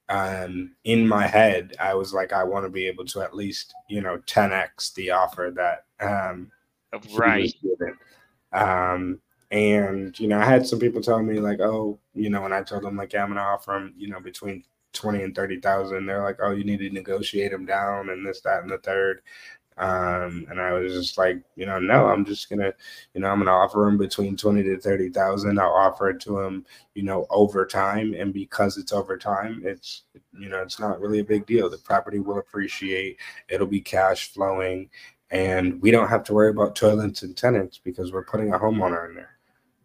um 0.09 0.71
in 0.83 1.07
my 1.07 1.25
head 1.27 1.75
i 1.79 1.93
was 1.93 2.13
like 2.13 2.33
i 2.33 2.43
want 2.43 2.65
to 2.65 2.69
be 2.69 2.85
able 2.85 3.05
to 3.05 3.21
at 3.21 3.35
least 3.35 3.73
you 3.87 4.01
know 4.01 4.17
10x 4.25 4.93
the 4.95 5.09
offer 5.09 5.51
that 5.55 5.85
um 6.05 6.51
he 7.01 7.17
right. 7.17 7.53
Um, 8.51 9.19
and 9.51 10.17
you 10.19 10.27
know, 10.27 10.39
I 10.39 10.45
had 10.45 10.65
some 10.65 10.79
people 10.79 11.01
tell 11.01 11.21
me 11.21 11.39
like, 11.39 11.59
oh, 11.59 11.99
you 12.13 12.29
know, 12.29 12.41
when 12.41 12.53
I 12.53 12.61
told 12.61 12.83
them 12.83 12.97
like, 12.97 13.13
yeah, 13.13 13.23
I'm 13.23 13.29
gonna 13.29 13.41
offer 13.41 13.73
them, 13.73 13.93
you 13.97 14.09
know, 14.09 14.19
between 14.19 14.63
twenty 14.93 15.23
and 15.23 15.35
thirty 15.35 15.59
thousand. 15.59 16.05
They're 16.05 16.23
like, 16.23 16.37
oh, 16.41 16.51
you 16.51 16.63
need 16.63 16.79
to 16.79 16.89
negotiate 16.89 17.51
them 17.51 17.65
down 17.65 18.09
and 18.09 18.25
this, 18.25 18.41
that, 18.41 18.61
and 18.61 18.71
the 18.71 18.77
third. 18.79 19.21
Um, 19.77 20.45
and 20.49 20.59
I 20.61 20.73
was 20.73 20.93
just 20.93 21.17
like, 21.17 21.41
you 21.55 21.65
know, 21.65 21.79
no, 21.79 22.07
I'm 22.07 22.25
just 22.25 22.49
gonna, 22.49 22.73
you 23.13 23.21
know, 23.21 23.29
I'm 23.29 23.39
gonna 23.39 23.51
offer 23.51 23.85
them 23.85 23.97
between 23.97 24.37
twenty 24.37 24.63
to 24.63 24.77
thirty 24.77 25.09
thousand. 25.09 25.59
I'll 25.59 25.73
offer 25.73 26.09
it 26.09 26.19
to 26.21 26.37
them, 26.41 26.65
you 26.95 27.03
know, 27.03 27.25
over 27.29 27.65
time, 27.65 28.13
and 28.13 28.33
because 28.33 28.77
it's 28.77 28.93
over 28.93 29.17
time, 29.17 29.61
it's, 29.65 30.03
you 30.37 30.49
know, 30.49 30.61
it's 30.61 30.79
not 30.79 30.99
really 31.01 31.19
a 31.19 31.23
big 31.25 31.45
deal. 31.45 31.69
The 31.69 31.77
property 31.79 32.19
will 32.19 32.39
appreciate. 32.39 33.17
It'll 33.49 33.67
be 33.67 33.81
cash 33.81 34.31
flowing 34.31 34.89
and 35.33 35.81
we 35.81 35.89
don't 35.89 36.07
have 36.09 36.23
to 36.25 36.33
worry 36.33 36.51
about 36.51 36.75
toilets 36.75 37.23
and 37.23 37.35
tenants 37.35 37.79
because 37.83 38.13
we're 38.13 38.23
putting 38.23 38.53
a 38.53 38.59
homeowner 38.59 39.09
in 39.09 39.15
there. 39.15 39.37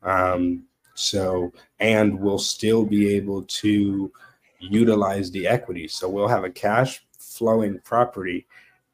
Um, 0.02 0.64
so, 0.94 1.52
and 1.80 2.20
we'll 2.20 2.38
still 2.38 2.84
be 2.84 3.14
able 3.16 3.44
to 3.44 4.12
utilize 4.60 5.30
the 5.30 5.46
equity. 5.46 5.88
So 5.88 6.06
we'll 6.08 6.28
have 6.28 6.44
a 6.44 6.50
cash 6.50 7.02
flowing 7.18 7.80
property 7.80 8.46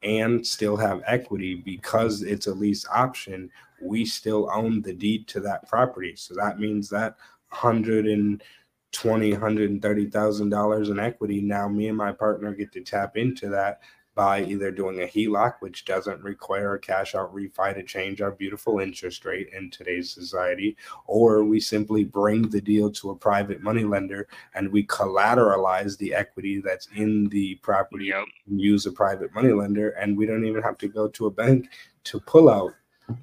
and 0.05 0.45
still 0.45 0.77
have 0.77 1.01
equity 1.07 1.55
because 1.55 2.21
it's 2.21 2.47
a 2.47 2.53
lease 2.53 2.85
option. 2.93 3.49
We 3.81 4.05
still 4.05 4.49
own 4.53 4.81
the 4.81 4.93
deed 4.93 5.27
to 5.29 5.39
that 5.41 5.67
property. 5.67 6.15
So 6.15 6.35
that 6.35 6.59
means 6.59 6.87
that 6.89 7.17
120, 7.49 9.31
130,000 9.31 10.49
dollars 10.49 10.89
in 10.89 10.99
equity. 10.99 11.41
Now 11.41 11.67
me 11.67 11.87
and 11.87 11.97
my 11.97 12.11
partner 12.11 12.53
get 12.53 12.71
to 12.73 12.81
tap 12.81 13.17
into 13.17 13.49
that 13.49 13.79
by 14.15 14.41
either 14.43 14.71
doing 14.71 15.01
a 15.01 15.05
HELOC, 15.05 15.55
which 15.59 15.85
doesn't 15.85 16.23
require 16.23 16.73
a 16.73 16.79
cash 16.79 17.15
out 17.15 17.35
refi 17.35 17.73
to 17.73 17.83
change 17.83 18.21
our 18.21 18.31
beautiful 18.31 18.79
interest 18.79 19.25
rate 19.25 19.49
in 19.55 19.69
today's 19.69 20.09
society, 20.09 20.77
or 21.05 21.43
we 21.43 21.59
simply 21.59 22.05
bring 22.05 22.49
the 22.49 22.61
deal 22.61 22.89
to 22.91 23.11
a 23.11 23.15
private 23.15 23.61
money 23.61 23.83
lender 23.83 24.27
and 24.53 24.71
we 24.71 24.85
collateralize 24.87 25.97
the 25.97 26.13
equity 26.13 26.61
that's 26.61 26.87
in 26.95 27.27
the 27.29 27.55
property 27.55 28.05
yep 28.05 28.25
and 28.47 28.61
use 28.61 28.85
a 28.85 28.91
private 28.91 29.33
money 29.33 29.51
lender, 29.51 29.89
and 29.91 30.17
we 30.17 30.25
don't 30.25 30.45
even 30.45 30.63
have 30.63 30.77
to 30.77 30.87
go 30.87 31.07
to 31.09 31.25
a 31.25 31.31
bank 31.31 31.69
to 32.05 32.19
pull 32.21 32.49
out 32.49 32.73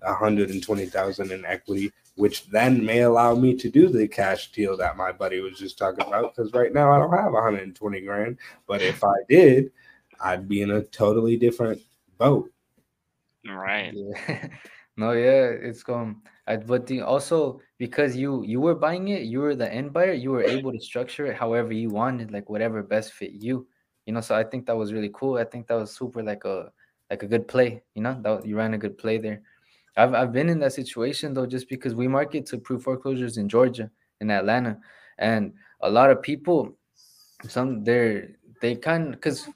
120,000 0.02 1.32
in 1.32 1.44
equity, 1.44 1.92
which 2.16 2.46
then 2.50 2.84
may 2.84 3.00
allow 3.00 3.34
me 3.34 3.54
to 3.56 3.70
do 3.70 3.88
the 3.88 4.06
cash 4.06 4.52
deal 4.52 4.76
that 4.76 4.96
my 4.96 5.10
buddy 5.10 5.40
was 5.40 5.58
just 5.58 5.78
talking 5.78 6.06
about. 6.06 6.34
Because 6.34 6.52
right 6.52 6.72
now 6.72 6.92
I 6.92 6.98
don't 6.98 7.12
have 7.12 7.32
120 7.32 8.00
grand, 8.02 8.38
but 8.66 8.82
if 8.82 9.02
I 9.02 9.14
did, 9.28 9.72
I'd 10.22 10.48
be 10.48 10.62
in 10.62 10.70
a 10.70 10.82
totally 10.82 11.36
different 11.36 11.80
boat. 12.18 12.50
right 13.44 13.92
Yeah. 13.94 14.48
no, 14.96 15.12
yeah, 15.12 15.50
it's 15.50 15.82
going. 15.82 16.20
I, 16.46 16.56
but 16.56 16.86
the 16.86 17.02
also 17.02 17.60
because 17.78 18.16
you 18.16 18.42
you 18.44 18.60
were 18.60 18.74
buying 18.74 19.08
it, 19.08 19.22
you 19.22 19.40
were 19.40 19.54
the 19.54 19.72
end 19.72 19.92
buyer. 19.92 20.12
You 20.12 20.30
were 20.30 20.42
able 20.42 20.72
to 20.72 20.80
structure 20.80 21.26
it 21.26 21.36
however 21.36 21.72
you 21.72 21.88
wanted, 21.88 22.30
like 22.30 22.50
whatever 22.50 22.82
best 22.82 23.12
fit 23.12 23.32
you. 23.32 23.66
You 24.06 24.12
know, 24.12 24.20
so 24.20 24.34
I 24.34 24.44
think 24.44 24.66
that 24.66 24.76
was 24.76 24.92
really 24.92 25.10
cool. 25.14 25.38
I 25.38 25.44
think 25.44 25.66
that 25.68 25.74
was 25.74 25.94
super 25.94 26.22
like 26.22 26.44
a 26.44 26.72
like 27.10 27.22
a 27.22 27.26
good 27.26 27.48
play. 27.48 27.82
You 27.94 28.02
know, 28.02 28.20
that 28.22 28.46
you 28.46 28.56
ran 28.56 28.74
a 28.74 28.78
good 28.78 28.98
play 28.98 29.18
there. 29.18 29.42
I've 29.96 30.14
I've 30.14 30.32
been 30.32 30.48
in 30.48 30.58
that 30.60 30.72
situation 30.72 31.34
though, 31.34 31.46
just 31.46 31.68
because 31.68 31.94
we 31.94 32.08
market 32.08 32.46
to 32.46 32.58
pre 32.58 32.78
foreclosures 32.78 33.36
in 33.36 33.48
Georgia, 33.48 33.90
in 34.20 34.30
Atlanta, 34.30 34.78
and 35.18 35.52
a 35.80 35.90
lot 35.90 36.10
of 36.10 36.22
people, 36.22 36.76
some 37.48 37.84
they're 37.84 38.36
they 38.62 38.76
kind 38.76 39.10
because 39.10 39.48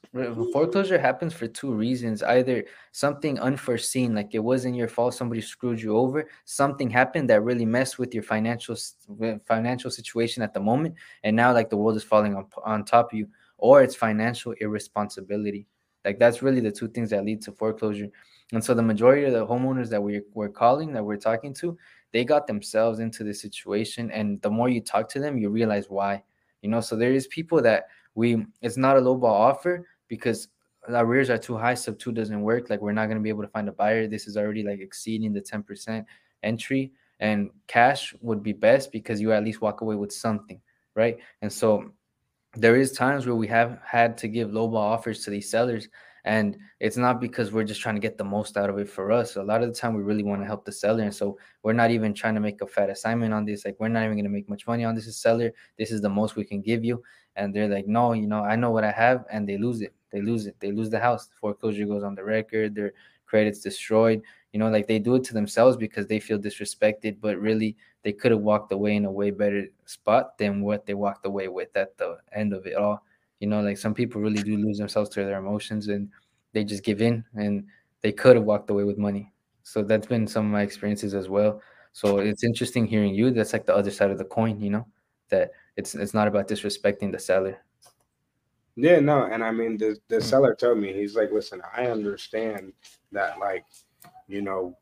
foreclosure 0.52 0.98
happens 0.98 1.32
for 1.32 1.46
two 1.46 1.72
reasons 1.72 2.24
either 2.24 2.64
something 2.90 3.38
unforeseen 3.38 4.16
like 4.16 4.34
it 4.34 4.40
wasn't 4.40 4.74
your 4.74 4.88
fault 4.88 5.14
somebody 5.14 5.40
screwed 5.40 5.80
you 5.80 5.96
over 5.96 6.28
something 6.44 6.90
happened 6.90 7.30
that 7.30 7.42
really 7.42 7.64
messed 7.64 8.00
with 8.00 8.12
your 8.12 8.24
financial 8.24 8.76
financial 9.46 9.90
situation 9.92 10.42
at 10.42 10.52
the 10.52 10.60
moment 10.60 10.92
and 11.22 11.36
now 11.36 11.52
like 11.52 11.70
the 11.70 11.76
world 11.76 11.96
is 11.96 12.02
falling 12.02 12.34
on, 12.34 12.44
on 12.64 12.84
top 12.84 13.12
of 13.12 13.18
you 13.18 13.28
or 13.58 13.82
it's 13.82 13.94
financial 13.94 14.52
irresponsibility. 14.60 15.66
Like 16.04 16.18
that's 16.18 16.42
really 16.42 16.60
the 16.60 16.70
two 16.70 16.88
things 16.88 17.10
that 17.10 17.24
lead 17.24 17.42
to 17.42 17.52
foreclosure. 17.52 18.08
And 18.52 18.62
so 18.62 18.74
the 18.74 18.82
majority 18.82 19.24
of 19.24 19.32
the 19.32 19.46
homeowners 19.46 19.88
that 19.90 20.02
we, 20.02 20.22
we're 20.34 20.48
calling 20.48 20.92
that 20.92 21.04
we're 21.04 21.16
talking 21.16 21.54
to 21.54 21.76
they 22.12 22.24
got 22.24 22.46
themselves 22.46 23.00
into 23.00 23.24
this 23.24 23.40
situation 23.40 24.10
and 24.10 24.40
the 24.40 24.50
more 24.50 24.68
you 24.68 24.80
talk 24.80 25.08
to 25.10 25.20
them 25.20 25.38
you 25.38 25.50
realize 25.50 25.86
why. 25.88 26.22
You 26.62 26.70
know 26.70 26.80
so 26.80 26.96
there 26.96 27.12
is 27.12 27.26
people 27.26 27.60
that 27.62 27.86
we 28.16 28.44
it's 28.60 28.76
not 28.76 28.96
a 28.96 29.00
low 29.00 29.14
ball 29.14 29.34
offer 29.34 29.86
because 30.08 30.48
arrears 30.88 31.30
are 31.30 31.38
too 31.38 31.56
high 31.56 31.74
SubTo 31.74 32.12
doesn't 32.12 32.40
work. 32.40 32.68
Like 32.70 32.80
we're 32.80 32.92
not 32.92 33.06
to 33.06 33.20
be 33.20 33.28
able 33.28 33.42
to 33.42 33.48
find 33.48 33.68
a 33.68 33.72
buyer. 33.72 34.08
This 34.08 34.26
is 34.26 34.36
already 34.36 34.64
like 34.64 34.80
exceeding 34.80 35.32
the 35.32 35.40
10% 35.40 36.04
entry 36.42 36.92
and 37.20 37.50
cash 37.68 38.12
would 38.20 38.42
be 38.42 38.52
best 38.52 38.90
because 38.90 39.20
you 39.20 39.32
at 39.32 39.44
least 39.44 39.60
walk 39.60 39.82
away 39.82 39.94
with 39.94 40.12
something 40.12 40.60
right? 40.96 41.18
And 41.42 41.52
so 41.52 41.92
there 42.54 42.74
is 42.74 42.90
times 42.90 43.26
where 43.26 43.36
we 43.36 43.46
have 43.46 43.78
had 43.84 44.18
to 44.18 44.28
give 44.28 44.52
low 44.52 44.66
ball 44.66 44.82
offers 44.82 45.22
to 45.24 45.30
these 45.30 45.48
sellers 45.48 45.88
and 46.26 46.58
it's 46.80 46.96
not 46.96 47.20
because 47.20 47.52
we're 47.52 47.64
just 47.64 47.80
trying 47.80 47.94
to 47.94 48.00
get 48.00 48.18
the 48.18 48.24
most 48.24 48.56
out 48.56 48.68
of 48.68 48.78
it 48.78 48.90
for 48.90 49.12
us. 49.12 49.36
A 49.36 49.42
lot 49.42 49.62
of 49.62 49.72
the 49.72 49.74
time, 49.74 49.94
we 49.94 50.02
really 50.02 50.24
want 50.24 50.42
to 50.42 50.46
help 50.46 50.64
the 50.64 50.72
seller, 50.72 51.04
and 51.04 51.14
so 51.14 51.38
we're 51.62 51.72
not 51.72 51.92
even 51.92 52.12
trying 52.12 52.34
to 52.34 52.40
make 52.40 52.60
a 52.60 52.66
fat 52.66 52.90
assignment 52.90 53.32
on 53.32 53.44
this. 53.44 53.64
Like 53.64 53.76
we're 53.78 53.88
not 53.88 54.04
even 54.04 54.16
going 54.16 54.24
to 54.24 54.30
make 54.30 54.48
much 54.48 54.66
money 54.66 54.84
on 54.84 54.96
this 54.96 55.16
seller. 55.16 55.52
This 55.78 55.92
is 55.92 56.02
the 56.02 56.10
most 56.10 56.34
we 56.36 56.44
can 56.44 56.60
give 56.60 56.84
you, 56.84 57.02
and 57.36 57.54
they're 57.54 57.68
like, 57.68 57.86
no, 57.86 58.12
you 58.12 58.26
know, 58.26 58.42
I 58.42 58.56
know 58.56 58.72
what 58.72 58.84
I 58.84 58.90
have, 58.90 59.24
and 59.30 59.48
they 59.48 59.56
lose 59.56 59.80
it. 59.80 59.94
They 60.10 60.20
lose 60.20 60.46
it. 60.46 60.56
They 60.58 60.72
lose 60.72 60.90
the 60.90 60.98
house. 60.98 61.26
The 61.28 61.36
foreclosure 61.40 61.86
goes 61.86 62.02
on 62.02 62.16
the 62.16 62.24
record. 62.24 62.74
Their 62.74 62.92
credit's 63.26 63.60
destroyed. 63.60 64.20
You 64.52 64.58
know, 64.58 64.68
like 64.68 64.88
they 64.88 64.98
do 64.98 65.14
it 65.14 65.24
to 65.24 65.34
themselves 65.34 65.76
because 65.76 66.08
they 66.08 66.18
feel 66.18 66.38
disrespected, 66.38 67.18
but 67.20 67.38
really 67.38 67.76
they 68.02 68.12
could 68.12 68.32
have 68.32 68.40
walked 68.40 68.72
away 68.72 68.96
in 68.96 69.04
a 69.04 69.12
way 69.12 69.30
better 69.30 69.66
spot 69.84 70.38
than 70.38 70.62
what 70.62 70.86
they 70.86 70.94
walked 70.94 71.26
away 71.26 71.46
with 71.48 71.76
at 71.76 71.96
the 71.98 72.18
end 72.32 72.52
of 72.52 72.66
it 72.66 72.74
all. 72.74 73.04
You 73.40 73.48
know, 73.48 73.60
like 73.60 73.78
some 73.78 73.94
people 73.94 74.20
really 74.20 74.42
do 74.42 74.56
lose 74.56 74.78
themselves 74.78 75.10
to 75.10 75.24
their 75.24 75.38
emotions 75.38 75.88
and 75.88 76.10
they 76.52 76.64
just 76.64 76.84
give 76.84 77.02
in 77.02 77.24
and 77.34 77.66
they 78.02 78.12
could 78.12 78.36
have 78.36 78.44
walked 78.44 78.70
away 78.70 78.84
with 78.84 78.98
money. 78.98 79.32
So 79.62 79.82
that's 79.82 80.06
been 80.06 80.26
some 80.26 80.46
of 80.46 80.52
my 80.52 80.62
experiences 80.62 81.14
as 81.14 81.28
well. 81.28 81.60
So 81.92 82.18
it's 82.18 82.44
interesting 82.44 82.86
hearing 82.86 83.14
you. 83.14 83.30
That's 83.30 83.52
like 83.52 83.66
the 83.66 83.74
other 83.74 83.90
side 83.90 84.10
of 84.10 84.18
the 84.18 84.24
coin, 84.24 84.60
you 84.60 84.70
know, 84.70 84.86
that 85.28 85.50
it's 85.76 85.94
it's 85.94 86.14
not 86.14 86.28
about 86.28 86.48
disrespecting 86.48 87.10
the 87.10 87.18
seller. 87.18 87.58
Yeah, 88.76 89.00
no, 89.00 89.24
and 89.24 89.42
I 89.42 89.50
mean 89.50 89.78
the 89.78 89.96
the 90.08 90.16
mm. 90.16 90.22
seller 90.22 90.54
told 90.54 90.78
me 90.78 90.92
he's 90.92 91.16
like, 91.16 91.32
listen, 91.32 91.62
I 91.74 91.86
understand 91.86 92.74
that 93.12 93.38
like, 93.38 93.64
you 94.28 94.42
know, 94.42 94.76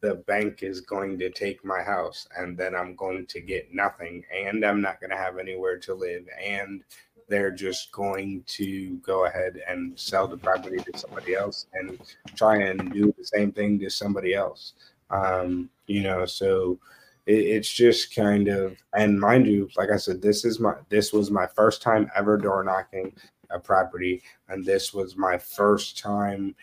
the 0.00 0.16
bank 0.26 0.62
is 0.62 0.82
going 0.82 1.18
to 1.18 1.30
take 1.30 1.64
my 1.64 1.82
house 1.82 2.28
and 2.36 2.58
then 2.58 2.74
I'm 2.74 2.94
going 2.94 3.26
to 3.26 3.40
get 3.40 3.72
nothing 3.72 4.22
and 4.30 4.62
I'm 4.62 4.82
not 4.82 5.00
going 5.00 5.10
to 5.10 5.16
have 5.16 5.38
anywhere 5.38 5.78
to 5.78 5.94
live 5.94 6.26
and 6.38 6.84
they're 7.28 7.50
just 7.50 7.92
going 7.92 8.42
to 8.46 8.96
go 8.98 9.26
ahead 9.26 9.60
and 9.68 9.98
sell 9.98 10.26
the 10.26 10.36
property 10.36 10.76
to 10.76 10.98
somebody 10.98 11.34
else 11.34 11.66
and 11.74 11.98
try 12.36 12.58
and 12.58 12.92
do 12.92 13.14
the 13.16 13.24
same 13.24 13.52
thing 13.52 13.78
to 13.78 13.90
somebody 13.90 14.34
else. 14.34 14.74
Um, 15.10 15.70
you 15.86 16.02
know, 16.02 16.24
so 16.26 16.78
it, 17.26 17.38
it's 17.38 17.72
just 17.72 18.14
kind 18.14 18.48
of 18.48 18.76
and 18.94 19.20
mind 19.20 19.46
you, 19.46 19.68
like 19.76 19.90
I 19.90 19.96
said, 19.96 20.22
this 20.22 20.44
is 20.44 20.60
my 20.60 20.74
this 20.88 21.12
was 21.12 21.30
my 21.30 21.46
first 21.46 21.82
time 21.82 22.10
ever 22.16 22.36
door 22.36 22.64
knocking 22.64 23.12
a 23.50 23.58
property, 23.58 24.22
and 24.48 24.64
this 24.64 24.92
was 24.92 25.16
my 25.16 25.38
first 25.38 25.98
time 25.98 26.54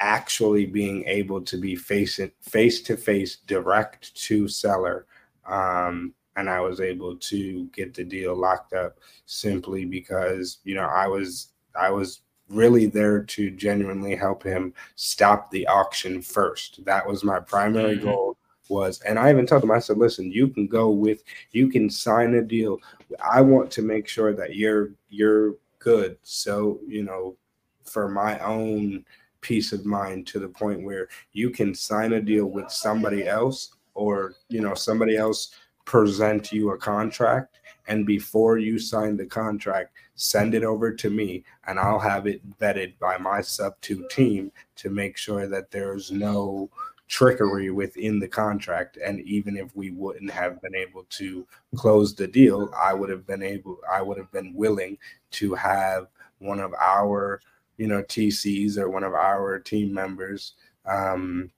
actually 0.00 0.64
being 0.64 1.04
able 1.04 1.42
to 1.42 1.58
be 1.58 1.76
face 1.76 2.20
face 2.40 2.80
to 2.82 2.96
face 2.96 3.36
direct 3.46 4.14
to 4.16 4.48
seller 4.48 5.06
um, 5.46 6.14
and 6.36 6.48
i 6.48 6.60
was 6.60 6.80
able 6.80 7.16
to 7.16 7.66
get 7.66 7.94
the 7.94 8.04
deal 8.04 8.34
locked 8.34 8.72
up 8.72 8.98
simply 9.26 9.84
because 9.84 10.58
you 10.64 10.74
know 10.74 10.86
i 10.86 11.06
was 11.06 11.48
i 11.74 11.90
was 11.90 12.22
really 12.50 12.86
there 12.86 13.22
to 13.22 13.50
genuinely 13.50 14.14
help 14.14 14.42
him 14.42 14.74
stop 14.96 15.50
the 15.50 15.66
auction 15.68 16.20
first. 16.20 16.84
That 16.84 17.06
was 17.06 17.24
my 17.24 17.40
primary 17.40 17.96
mm-hmm. 17.96 18.06
goal 18.06 18.36
was 18.68 19.00
and 19.00 19.18
i 19.18 19.28
even 19.28 19.44
told 19.46 19.64
him 19.64 19.72
i 19.72 19.80
said 19.80 19.98
listen 19.98 20.30
you 20.30 20.46
can 20.46 20.68
go 20.68 20.90
with 20.90 21.24
you 21.50 21.68
can 21.68 21.90
sign 21.90 22.34
a 22.34 22.42
deal. 22.42 22.78
I 23.20 23.40
want 23.40 23.68
to 23.72 23.82
make 23.82 24.06
sure 24.06 24.32
that 24.34 24.54
you're 24.54 24.90
you're 25.08 25.56
good. 25.80 26.18
So 26.22 26.78
you 26.86 27.02
know 27.02 27.36
for 27.84 28.08
my 28.08 28.38
own 28.40 29.04
peace 29.40 29.72
of 29.72 29.84
mind 29.84 30.26
to 30.28 30.38
the 30.38 30.48
point 30.48 30.84
where 30.84 31.08
you 31.32 31.50
can 31.50 31.74
sign 31.74 32.12
a 32.12 32.20
deal 32.20 32.46
with 32.46 32.70
somebody 32.70 33.26
else 33.26 33.74
or 33.94 34.34
you 34.48 34.60
know 34.60 34.74
somebody 34.74 35.16
else 35.16 35.50
present 35.84 36.52
you 36.52 36.70
a 36.70 36.78
contract 36.78 37.60
and 37.88 38.06
before 38.06 38.58
you 38.58 38.78
sign 38.78 39.16
the 39.16 39.26
contract 39.26 39.92
send 40.14 40.54
it 40.54 40.64
over 40.64 40.92
to 40.92 41.10
me 41.10 41.42
and 41.66 41.78
I'll 41.78 41.98
have 41.98 42.26
it 42.26 42.42
vetted 42.58 42.98
by 42.98 43.16
my 43.18 43.40
SubTo 43.40 44.08
team 44.10 44.52
to 44.76 44.90
make 44.90 45.16
sure 45.16 45.46
that 45.46 45.70
there's 45.70 46.10
no 46.10 46.70
trickery 47.08 47.70
within 47.70 48.20
the 48.20 48.28
contract. 48.28 48.98
And 49.04 49.20
even 49.22 49.56
if 49.56 49.74
we 49.74 49.90
wouldn't 49.90 50.30
have 50.30 50.62
been 50.62 50.76
able 50.76 51.06
to 51.10 51.46
close 51.74 52.14
the 52.14 52.26
deal 52.26 52.70
I 52.78 52.94
would 52.94 53.10
have 53.10 53.26
been 53.26 53.42
able 53.42 53.78
I 53.90 54.02
would 54.02 54.18
have 54.18 54.30
been 54.30 54.54
willing 54.54 54.98
to 55.32 55.54
have 55.54 56.08
one 56.38 56.60
of 56.60 56.72
our 56.74 57.40
you 57.80 57.86
know, 57.86 58.02
TCs 58.02 58.76
or 58.76 58.90
one 58.90 59.04
of 59.04 59.14
our 59.14 59.58
team 59.58 59.94
members 59.94 60.52
um, 60.84 61.50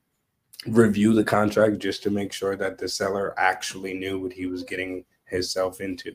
review 0.67 1.13
the 1.13 1.25
contract 1.25 1.79
just 1.79 2.03
to 2.05 2.11
make 2.11 2.33
sure 2.33 2.57
that 2.57 2.79
the 2.79 2.89
seller 2.89 3.35
actually 3.39 3.95
knew 3.95 4.19
what 4.19 4.33
he 4.33 4.47
was 4.47 4.63
getting 4.63 5.05
himself 5.25 5.81
into. 5.81 6.15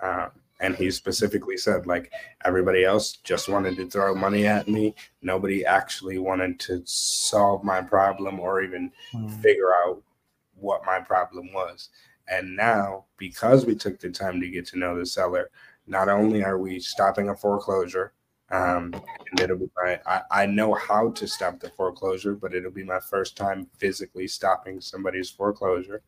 Uh, 0.00 0.28
and 0.60 0.76
he 0.76 0.90
specifically 0.90 1.56
said, 1.56 1.86
like, 1.86 2.12
everybody 2.44 2.84
else 2.84 3.16
just 3.16 3.48
wanted 3.48 3.76
to 3.76 3.88
throw 3.88 4.14
money 4.14 4.46
at 4.46 4.68
me. 4.68 4.94
Nobody 5.20 5.64
actually 5.64 6.18
wanted 6.18 6.60
to 6.60 6.82
solve 6.84 7.64
my 7.64 7.82
problem 7.82 8.38
or 8.38 8.62
even 8.62 8.92
mm. 9.12 9.30
figure 9.42 9.74
out 9.74 10.00
what 10.54 10.86
my 10.86 11.00
problem 11.00 11.52
was. 11.52 11.88
And 12.28 12.56
now, 12.56 13.04
because 13.18 13.66
we 13.66 13.74
took 13.74 13.98
the 13.98 14.10
time 14.10 14.40
to 14.40 14.48
get 14.48 14.66
to 14.68 14.78
know 14.78 14.96
the 14.96 15.04
seller, 15.04 15.50
not 15.86 16.08
only 16.08 16.44
are 16.44 16.58
we 16.58 16.78
stopping 16.78 17.28
a 17.28 17.34
foreclosure, 17.34 18.12
um, 18.50 18.92
and 19.30 19.40
it'll 19.40 19.56
be 19.56 19.70
my, 19.76 20.00
I, 20.06 20.22
I 20.30 20.46
know 20.46 20.74
how 20.74 21.10
to 21.10 21.26
stop 21.26 21.60
the 21.60 21.70
foreclosure, 21.70 22.34
but 22.34 22.54
it'll 22.54 22.70
be 22.70 22.84
my 22.84 23.00
first 23.00 23.36
time 23.36 23.66
physically 23.78 24.26
stopping 24.28 24.80
somebody's 24.80 25.30
foreclosure. 25.30 26.02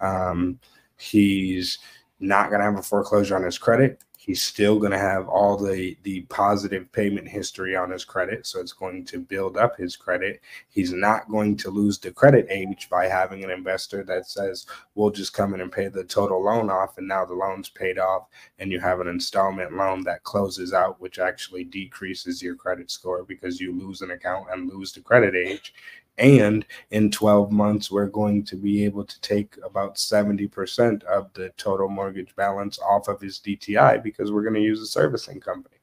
Um, 0.00 0.58
he's 0.98 1.78
not 2.18 2.48
going 2.48 2.60
to 2.60 2.64
have 2.64 2.78
a 2.78 2.82
foreclosure 2.82 3.36
on 3.36 3.42
his 3.42 3.58
credit 3.58 4.02
he's 4.26 4.42
still 4.42 4.78
going 4.78 4.90
to 4.90 4.98
have 4.98 5.28
all 5.28 5.56
the 5.56 5.96
the 6.02 6.22
positive 6.22 6.90
payment 6.92 7.28
history 7.28 7.76
on 7.76 7.90
his 7.90 8.04
credit 8.04 8.44
so 8.46 8.60
it's 8.60 8.72
going 8.72 9.04
to 9.04 9.20
build 9.20 9.56
up 9.56 9.76
his 9.76 9.96
credit. 9.96 10.40
He's 10.68 10.92
not 10.92 11.30
going 11.30 11.56
to 11.58 11.70
lose 11.70 11.98
the 11.98 12.10
credit 12.10 12.46
age 12.50 12.88
by 12.90 13.06
having 13.06 13.44
an 13.44 13.50
investor 13.50 14.02
that 14.04 14.26
says 14.26 14.66
we'll 14.94 15.10
just 15.10 15.32
come 15.32 15.54
in 15.54 15.60
and 15.60 15.72
pay 15.72 15.88
the 15.88 16.04
total 16.04 16.42
loan 16.42 16.68
off 16.68 16.98
and 16.98 17.08
now 17.08 17.24
the 17.24 17.34
loan's 17.34 17.68
paid 17.68 17.98
off 17.98 18.26
and 18.58 18.70
you 18.70 18.80
have 18.80 19.00
an 19.00 19.08
installment 19.08 19.72
loan 19.72 20.02
that 20.02 20.24
closes 20.24 20.72
out 20.72 21.00
which 21.00 21.18
actually 21.18 21.64
decreases 21.64 22.42
your 22.42 22.56
credit 22.56 22.90
score 22.90 23.22
because 23.24 23.60
you 23.60 23.72
lose 23.72 24.02
an 24.02 24.10
account 24.10 24.46
and 24.52 24.68
lose 24.68 24.92
the 24.92 25.00
credit 25.00 25.34
age 25.34 25.72
and 26.18 26.64
in 26.90 27.10
12 27.10 27.52
months, 27.52 27.90
we're 27.90 28.06
going 28.06 28.42
to 28.44 28.56
be 28.56 28.84
able 28.84 29.04
to 29.04 29.20
take 29.20 29.56
about 29.62 29.96
70% 29.96 31.04
of 31.04 31.32
the 31.34 31.50
total 31.56 31.88
mortgage 31.88 32.34
balance 32.36 32.78
off 32.78 33.08
of 33.08 33.20
his 33.20 33.38
DTI 33.38 34.02
because 34.02 34.32
we're 34.32 34.42
going 34.42 34.54
to 34.54 34.60
use 34.60 34.80
a 34.80 34.86
servicing 34.86 35.40
company. 35.40 35.76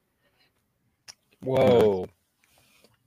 Whoa. 1.41 2.07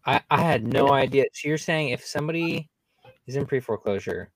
I, 0.05 0.20
I 0.31 0.41
had 0.41 0.72
no 0.72 0.93
idea. 0.93 1.24
So 1.33 1.49
you're 1.49 1.59
saying 1.59 1.89
if 1.89 2.05
somebody 2.05 2.68
is 3.27 3.35
in 3.35 3.45
pre 3.45 3.59
foreclosure 3.59 4.31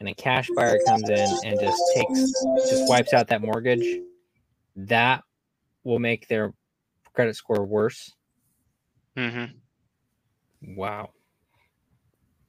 and 0.00 0.08
a 0.08 0.14
cash 0.14 0.48
buyer 0.56 0.78
comes 0.86 1.08
in 1.10 1.28
and 1.44 1.60
just 1.60 1.82
takes, 1.94 2.32
just 2.70 2.88
wipes 2.88 3.12
out 3.12 3.28
that 3.28 3.42
mortgage, 3.42 4.00
that 4.74 5.22
will 5.84 5.98
make 5.98 6.28
their 6.28 6.54
credit 7.12 7.36
score 7.36 7.64
worse? 7.66 8.10
Mm-hmm. 9.18 10.76
Wow. 10.76 11.10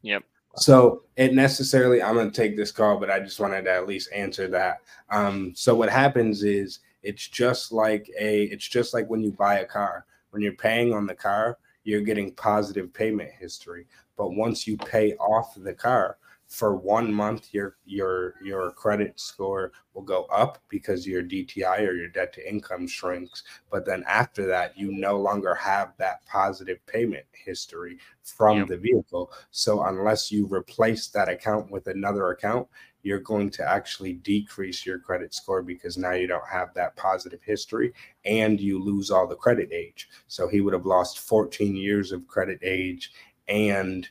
Yep. 0.03 0.23
So 0.55 1.01
it 1.15 1.33
necessarily, 1.33 2.03
I'm 2.03 2.13
going 2.13 2.29
to 2.29 2.35
take 2.35 2.55
this 2.55 2.71
call, 2.71 2.99
but 2.99 3.09
I 3.09 3.19
just 3.19 3.39
wanted 3.39 3.63
to 3.63 3.71
at 3.71 3.87
least 3.87 4.09
answer 4.13 4.47
that. 4.49 4.81
Um, 5.09 5.53
so 5.55 5.73
what 5.73 5.89
happens 5.89 6.43
is 6.43 6.79
it's 7.01 7.27
just 7.27 7.71
like 7.71 8.09
a, 8.19 8.43
it's 8.43 8.67
just 8.67 8.93
like 8.93 9.09
when 9.09 9.23
you 9.23 9.31
buy 9.31 9.59
a 9.59 9.65
car. 9.65 10.05
When 10.29 10.43
you're 10.43 10.53
paying 10.53 10.93
on 10.93 11.07
the 11.07 11.15
car, 11.15 11.57
you're 11.83 12.01
getting 12.01 12.33
positive 12.33 12.93
payment 12.93 13.31
history. 13.39 13.87
But 14.15 14.35
once 14.35 14.67
you 14.67 14.77
pay 14.77 15.13
off 15.15 15.55
the 15.57 15.73
car, 15.73 16.17
for 16.53 16.75
one 16.75 17.11
month 17.11 17.51
your 17.51 17.77
your 17.83 18.35
your 18.43 18.69
credit 18.73 19.19
score 19.19 19.71
will 19.95 20.03
go 20.03 20.25
up 20.25 20.59
because 20.69 21.07
your 21.07 21.23
DTI 21.23 21.79
or 21.79 21.93
your 21.93 22.09
debt 22.09 22.31
to 22.31 22.47
income 22.47 22.85
shrinks. 22.85 23.41
But 23.71 23.87
then 23.87 24.03
after 24.07 24.45
that 24.45 24.77
you 24.77 24.91
no 24.91 25.17
longer 25.19 25.55
have 25.55 25.93
that 25.97 26.23
positive 26.27 26.77
payment 26.85 27.25
history 27.31 27.97
from 28.21 28.59
yep. 28.59 28.67
the 28.67 28.77
vehicle. 28.77 29.31
So 29.49 29.83
unless 29.85 30.31
you 30.31 30.45
replace 30.45 31.07
that 31.07 31.27
account 31.27 31.71
with 31.71 31.87
another 31.87 32.29
account 32.29 32.67
you're 33.01 33.19
going 33.19 33.49
to 33.49 33.67
actually 33.67 34.13
decrease 34.13 34.85
your 34.85 34.97
credit 34.97 35.33
score 35.33 35.61
because 35.61 35.97
now 35.97 36.13
you 36.13 36.25
don't 36.25 36.47
have 36.47 36.73
that 36.73 36.95
positive 36.95 37.41
history 37.43 37.91
and 38.23 38.61
you 38.61 38.81
lose 38.81 39.11
all 39.11 39.27
the 39.27 39.35
credit 39.35 39.73
age. 39.73 40.07
So 40.27 40.47
he 40.47 40.61
would 40.61 40.71
have 40.71 40.85
lost 40.85 41.19
14 41.19 41.75
years 41.75 42.13
of 42.13 42.25
credit 42.27 42.59
age 42.61 43.11
and 43.49 44.07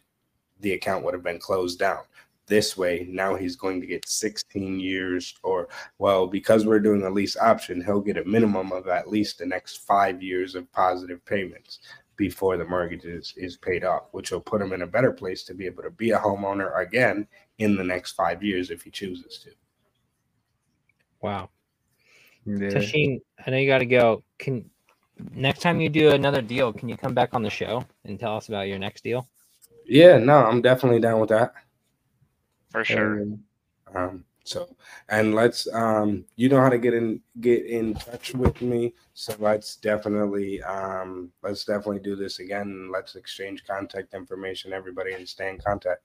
the 0.61 0.72
account 0.72 1.05
would 1.05 1.14
have 1.14 1.22
been 1.22 1.38
closed 1.38 1.78
down 1.78 2.03
this 2.53 2.77
way, 2.77 3.07
now 3.09 3.35
he's 3.35 3.57
going 3.57 3.81
to 3.81 3.87
get 3.87 4.07
16 4.07 4.79
years, 4.79 5.35
or 5.43 5.69
well, 5.97 6.27
because 6.27 6.67
we're 6.67 6.81
doing 6.81 7.03
a 7.03 7.09
lease 7.09 7.35
option, 7.35 7.83
he'll 7.83 8.03
get 8.03 8.19
a 8.19 8.25
minimum 8.27 8.73
of 8.73 8.89
at 8.89 9.09
least 9.09 9.39
the 9.39 9.47
next 9.47 9.79
five 9.79 10.23
years 10.23 10.55
of 10.55 10.71
positive 10.71 11.25
payments 11.25 11.79
before 12.17 12.59
the 12.59 12.65
mortgage 12.67 13.07
is, 13.07 13.33
is 13.39 13.57
paid 13.57 13.85
off, 13.85 14.03
which 14.11 14.31
will 14.31 14.41
put 14.43 14.61
him 14.61 14.75
in 14.75 14.83
a 14.83 14.87
better 14.87 15.13
place 15.13 15.45
to 15.45 15.55
be 15.55 15.65
able 15.65 15.83
to 15.83 15.91
be 15.91 16.11
a 16.11 16.19
homeowner 16.19 16.79
again 16.79 17.27
in 17.57 17.75
the 17.75 17.83
next 17.83 18.13
five 18.13 18.43
years 18.43 18.71
if 18.71 18.83
he 18.83 18.91
chooses 18.91 19.39
to. 19.39 19.51
Wow. 21.23 21.49
Yeah. 22.45 22.69
Tasheen, 22.69 23.23
I 23.47 23.51
know 23.51 23.57
you 23.57 23.67
got 23.67 23.79
to 23.79 23.87
go. 23.87 24.25
Can 24.39 24.69
next 25.33 25.61
time 25.61 25.81
you 25.81 25.89
do 25.89 26.11
another 26.11 26.43
deal, 26.43 26.71
can 26.71 26.91
you 26.91 26.99
come 26.99 27.15
back 27.15 27.31
on 27.33 27.43
the 27.43 27.49
show 27.49 27.83
and 28.05 28.21
tell 28.21 28.37
us 28.37 28.49
about 28.49 28.69
your 28.69 28.79
next 28.79 29.03
deal? 29.03 29.27
Yeah, 29.87 30.19
no, 30.19 30.45
I'm 30.45 30.61
definitely 30.61 31.01
down 31.01 31.19
with 31.19 31.31
that. 31.31 31.55
For 32.73 32.85
sure. 32.85 33.23
Uh, 33.23 33.99
Um, 33.99 34.25
so 34.45 34.75
and 35.09 35.35
let's 35.37 35.68
um 35.73 36.25
you 36.35 36.49
know 36.49 36.61
how 36.61 36.68
to 36.68 36.79
get 36.79 36.95
in 36.95 37.20
get 37.41 37.64
in 37.66 37.95
touch 37.95 38.35
with 38.35 38.61
me. 38.61 38.93
So 39.14 39.35
let's 39.39 39.77
definitely 39.77 40.61
um 40.62 41.31
let's 41.43 41.64
definitely 41.64 42.01
do 42.01 42.16
this 42.16 42.41
again. 42.41 42.91
Let's 42.93 43.14
exchange 43.14 43.64
contact 43.64 44.14
information, 44.14 44.73
everybody, 44.73 45.12
and 45.12 45.29
stay 45.29 45.49
in 45.51 45.59
contact. 45.59 46.01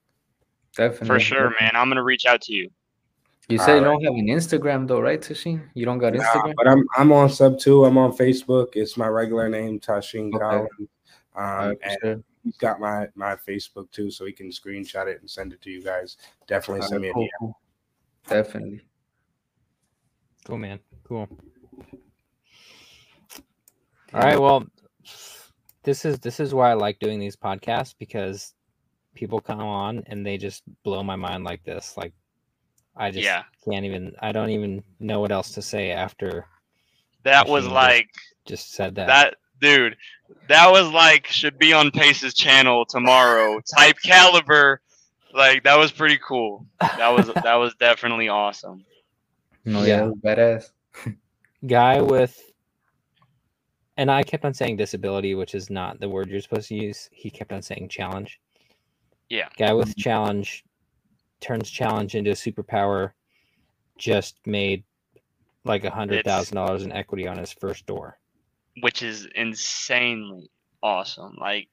definitely. 0.75 1.07
For 1.07 1.19
sure, 1.19 1.53
man. 1.59 1.71
I'm 1.73 1.89
gonna 1.89 2.03
reach 2.03 2.25
out 2.27 2.41
to 2.41 2.53
you. 2.53 2.69
You 3.49 3.57
said 3.57 3.75
you 3.75 3.85
don't 3.85 4.03
have 4.03 4.13
an 4.13 4.27
Instagram 4.27 4.87
though, 4.87 4.99
right, 4.99 5.21
Tasheen? 5.21 5.61
You 5.73 5.85
don't 5.85 5.99
got 5.99 6.13
Instagram. 6.13 6.17
Nah, 6.19 6.41
Instagram? 6.43 6.53
but 6.57 6.67
I'm 6.67 6.83
I'm 6.97 7.11
on 7.13 7.29
SubTo. 7.29 7.87
I'm 7.87 7.97
on 7.97 8.11
Facebook. 8.11 8.67
It's 8.75 8.97
my 8.97 9.07
regular 9.07 9.47
name, 9.49 9.79
Tasheen 9.79 10.27
Okay. 10.35 10.39
Collins. 10.39 10.69
Um, 10.79 11.43
Alright, 11.43 11.77
for 11.79 11.85
and 11.89 11.97
sure. 12.03 12.23
He's 12.47 12.57
got 12.57 12.79
my 12.79 13.07
my 13.13 13.35
Facebook 13.35 13.91
too, 13.91 14.09
so 14.09 14.25
he 14.25 14.31
can 14.31 14.49
screenshot 14.49 15.07
it 15.07 15.19
and 15.19 15.29
send 15.29 15.51
it 15.51 15.61
to 15.61 15.69
you 15.69 15.81
guys. 15.83 16.15
Definitely 16.47 16.87
send 16.87 17.01
me 17.01 17.09
Alright, 17.09 17.29
a 17.29 17.29
DM. 17.29 17.29
cool. 17.39 17.57
Definitely. 18.29 18.81
Cool, 20.45 20.57
man. 20.57 20.79
Cool. 21.03 21.27
All 24.13 24.21
right. 24.21 24.39
Well, 24.39 24.65
this 25.83 26.05
is 26.05 26.19
this 26.19 26.39
is 26.39 26.53
why 26.53 26.71
I 26.71 26.73
like 26.73 26.99
doing 26.99 27.19
these 27.19 27.35
podcasts 27.35 27.93
because 27.99 28.53
people 29.13 29.41
come 29.41 29.59
on 29.59 30.03
and 30.07 30.25
they 30.25 30.37
just 30.37 30.63
blow 30.83 31.03
my 31.03 31.17
mind 31.17 31.43
like 31.43 31.63
this. 31.65 31.97
Like 31.97 32.13
I 32.95 33.11
just 33.11 33.25
Yeah. 33.25 33.43
can't 33.69 33.83
even. 33.85 34.15
I 34.21 34.31
don't 34.31 34.51
even 34.51 34.83
know 35.01 35.19
what 35.19 35.33
else 35.33 35.51
to 35.51 35.61
say 35.61 35.91
after 35.91 36.45
That 37.23 37.49
was 37.49 37.67
like 37.67 38.07
just 38.45 38.71
said 38.71 38.95
that. 38.95 39.07
that, 39.07 39.35
dude. 39.59 39.97
That 40.49 40.71
was 40.71 40.89
like 40.91 41.27
should 41.27 41.57
be 41.57 41.73
on 41.73 41.91
Pace's 41.91 42.33
channel 42.33 42.85
tomorrow. 42.85 43.59
Type 43.77 43.97
caliber, 44.03 44.81
like 45.33 45.63
that 45.63 45.77
was 45.77 45.91
pretty 45.91 46.19
cool. 46.25 46.65
That 46.79 47.09
was 47.09 47.27
that 47.43 47.55
was 47.55 47.75
definitely 47.75 48.29
awesome. 48.29 48.85
No, 49.65 49.83
Yeah. 49.83 50.05
yeah, 50.05 50.11
badass. 50.35 50.71
guy 51.67 52.01
with 52.01 52.41
and 53.97 54.11
I 54.11 54.23
kept 54.23 54.45
on 54.45 54.53
saying 54.53 54.77
disability, 54.77 55.33
which 55.35 55.55
is 55.55 55.69
not 55.69 55.99
the 55.99 56.07
word 56.07 56.29
you're 56.29 56.41
supposed 56.41 56.67
to 56.69 56.75
use. 56.75 57.09
He 57.11 57.29
kept 57.29 57.51
on 57.51 57.61
saying 57.61 57.89
challenge. 57.89 58.39
Yeah. 59.29 59.49
Guy 59.57 59.73
with 59.73 59.95
challenge 59.97 60.63
turns 61.41 61.69
challenge 61.69 62.15
into 62.15 62.31
a 62.31 62.35
superpower, 62.35 63.11
just 63.97 64.37
made 64.45 64.83
like 65.65 65.83
a 65.83 65.89
hundred 65.89 66.23
thousand 66.23 66.55
dollars 66.55 66.83
in 66.83 66.91
equity 66.91 67.27
on 67.27 67.37
his 67.37 67.51
first 67.51 67.85
door. 67.85 68.17
Which 68.81 69.03
is 69.03 69.27
insanely 69.35 70.49
awesome. 70.83 71.35
Like 71.39 71.69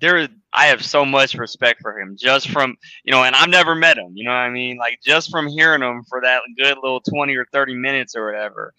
there, 0.00 0.28
I 0.52 0.66
have 0.66 0.84
so 0.84 1.04
much 1.04 1.34
respect 1.34 1.80
for 1.80 1.98
him 1.98 2.16
just 2.18 2.50
from 2.50 2.76
you 3.04 3.12
know, 3.12 3.24
and 3.24 3.34
I've 3.34 3.48
never 3.48 3.74
met 3.74 3.98
him. 3.98 4.12
You 4.14 4.24
know 4.24 4.30
what 4.30 4.36
I 4.36 4.50
mean? 4.50 4.76
Like 4.76 5.00
just 5.02 5.30
from 5.30 5.46
hearing 5.48 5.82
him 5.82 6.02
for 6.08 6.20
that 6.22 6.42
good 6.56 6.76
little 6.82 7.00
twenty 7.00 7.36
or 7.36 7.46
thirty 7.52 7.74
minutes 7.74 8.14
or 8.14 8.26
whatever, 8.26 8.74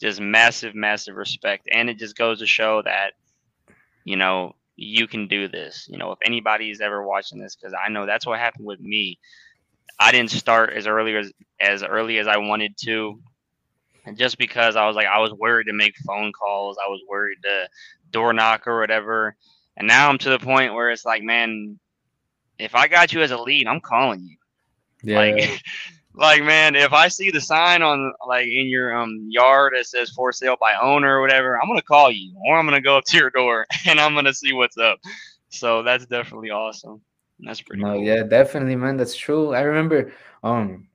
just 0.00 0.20
massive, 0.20 0.74
massive 0.74 1.16
respect. 1.16 1.68
And 1.70 1.90
it 1.90 1.98
just 1.98 2.16
goes 2.16 2.38
to 2.38 2.46
show 2.46 2.82
that 2.82 3.12
you 4.04 4.16
know 4.16 4.54
you 4.76 5.06
can 5.06 5.26
do 5.28 5.48
this. 5.48 5.86
You 5.90 5.98
know, 5.98 6.12
if 6.12 6.18
anybody's 6.24 6.80
ever 6.80 7.06
watching 7.06 7.38
this, 7.38 7.56
because 7.56 7.74
I 7.74 7.90
know 7.90 8.06
that's 8.06 8.26
what 8.26 8.38
happened 8.38 8.66
with 8.66 8.80
me. 8.80 9.18
I 10.00 10.12
didn't 10.12 10.30
start 10.30 10.72
as 10.72 10.86
early 10.86 11.16
as 11.16 11.32
as 11.60 11.82
early 11.82 12.18
as 12.18 12.28
I 12.28 12.38
wanted 12.38 12.76
to 12.84 13.20
just 14.16 14.38
because 14.38 14.76
I 14.76 14.86
was 14.86 14.96
like 14.96 15.06
I 15.06 15.18
was 15.18 15.32
worried 15.32 15.66
to 15.66 15.72
make 15.72 15.96
phone 15.98 16.32
calls, 16.32 16.78
I 16.84 16.88
was 16.88 17.00
worried 17.08 17.38
to 17.42 17.68
door 18.10 18.32
knock 18.32 18.66
or 18.66 18.80
whatever. 18.80 19.36
And 19.76 19.86
now 19.86 20.08
I'm 20.08 20.18
to 20.18 20.30
the 20.30 20.38
point 20.38 20.74
where 20.74 20.90
it's 20.90 21.04
like, 21.04 21.22
man, 21.22 21.78
if 22.58 22.74
I 22.74 22.88
got 22.88 23.12
you 23.12 23.22
as 23.22 23.30
a 23.30 23.40
lead, 23.40 23.66
I'm 23.66 23.80
calling 23.80 24.20
you. 24.20 24.36
Yeah. 25.02 25.18
Like 25.18 25.62
like 26.14 26.42
man, 26.42 26.74
if 26.74 26.92
I 26.92 27.08
see 27.08 27.30
the 27.30 27.40
sign 27.40 27.82
on 27.82 28.12
like 28.26 28.46
in 28.46 28.66
your 28.66 28.96
um 28.96 29.26
yard 29.28 29.74
that 29.76 29.86
says 29.86 30.10
for 30.10 30.32
sale 30.32 30.56
by 30.60 30.74
owner 30.80 31.18
or 31.18 31.20
whatever, 31.20 31.60
I'm 31.60 31.68
gonna 31.68 31.82
call 31.82 32.10
you 32.10 32.34
or 32.44 32.58
I'm 32.58 32.66
gonna 32.66 32.80
go 32.80 32.98
up 32.98 33.04
to 33.06 33.16
your 33.16 33.30
door 33.30 33.66
and 33.86 34.00
I'm 34.00 34.14
gonna 34.14 34.34
see 34.34 34.52
what's 34.52 34.78
up. 34.78 34.98
So 35.50 35.82
that's 35.82 36.06
definitely 36.06 36.50
awesome. 36.50 37.00
That's 37.40 37.60
pretty 37.60 37.82
no, 37.82 37.94
cool. 37.94 38.02
yeah, 38.02 38.24
definitely, 38.24 38.74
man. 38.74 38.96
That's 38.96 39.16
true. 39.16 39.54
I 39.54 39.60
remember 39.60 40.12
um 40.42 40.88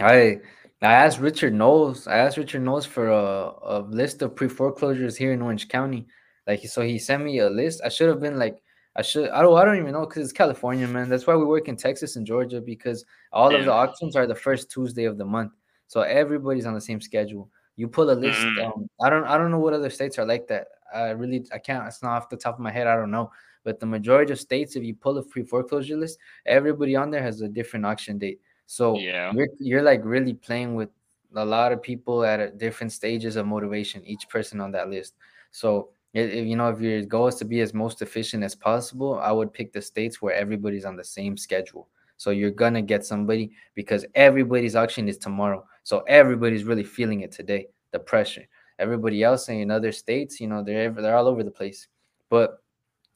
I 0.00 0.40
I 0.82 0.92
asked 0.94 1.18
Richard 1.20 1.52
Knowles. 1.54 2.06
I 2.06 2.16
asked 2.18 2.38
Richard 2.38 2.62
Knowles 2.62 2.86
for 2.86 3.08
a, 3.10 3.52
a 3.62 3.78
list 3.88 4.22
of 4.22 4.34
pre 4.34 4.48
foreclosures 4.48 5.16
here 5.16 5.32
in 5.32 5.42
Orange 5.42 5.68
County. 5.68 6.06
Like 6.46 6.60
so 6.66 6.82
he 6.82 6.98
sent 6.98 7.22
me 7.22 7.38
a 7.38 7.50
list. 7.50 7.82
I 7.84 7.88
should 7.90 8.08
have 8.08 8.20
been 8.20 8.38
like 8.38 8.62
I 8.96 9.02
should 9.02 9.28
I 9.30 9.42
don't 9.42 9.56
I 9.58 9.64
don't 9.64 9.76
even 9.78 9.92
know 9.92 10.06
because 10.06 10.24
it's 10.24 10.32
California, 10.32 10.88
man. 10.88 11.08
That's 11.08 11.26
why 11.26 11.36
we 11.36 11.44
work 11.44 11.68
in 11.68 11.76
Texas 11.76 12.16
and 12.16 12.26
Georgia 12.26 12.60
because 12.60 13.04
all 13.32 13.54
of 13.54 13.64
the 13.64 13.72
auctions 13.72 14.16
are 14.16 14.26
the 14.26 14.34
first 14.34 14.70
Tuesday 14.70 15.04
of 15.04 15.18
the 15.18 15.24
month. 15.24 15.52
So 15.86 16.00
everybody's 16.00 16.66
on 16.66 16.74
the 16.74 16.80
same 16.80 17.00
schedule. 17.00 17.50
You 17.76 17.86
pull 17.88 18.10
a 18.10 18.12
list. 18.14 18.40
Mhm. 18.40 18.64
Um, 18.64 18.88
I 19.02 19.10
don't 19.10 19.24
I 19.24 19.36
don't 19.36 19.50
know 19.50 19.58
what 19.58 19.74
other 19.74 19.90
states 19.90 20.18
are 20.18 20.24
like 20.26 20.46
that. 20.48 20.68
I 20.94 21.10
really 21.10 21.44
I 21.52 21.58
can't. 21.58 21.86
It's 21.86 22.02
not 22.02 22.12
off 22.22 22.28
the 22.30 22.36
top 22.36 22.54
of 22.54 22.60
my 22.60 22.70
head. 22.70 22.86
I 22.86 22.96
don't 22.96 23.10
know. 23.10 23.30
But 23.64 23.80
the 23.80 23.86
majority 23.86 24.32
of 24.32 24.40
states, 24.40 24.76
if 24.76 24.82
you 24.82 24.94
pull 24.94 25.18
a 25.18 25.22
pre 25.22 25.42
foreclosure 25.44 25.96
list, 25.96 26.18
everybody 26.46 26.96
on 26.96 27.10
there 27.10 27.22
has 27.22 27.42
a 27.42 27.48
different 27.48 27.84
auction 27.84 28.16
date. 28.18 28.40
So 28.70 28.94
Yeah. 28.94 29.32
you're 29.32 29.48
you're 29.58 29.82
like 29.82 30.00
really 30.04 30.32
playing 30.32 30.76
with 30.76 30.90
a 31.34 31.44
lot 31.44 31.72
of 31.72 31.82
people 31.82 32.24
at 32.24 32.38
a 32.38 32.52
different 32.52 32.92
stages 32.92 33.34
of 33.34 33.44
motivation. 33.44 34.04
Each 34.04 34.28
person 34.28 34.60
on 34.60 34.70
that 34.72 34.88
list. 34.88 35.14
So 35.50 35.88
if, 36.14 36.46
you 36.46 36.54
know 36.54 36.68
if 36.68 36.80
your 36.80 37.02
goal 37.02 37.26
is 37.26 37.34
to 37.36 37.44
be 37.44 37.60
as 37.62 37.74
most 37.74 38.00
efficient 38.00 38.44
as 38.44 38.54
possible, 38.54 39.18
I 39.18 39.32
would 39.32 39.52
pick 39.52 39.72
the 39.72 39.82
states 39.82 40.22
where 40.22 40.34
everybody's 40.34 40.84
on 40.84 40.94
the 40.94 41.02
same 41.02 41.36
schedule. 41.36 41.88
So 42.16 42.30
you're 42.30 42.52
gonna 42.52 42.80
get 42.80 43.04
somebody 43.04 43.50
because 43.74 44.06
everybody's 44.14 44.76
auction 44.76 45.08
is 45.08 45.18
tomorrow. 45.18 45.66
So 45.82 46.04
everybody's 46.06 46.62
really 46.62 46.84
feeling 46.84 47.22
it 47.22 47.32
today. 47.32 47.66
The 47.90 47.98
pressure. 47.98 48.46
Everybody 48.78 49.24
else 49.24 49.48
in 49.48 49.72
other 49.72 49.90
states, 49.90 50.40
you 50.40 50.46
know, 50.46 50.62
they're 50.62 50.92
they're 50.92 51.16
all 51.16 51.26
over 51.26 51.42
the 51.42 51.50
place. 51.50 51.88
But 52.28 52.62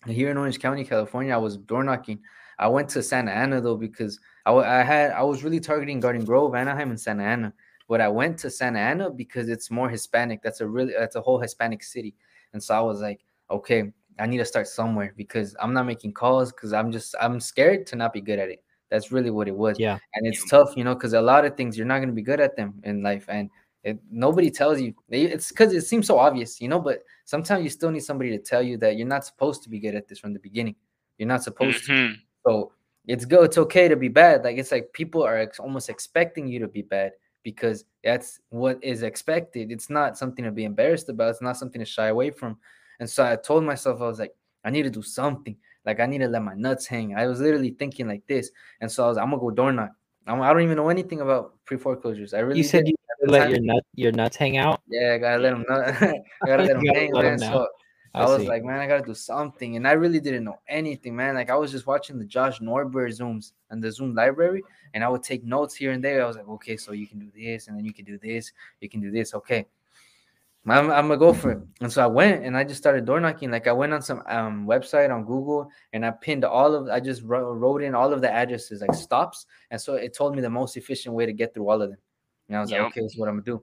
here 0.07 0.31
in 0.33 0.37
Orange 0.37 0.59
County, 0.59 0.85
California, 0.85 1.33
I 1.33 1.37
was 1.37 1.57
door 1.59 1.85
knocking. 1.85 2.19
I 2.59 2.67
went 2.67 2.89
to 2.91 3.03
Santa 3.05 3.31
Ana 3.31 3.61
though 3.61 3.77
because 3.77 4.19
I, 4.47 4.53
I 4.53 4.83
had 4.83 5.13
I 5.13 5.23
was 5.23 5.45
really 5.45 5.61
targeting 5.61 6.01
Garden 6.01 6.25
Grove, 6.25 6.55
Anaheim, 6.55 6.91
and 6.91 7.01
Santa 7.01 7.25
Ana. 7.25 7.53
But 7.89 8.01
I 8.01 8.09
went 8.09 8.39
to 8.39 8.51
Santa 8.51 8.79
Ana 8.79 9.11
because 9.11 9.49
it's 9.49 9.71
more 9.71 9.89
Hispanic. 9.89 10.43
That's 10.43 10.61
a 10.61 10.67
really 10.67 10.95
that's 10.99 11.17
a 11.17 11.21
whole 11.21 11.39
Hispanic 11.39 11.83
city. 11.83 12.15
And 12.53 12.63
so 12.63 12.75
I 12.75 12.81
was 12.81 13.01
like, 13.01 13.21
okay, 13.51 13.93
I 14.19 14.27
need 14.27 14.39
to 14.39 14.45
start 14.45 14.69
somewhere 14.69 15.13
because 15.17 15.55
I'm 15.61 15.75
not 15.75 15.87
making 15.87 16.13
calls 16.13 16.53
because 16.53 16.73
I'm 16.73 16.91
just 16.93 17.15
I'm 17.21 17.41
scared 17.41 17.87
to 17.89 17.97
not 17.97 18.13
be 18.13 18.21
good 18.21 18.39
at 18.39 18.49
it. 18.49 18.63
That's 18.91 19.11
really 19.11 19.31
what 19.31 19.49
it 19.49 19.57
was. 19.57 19.79
Yeah. 19.79 19.99
And 20.15 20.27
it's 20.27 20.49
tough, 20.49 20.77
you 20.77 20.85
know, 20.85 20.95
because 20.95 21.15
a 21.15 21.21
lot 21.21 21.45
of 21.45 21.57
things 21.57 21.77
you're 21.77 21.87
not 21.87 21.99
going 21.99 22.09
to 22.09 22.15
be 22.15 22.23
good 22.23 22.41
at 22.41 22.57
them 22.57 22.75
in 22.85 23.03
life, 23.03 23.27
and 23.29 23.51
it, 23.83 23.99
nobody 24.11 24.51
tells 24.51 24.81
you. 24.81 24.95
It's 25.11 25.49
because 25.49 25.73
it 25.73 25.83
seems 25.83 26.07
so 26.07 26.19
obvious, 26.19 26.61
you 26.61 26.69
know. 26.69 26.79
But 26.79 27.03
sometimes 27.25 27.65
you 27.65 27.71
still 27.71 27.91
need 27.91 28.05
somebody 28.05 28.31
to 28.31 28.39
tell 28.39 28.63
you 28.63 28.77
that 28.79 28.97
you're 28.97 29.09
not 29.09 29.25
supposed 29.25 29.63
to 29.65 29.69
be 29.69 29.81
good 29.81 29.95
at 29.95 30.07
this 30.07 30.19
from 30.19 30.33
the 30.33 30.39
beginning. 30.39 30.77
You're 31.19 31.29
not 31.29 31.43
supposed 31.43 31.85
to. 31.87 31.93
Mhm. 31.93 32.15
So 32.47 32.73
it's 33.07 33.25
good. 33.25 33.45
It's 33.45 33.59
okay 33.59 33.89
to 33.89 33.97
be 33.97 34.09
bad. 34.09 34.45
Like 34.45 34.57
it's 34.57 34.73
like 34.73 34.93
people 34.93 35.23
are 35.23 35.39
ex- 35.39 35.61
almost 35.61 35.89
expecting 35.91 36.49
you 36.49 36.59
to 36.61 36.69
be 36.69 36.83
bad 36.83 37.13
because 37.43 37.85
that's 38.03 38.41
what 38.49 38.83
is 38.83 39.03
expected. 39.03 39.71
It's 39.71 39.91
not 39.91 40.17
something 40.17 40.45
to 40.45 40.51
be 40.51 40.65
embarrassed 40.65 41.09
about. 41.09 41.31
It's 41.31 41.43
not 41.43 41.57
something 41.57 41.79
to 41.81 41.85
shy 41.85 42.07
away 42.09 42.31
from. 42.31 42.57
And 43.01 43.09
so 43.09 43.25
I 43.25 43.37
told 43.37 43.65
myself, 43.65 44.01
I 44.01 44.07
was 44.07 44.19
like, 44.19 44.35
I 44.65 44.71
need 44.71 44.85
to 44.85 44.91
do 44.91 45.03
something. 45.03 45.57
Like 45.85 46.01
I 46.01 46.07
need 46.07 46.19
to 46.19 46.29
let 46.29 46.43
my 46.43 46.55
nuts 46.55 46.87
hang. 46.87 47.15
I 47.15 47.27
was 47.27 47.41
literally 47.41 47.71
thinking 47.71 48.09
like 48.09 48.27
this. 48.27 48.51
And 48.81 48.91
so 48.91 49.05
I 49.05 49.09
was, 49.09 49.19
I'm 49.19 49.31
gonna 49.31 49.41
go 49.41 49.51
door 49.51 49.73
knock. 49.73 49.91
I'm, 50.27 50.41
I 50.41 50.53
don't 50.53 50.63
even 50.63 50.77
know 50.77 50.89
anything 50.89 51.21
about 51.21 51.63
pre 51.67 51.77
foreclosures. 51.77 52.33
I 52.33 52.39
really 52.39 52.59
You 52.59 52.65
said 52.65 52.89
you 52.89 52.95
let 53.27 53.51
your 53.51 53.61
nut 53.61 53.85
your 53.95 54.13
nuts 54.13 54.37
hang 54.37 54.57
out. 54.57 54.81
yeah, 54.89 55.15
I 55.15 55.19
gotta 55.19 55.43
let 55.43 55.51
them 55.51 55.65
know. 55.69 55.81
I 56.43 56.47
gotta 56.47 56.63
let 56.65 56.77
them 56.77 56.87
hang, 56.95 57.13
let 57.13 57.25
man. 57.25 57.41
know. 57.41 57.53
So 57.53 57.69
I, 58.15 58.23
I, 58.23 58.29
was 58.29 58.43
see. 58.43 58.49
like, 58.49 58.63
man, 58.63 58.79
I 58.79 58.87
gotta 58.87 59.05
do 59.05 59.15
something, 59.15 59.77
and 59.77 59.87
I 59.89 59.93
really 59.93 60.21
didn't 60.21 60.45
know 60.45 60.61
anything, 60.69 61.17
man. 61.17 61.35
Like 61.35 61.51
I 61.51 61.57
was 61.57 61.73
just 61.73 61.87
watching 61.87 62.19
the 62.19 62.25
Josh 62.25 62.61
Norberg 62.61 63.19
zooms 63.19 63.53
and 63.71 63.83
the 63.83 63.91
Zoom 63.91 64.15
library, 64.15 64.63
and 64.95 65.03
I 65.03 65.09
would 65.09 65.23
take 65.23 65.45
notes 65.45 65.75
here 65.75 65.91
and 65.93 66.03
there. 66.03 66.23
I 66.23 66.27
was 66.27 66.37
like, 66.37 66.49
okay, 66.49 66.77
so 66.77 66.93
you 66.93 67.07
can 67.07 67.19
do 67.19 67.31
this, 67.35 67.67
and 67.69 67.77
then 67.77 67.85
you 67.85 67.93
can 67.93 68.05
do 68.05 68.19
this, 68.19 68.53
you 68.81 68.89
can 68.89 69.01
do 69.01 69.11
this. 69.11 69.35
Okay, 69.35 69.67
I'm, 70.67 70.91
I'm 70.91 71.09
gonna 71.09 71.17
go 71.19 71.33
for 71.33 71.51
it. 71.53 71.59
And 71.81 71.93
so 71.93 72.03
I 72.03 72.07
went, 72.07 72.45
and 72.45 72.57
I 72.57 72.65
just 72.65 72.79
started 72.79 73.05
door 73.05 73.21
knocking. 73.21 73.51
Like 73.51 73.67
I 73.67 73.73
went 73.73 73.93
on 73.93 74.01
some 74.01 74.23
um 74.27 74.67
website 74.67 75.13
on 75.13 75.25
Google, 75.25 75.71
and 75.93 76.07
I 76.07 76.11
pinned 76.11 76.45
all 76.45 76.75
of. 76.75 76.89
I 76.89 77.01
just 77.01 77.23
wrote, 77.23 77.53
wrote 77.55 77.83
in 77.83 77.95
all 77.95 78.13
of 78.13 78.21
the 78.21 78.33
addresses, 78.33 78.81
like 78.81 78.95
stops, 78.95 79.47
and 79.71 79.81
so 79.81 79.95
it 79.95 80.15
told 80.15 80.35
me 80.35 80.41
the 80.41 80.49
most 80.51 80.77
efficient 80.77 81.15
way 81.15 81.27
to 81.27 81.33
get 81.33 81.53
through 81.53 81.69
all 81.69 81.83
of 81.83 81.91
them. 81.91 81.99
And 82.49 82.57
I 82.57 82.61
was 82.61 82.71
Yep. 82.71 82.81
like, 82.81 82.91
okay, 82.93 83.01
this 83.03 83.13
is 83.13 83.19
what 83.19 83.29
I'm 83.29 83.35
gonna 83.37 83.45
do. 83.45 83.63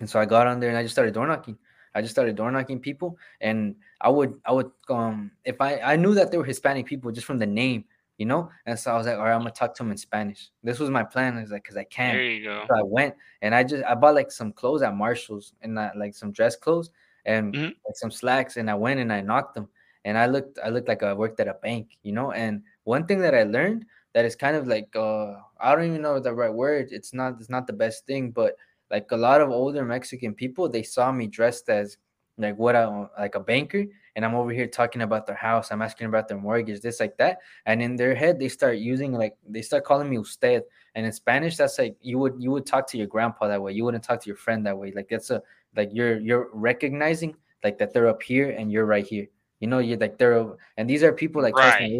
And 0.00 0.10
so 0.10 0.18
I 0.18 0.24
got 0.24 0.46
on 0.46 0.60
there, 0.60 0.70
and 0.70 0.78
I 0.78 0.82
just 0.82 0.94
started 0.94 1.14
door 1.14 1.26
knocking. 1.26 1.58
I 1.96 2.02
just 2.02 2.14
started 2.14 2.36
door 2.36 2.52
knocking 2.52 2.80
people, 2.80 3.16
and 3.40 3.74
I 4.00 4.10
would 4.10 4.40
I 4.44 4.52
would 4.52 4.70
um 4.90 5.32
if 5.44 5.60
I 5.60 5.80
I 5.80 5.96
knew 5.96 6.14
that 6.14 6.30
they 6.30 6.38
were 6.38 6.44
Hispanic 6.44 6.86
people 6.86 7.10
just 7.12 7.26
from 7.26 7.38
the 7.38 7.46
name. 7.46 7.84
you 8.18 8.26
know. 8.26 8.50
And 8.66 8.78
so 8.78 8.92
I 8.92 8.96
was 8.96 9.06
like, 9.06 9.16
all 9.18 9.24
right, 9.24 9.34
I'm 9.34 9.40
gonna 9.40 9.50
talk 9.52 9.74
to 9.76 9.82
them 9.82 9.90
in 9.92 9.98
Spanish. 9.98 10.50
This 10.62 10.78
was 10.78 10.90
my 10.90 11.04
plan. 11.04 11.36
I 11.36 11.42
was 11.42 11.50
like, 11.50 11.64
because 11.64 11.76
I 11.76 11.84
can. 11.84 12.16
There 12.16 12.30
you 12.30 12.44
go. 12.44 12.64
So 12.68 12.74
I 12.78 12.82
went 12.84 13.14
and 13.42 13.54
I 13.54 13.62
just 13.64 13.84
I 13.84 13.94
bought 13.94 14.14
like 14.14 14.30
some 14.32 14.52
clothes 14.52 14.82
at 14.82 14.94
Marshalls 14.94 15.52
and 15.62 15.78
I, 15.78 15.90
like 15.96 16.14
some 16.14 16.32
dress 16.32 16.56
clothes 16.56 16.90
and 17.26 17.54
Mhm. 17.54 17.74
like 17.86 17.96
some 17.96 18.10
slacks 18.10 18.56
and 18.56 18.70
I 18.70 18.74
went 18.74 19.00
and 19.00 19.12
I 19.12 19.20
knocked 19.20 19.54
them 19.54 19.68
and 20.04 20.18
I 20.18 20.26
looked 20.26 20.58
I 20.64 20.70
looked 20.70 20.88
like 20.88 21.02
I 21.02 21.12
worked 21.12 21.40
at 21.40 21.48
a 21.48 21.54
bank, 21.54 21.98
you 22.02 22.12
know. 22.12 22.32
And 22.32 22.62
one 22.84 23.06
thing 23.06 23.20
that 23.20 23.34
I 23.34 23.44
learned 23.44 23.86
that 24.14 24.24
is 24.24 24.34
kind 24.36 24.56
of 24.56 24.66
like 24.66 24.94
uh 24.96 25.34
I 25.60 25.74
don't 25.74 25.84
even 25.86 26.02
know 26.02 26.18
the 26.20 26.34
right 26.34 26.52
word. 26.52 26.88
It's 26.90 27.12
not 27.12 27.34
it's 27.40 27.50
not 27.50 27.66
the 27.66 27.72
best 27.72 28.06
thing, 28.06 28.30
but 28.30 28.56
like 28.90 29.10
a 29.10 29.16
lot 29.16 29.40
of 29.40 29.50
older 29.50 29.84
Mexican 29.84 30.34
people, 30.34 30.68
they 30.68 30.82
saw 30.82 31.12
me 31.12 31.26
dressed 31.26 31.68
as 31.68 31.98
like 32.38 32.56
what 32.58 32.76
I 32.76 33.06
like 33.18 33.34
a 33.34 33.40
banker, 33.40 33.84
and 34.14 34.24
I'm 34.24 34.34
over 34.34 34.50
here 34.50 34.66
talking 34.66 35.02
about 35.02 35.26
their 35.26 35.36
house. 35.36 35.70
I'm 35.70 35.82
asking 35.82 36.08
about 36.08 36.28
their 36.28 36.36
mortgage, 36.36 36.80
this 36.80 37.00
like 37.00 37.16
that, 37.16 37.38
and 37.64 37.80
in 37.82 37.96
their 37.96 38.14
head 38.14 38.38
they 38.38 38.48
start 38.48 38.76
using 38.78 39.12
like 39.12 39.34
they 39.48 39.62
start 39.62 39.84
calling 39.84 40.10
me 40.10 40.18
usted, 40.18 40.64
and 40.94 41.06
in 41.06 41.12
Spanish 41.12 41.56
that's 41.56 41.78
like 41.78 41.96
you 42.00 42.18
would 42.18 42.34
you 42.38 42.50
would 42.50 42.66
talk 42.66 42.86
to 42.88 42.98
your 42.98 43.06
grandpa 43.06 43.48
that 43.48 43.62
way. 43.62 43.72
You 43.72 43.84
wouldn't 43.84 44.04
talk 44.04 44.20
to 44.22 44.26
your 44.28 44.36
friend 44.36 44.66
that 44.66 44.76
way. 44.76 44.92
Like 44.92 45.08
that's 45.08 45.30
a 45.30 45.42
like 45.76 45.90
you're 45.92 46.18
you're 46.20 46.50
recognizing 46.52 47.36
like 47.64 47.78
that 47.78 47.92
they're 47.92 48.08
up 48.08 48.22
here 48.22 48.50
and 48.50 48.70
you're 48.70 48.86
right 48.86 49.06
here. 49.06 49.28
You 49.60 49.68
know, 49.68 49.78
you're 49.78 49.98
like 49.98 50.18
they're 50.18 50.46
and 50.76 50.88
these 50.88 51.02
are 51.02 51.12
people 51.12 51.40
like 51.42 51.54
Right. 51.54 51.90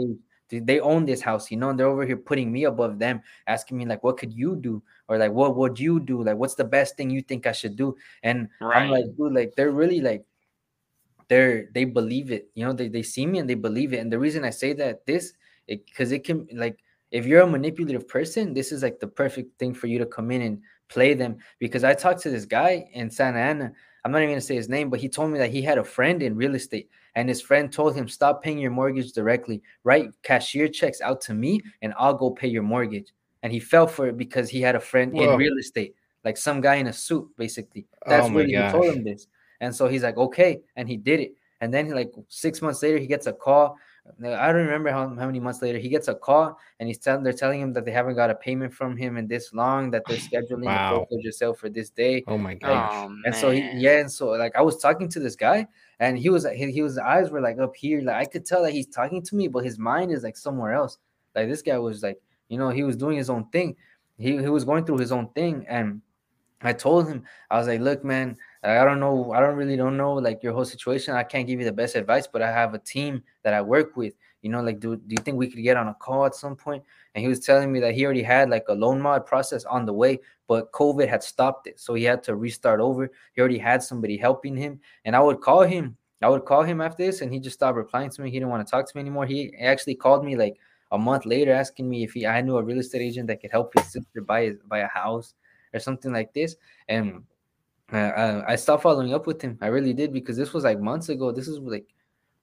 They- 0.48 0.80
own 0.80 1.04
this 1.06 1.20
house, 1.20 1.50
you 1.50 1.56
know, 1.56 1.70
and 1.70 1.78
they're 1.78 1.88
over 1.88 2.06
here 2.06 2.16
putting 2.16 2.52
me 2.52 2.64
above 2.64 2.98
them, 2.98 3.22
asking 3.46 3.78
me 3.78 3.86
like, 3.86 4.04
"What 4.04 4.16
could 4.16 4.32
you 4.32 4.56
do?" 4.56 4.82
or 5.08 5.18
like, 5.18 5.32
"What 5.32 5.56
would 5.56 5.80
you 5.80 6.00
do?" 6.00 6.22
Like, 6.22 6.36
"What's 6.36 6.54
the 6.54 6.64
best 6.64 6.96
thing 6.96 7.10
you 7.10 7.22
think 7.22 7.46
I 7.46 7.52
should 7.52 7.76
do?" 7.76 7.96
And 8.22 8.48
I'm 8.60 8.90
like, 8.90 9.04
dude, 9.16 9.32
like 9.32 9.54
they're 9.56 9.72
really 9.72 10.00
like 10.00 10.24
they're 11.28 11.68
they 11.74 11.84
believe 11.84 12.30
it. 12.30 12.48
You 12.54 12.66
know, 12.66 12.72
they, 12.72 12.88
they 12.88 13.02
see 13.02 13.26
me 13.26 13.38
and 13.38 13.48
they 13.48 13.54
believe 13.54 13.92
it. 13.92 13.98
And 13.98 14.12
the 14.12 14.18
reason 14.18 14.44
I 14.44 14.50
say 14.50 14.72
that 14.74 15.06
this 15.06 15.32
because 15.66 16.12
it, 16.12 16.24
can 16.24 16.46
like 16.52 16.78
if 17.10 17.26
you're 17.26 17.42
a 17.42 17.46
manipulative 17.46 18.06
person, 18.08 18.54
this 18.54 18.72
is 18.72 18.82
like 18.82 19.00
the 19.00 19.08
perfect 19.08 19.58
thing 19.58 19.74
for 19.74 19.86
you 19.86 19.98
to 19.98 20.06
come 20.06 20.30
in 20.30 20.42
and 20.42 20.62
play 20.88 21.14
them. 21.14 21.38
Because 21.58 21.84
I 21.84 21.94
talked 21.94 22.22
to 22.22 22.30
this 22.30 22.44
guy 22.44 22.88
in 22.92 23.10
Santa 23.10 23.38
Ana. 23.38 23.72
I'm 24.04 24.12
not 24.12 24.18
even 24.18 24.30
gonna 24.30 24.40
say 24.40 24.54
his 24.54 24.68
name, 24.68 24.90
but 24.90 25.00
he 25.00 25.08
told 25.08 25.32
me 25.32 25.38
that 25.38 25.50
he 25.50 25.62
had 25.62 25.78
a 25.78 25.84
friend 25.84 26.22
in 26.22 26.36
real 26.36 26.54
estate, 26.54 26.90
and 27.16 27.28
his 27.28 27.42
friend 27.42 27.72
told 27.72 27.96
him, 27.96 28.08
"Stop 28.08 28.42
paying 28.44 28.58
your 28.58 28.70
mortgage 28.70 29.12
directly. 29.12 29.62
Write 29.82 30.10
cashier 30.22 30.68
checks 30.68 31.00
out 31.00 31.20
to 31.22 31.34
me, 31.34 31.60
and 31.82 31.92
I'll 31.98 32.14
go 32.14 32.30
pay 32.30 32.46
your 32.46 32.62
mortgage." 32.62 33.12
And 33.42 33.52
he 33.52 33.58
fell 33.58 33.86
for 33.86 34.06
it 34.06 34.16
because 34.16 34.48
he 34.48 34.60
had 34.60 34.76
a 34.76 34.80
friend 34.80 35.12
Whoa. 35.12 35.32
in 35.32 35.38
real 35.38 35.56
estate, 35.58 35.94
like 36.24 36.36
some 36.36 36.60
guy 36.60 36.76
in 36.76 36.86
a 36.86 36.92
suit, 36.92 37.28
basically. 37.36 37.86
Oh 38.06 38.10
That's 38.10 38.26
Oh 38.26 38.30
my 38.30 38.40
really 38.42 38.54
who 38.54 38.70
told 38.70 38.94
him 38.94 39.04
this. 39.04 39.26
And 39.60 39.74
so 39.74 39.88
he's 39.88 40.02
like, 40.02 40.16
okay. 40.16 40.60
And 40.76 40.88
he 40.88 40.96
did 40.96 41.20
it. 41.20 41.32
And 41.60 41.72
then 41.72 41.88
like 41.90 42.12
six 42.28 42.60
months 42.60 42.82
later, 42.82 42.98
he 42.98 43.06
gets 43.06 43.26
a 43.26 43.32
call. 43.32 43.78
I 44.24 44.46
don't 44.52 44.64
remember 44.66 44.90
how, 44.90 45.08
how 45.08 45.26
many 45.26 45.40
months 45.40 45.62
later 45.62 45.78
he 45.78 45.88
gets 45.88 46.08
a 46.08 46.14
call 46.14 46.58
and 46.78 46.88
he's 46.88 46.98
telling 46.98 47.22
they're 47.22 47.32
telling 47.32 47.60
him 47.60 47.72
that 47.74 47.84
they 47.84 47.90
haven't 47.90 48.14
got 48.14 48.30
a 48.30 48.34
payment 48.34 48.72
from 48.72 48.96
him 48.96 49.16
in 49.16 49.26
this 49.26 49.52
long, 49.52 49.90
that 49.90 50.04
they're 50.06 50.16
scheduling 50.32 50.64
Wow. 50.64 50.90
the 50.90 50.96
foreclosure 50.96 51.32
sale 51.32 51.54
for 51.54 51.68
this 51.68 51.90
day. 51.90 52.24
Oh 52.26 52.38
my 52.38 52.54
gosh. 52.54 52.90
Oh 52.92 53.08
man. 53.08 53.22
And 53.26 53.34
so 53.34 53.50
he, 53.50 53.62
yeah, 53.74 53.98
and 53.98 54.10
so 54.10 54.28
like 54.30 54.54
I 54.56 54.62
was 54.62 54.78
talking 54.78 55.08
to 55.10 55.20
this 55.20 55.36
guy, 55.36 55.66
and 56.00 56.18
he 56.18 56.28
was 56.30 56.44
like, 56.44 56.56
he, 56.56 56.70
he 56.70 56.82
was 56.82 56.98
eyes 56.98 57.30
were 57.30 57.40
like 57.40 57.58
up 57.58 57.74
here, 57.76 58.00
like 58.02 58.16
I 58.16 58.24
could 58.24 58.46
tell 58.46 58.62
that 58.62 58.72
he's 58.72 58.86
talking 58.86 59.22
to 59.22 59.36
me, 59.36 59.48
but 59.48 59.64
his 59.64 59.78
mind 59.78 60.12
is 60.12 60.22
like 60.22 60.36
somewhere 60.36 60.72
else. 60.72 60.98
Like 61.34 61.48
this 61.48 61.62
guy 61.62 61.78
was 61.78 62.02
like, 62.02 62.20
you 62.48 62.58
know, 62.58 62.70
he 62.70 62.82
was 62.84 62.96
doing 62.96 63.16
his 63.16 63.28
own 63.30 63.48
thing. 63.50 63.76
He 64.18 64.38
he 64.38 64.48
was 64.48 64.64
going 64.64 64.84
through 64.84 64.98
his 64.98 65.12
own 65.12 65.28
thing, 65.30 65.66
and 65.68 66.00
I 66.62 66.72
told 66.72 67.06
him, 67.08 67.24
I 67.50 67.58
was 67.58 67.66
like, 67.66 67.80
look, 67.80 68.02
man, 68.04 68.36
I 68.66 68.84
don't 68.84 69.00
know, 69.00 69.32
I 69.32 69.40
don't 69.40 69.54
really 69.54 69.76
don't 69.76 69.96
know 69.96 70.14
like 70.14 70.42
your 70.42 70.52
whole 70.52 70.64
situation. 70.64 71.14
I 71.14 71.22
can't 71.22 71.46
give 71.46 71.60
you 71.60 71.64
the 71.64 71.72
best 71.72 71.94
advice, 71.94 72.26
but 72.26 72.42
I 72.42 72.50
have 72.50 72.74
a 72.74 72.78
team 72.78 73.22
that 73.44 73.54
I 73.54 73.62
work 73.62 73.96
with. 73.96 74.14
You 74.42 74.50
know, 74.50 74.60
like, 74.62 74.80
do, 74.80 74.96
do 74.96 75.02
you 75.08 75.22
think 75.24 75.38
we 75.38 75.48
could 75.48 75.62
get 75.62 75.76
on 75.76 75.88
a 75.88 75.94
call 75.94 76.26
at 76.26 76.34
some 76.34 76.56
point? 76.56 76.82
And 77.14 77.22
he 77.22 77.28
was 77.28 77.40
telling 77.40 77.72
me 77.72 77.80
that 77.80 77.94
he 77.94 78.04
already 78.04 78.22
had 78.22 78.50
like 78.50 78.64
a 78.68 78.74
loan 78.74 79.00
mod 79.00 79.24
process 79.24 79.64
on 79.64 79.86
the 79.86 79.92
way, 79.92 80.20
but 80.48 80.72
COVID 80.72 81.08
had 81.08 81.22
stopped 81.22 81.66
it. 81.66 81.80
So 81.80 81.94
he 81.94 82.04
had 82.04 82.22
to 82.24 82.36
restart 82.36 82.80
over. 82.80 83.10
He 83.34 83.40
already 83.40 83.58
had 83.58 83.82
somebody 83.82 84.16
helping 84.16 84.56
him. 84.56 84.80
And 85.04 85.16
I 85.16 85.20
would 85.20 85.40
call 85.40 85.62
him. 85.62 85.96
I 86.22 86.28
would 86.28 86.44
call 86.44 86.62
him 86.62 86.80
after 86.80 87.04
this, 87.04 87.20
and 87.20 87.32
he 87.32 87.38
just 87.38 87.56
stopped 87.56 87.76
replying 87.76 88.10
to 88.10 88.22
me. 88.22 88.30
He 88.30 88.38
didn't 88.38 88.50
want 88.50 88.66
to 88.66 88.70
talk 88.70 88.88
to 88.88 88.96
me 88.96 89.00
anymore. 89.00 89.26
He 89.26 89.54
actually 89.60 89.96
called 89.96 90.24
me 90.24 90.34
like 90.34 90.56
a 90.92 90.98
month 90.98 91.26
later 91.26 91.52
asking 91.52 91.88
me 91.88 92.04
if 92.04 92.14
he 92.14 92.26
I 92.26 92.40
knew 92.40 92.56
a 92.56 92.62
real 92.62 92.78
estate 92.78 93.02
agent 93.02 93.26
that 93.28 93.40
could 93.40 93.50
help 93.50 93.72
his 93.74 93.92
sister 93.92 94.22
buy 94.22 94.44
his, 94.44 94.56
buy 94.66 94.78
a 94.78 94.88
house 94.88 95.34
or 95.74 95.80
something 95.80 96.12
like 96.12 96.32
this. 96.32 96.56
And 96.88 97.24
uh, 97.92 98.42
I, 98.46 98.52
I 98.52 98.56
stopped 98.56 98.82
following 98.82 99.14
up 99.14 99.26
with 99.26 99.40
him. 99.40 99.58
I 99.60 99.68
really 99.68 99.92
did 99.92 100.12
because 100.12 100.36
this 100.36 100.52
was 100.52 100.64
like 100.64 100.80
months 100.80 101.08
ago. 101.08 101.32
This 101.32 101.48
is 101.48 101.58
like 101.58 101.86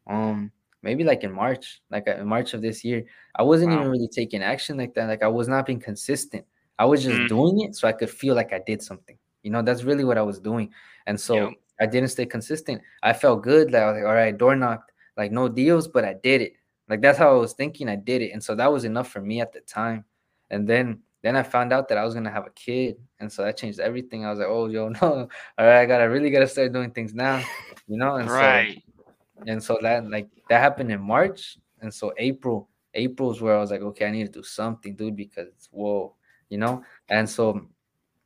um 0.07 0.51
maybe 0.81 1.03
like 1.03 1.23
in 1.23 1.31
March, 1.31 1.81
like 1.89 2.07
in 2.07 2.27
March 2.27 2.53
of 2.53 2.61
this 2.61 2.83
year. 2.83 3.05
I 3.35 3.43
wasn't 3.43 3.71
Wow. 3.71 3.79
even 3.79 3.91
really 3.91 4.07
taking 4.09 4.41
action 4.43 4.77
like 4.77 4.93
that. 4.95 5.07
Like 5.07 5.23
I 5.23 5.27
was 5.27 5.47
not 5.47 5.65
being 5.65 5.79
consistent. 5.79 6.45
I 6.79 6.85
was 6.85 7.03
just 7.03 7.19
Mm. 7.21 7.27
doing 7.27 7.61
it 7.61 7.75
so 7.75 7.87
I 7.87 7.91
could 7.93 8.09
feel 8.09 8.35
like 8.35 8.53
I 8.53 8.59
did 8.65 8.81
something. 8.81 9.17
You 9.43 9.51
know, 9.51 9.61
that's 9.61 9.83
really 9.83 10.03
what 10.03 10.17
I 10.17 10.21
was 10.23 10.39
doing. 10.39 10.71
And 11.07 11.19
so. 11.19 11.53
I 11.81 11.87
didn't 11.87 12.09
stay 12.09 12.27
consistent. 12.27 12.83
I 13.01 13.13
felt 13.13 13.41
good. 13.41 13.71
Like 13.71 13.81
I 13.81 13.87
was 13.87 13.95
like, 13.97 14.05
all 14.05 14.13
right, 14.13 14.37
door 14.37 14.55
knocked, 14.55 14.91
like 15.17 15.31
no 15.31 15.49
deals, 15.49 15.87
but 15.87 16.05
I 16.05 16.13
did 16.13 16.39
it. 16.41 16.53
Like 16.87 17.01
that's 17.01 17.17
how 17.17 17.31
I 17.31 17.37
was 17.39 17.53
thinking. 17.53 17.89
I 17.89 17.95
did 17.95 18.21
it. 18.21 18.29
And 18.31 18.41
so 18.41 18.53
that 18.55 18.71
was 18.71 18.85
enough 18.85 19.09
for 19.09 19.19
me 19.19 19.41
at 19.41 19.51
the 19.51 19.59
time. 19.61 20.05
And 20.51 20.67
then 20.69 20.99
then 21.23 21.37
I 21.37 21.41
found 21.41 21.71
out 21.73 21.87
that 21.87 21.97
I 21.97 22.03
was 22.03 22.13
gonna 22.13 22.29
have 22.29 22.45
a 22.45 22.51
kid. 22.51 22.97
And 23.19 23.31
so 23.31 23.43
that 23.43 23.57
changed 23.57 23.79
everything. 23.79 24.25
I 24.25 24.29
was 24.29 24.39
like, 24.39 24.49
oh 24.49 24.67
yo, 24.67 24.89
no, 25.01 25.01
all 25.01 25.29
right, 25.57 25.81
I 25.81 25.85
gotta 25.85 26.09
really 26.09 26.29
gotta 26.29 26.47
start 26.47 26.73
doing 26.73 26.91
things 26.91 27.13
now. 27.13 27.41
You 27.87 27.97
know, 27.97 28.15
and 28.15 28.29
so 28.29 28.35
right. 28.35 28.83
and 29.47 29.63
so 29.63 29.79
that 29.81 30.09
like 30.09 30.29
that 30.49 30.59
happened 30.59 30.91
in 30.91 31.01
March, 31.01 31.57
and 31.81 31.91
so 31.91 32.13
April, 32.17 32.69
April's 32.93 33.41
where 33.41 33.55
I 33.55 33.59
was 33.59 33.71
like, 33.71 33.81
okay, 33.81 34.05
I 34.05 34.11
need 34.11 34.25
to 34.25 34.31
do 34.31 34.43
something, 34.43 34.95
dude, 34.95 35.15
because 35.15 35.69
whoa, 35.71 36.13
you 36.49 36.57
know. 36.57 36.83
And 37.09 37.29
so 37.29 37.67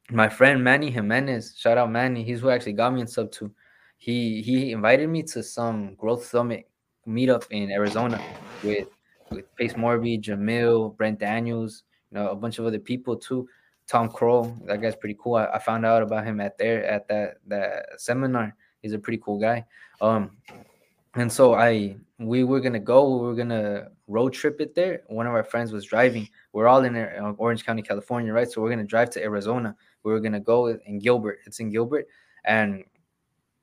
my 0.09 0.27
friend 0.27 0.63
Manny 0.63 0.89
Jimenez, 0.89 1.55
shout 1.57 1.77
out 1.77 1.91
Manny, 1.91 2.23
he's 2.23 2.41
who 2.41 2.49
actually 2.49 2.73
got 2.73 2.93
me 2.93 3.01
in 3.01 3.07
SubTo. 3.07 3.51
He 3.97 4.41
he 4.41 4.71
invited 4.71 5.07
me 5.09 5.21
to 5.23 5.43
some 5.43 5.95
growth 5.95 6.25
summit 6.25 6.67
meetup 7.07 7.45
in 7.51 7.69
Arizona 7.71 8.19
with 8.63 8.87
with 9.29 9.55
Pace 9.55 9.73
Morby, 9.73 10.21
Jamil, 10.21 10.95
Brent 10.97 11.19
Daniels, 11.19 11.83
you 12.11 12.17
know, 12.17 12.29
a 12.29 12.35
bunch 12.35 12.59
of 12.59 12.65
other 12.65 12.79
people 12.79 13.15
too. 13.15 13.47
Tom 13.87 14.09
Krol, 14.09 14.65
that 14.65 14.81
guy's 14.81 14.95
pretty 14.95 15.17
cool. 15.19 15.35
I, 15.35 15.45
I 15.45 15.59
found 15.59 15.85
out 15.85 16.03
about 16.03 16.25
him 16.25 16.39
at 16.41 16.57
there 16.57 16.85
at 16.85 17.07
that 17.07 17.37
that 17.47 17.99
seminar. 18.01 18.55
He's 18.81 18.93
a 18.93 18.99
pretty 18.99 19.21
cool 19.23 19.39
guy. 19.39 19.65
Um, 20.01 20.37
and 21.15 21.31
so 21.31 21.53
I 21.53 21.97
we 22.19 22.43
were 22.43 22.59
gonna 22.59 22.79
go. 22.79 23.17
We 23.17 23.27
were 23.27 23.35
gonna 23.35 23.89
road 24.07 24.33
trip 24.33 24.59
it 24.59 24.75
there. 24.75 25.03
One 25.07 25.27
of 25.27 25.33
our 25.33 25.43
friends 25.43 25.71
was 25.71 25.85
driving. 25.85 26.29
We're 26.53 26.67
all 26.67 26.83
in 26.83 26.95
uh, 26.95 27.33
Orange 27.37 27.65
County, 27.65 27.81
California, 27.81 28.33
right? 28.33 28.49
So 28.49 28.61
we're 28.61 28.69
gonna 28.69 28.83
drive 28.83 29.09
to 29.11 29.23
Arizona. 29.23 29.75
We 30.03 30.11
were 30.11 30.19
gonna 30.19 30.39
go 30.39 30.67
in 30.67 30.99
Gilbert. 30.99 31.39
It's 31.45 31.59
in 31.59 31.69
Gilbert, 31.69 32.07
and 32.45 32.83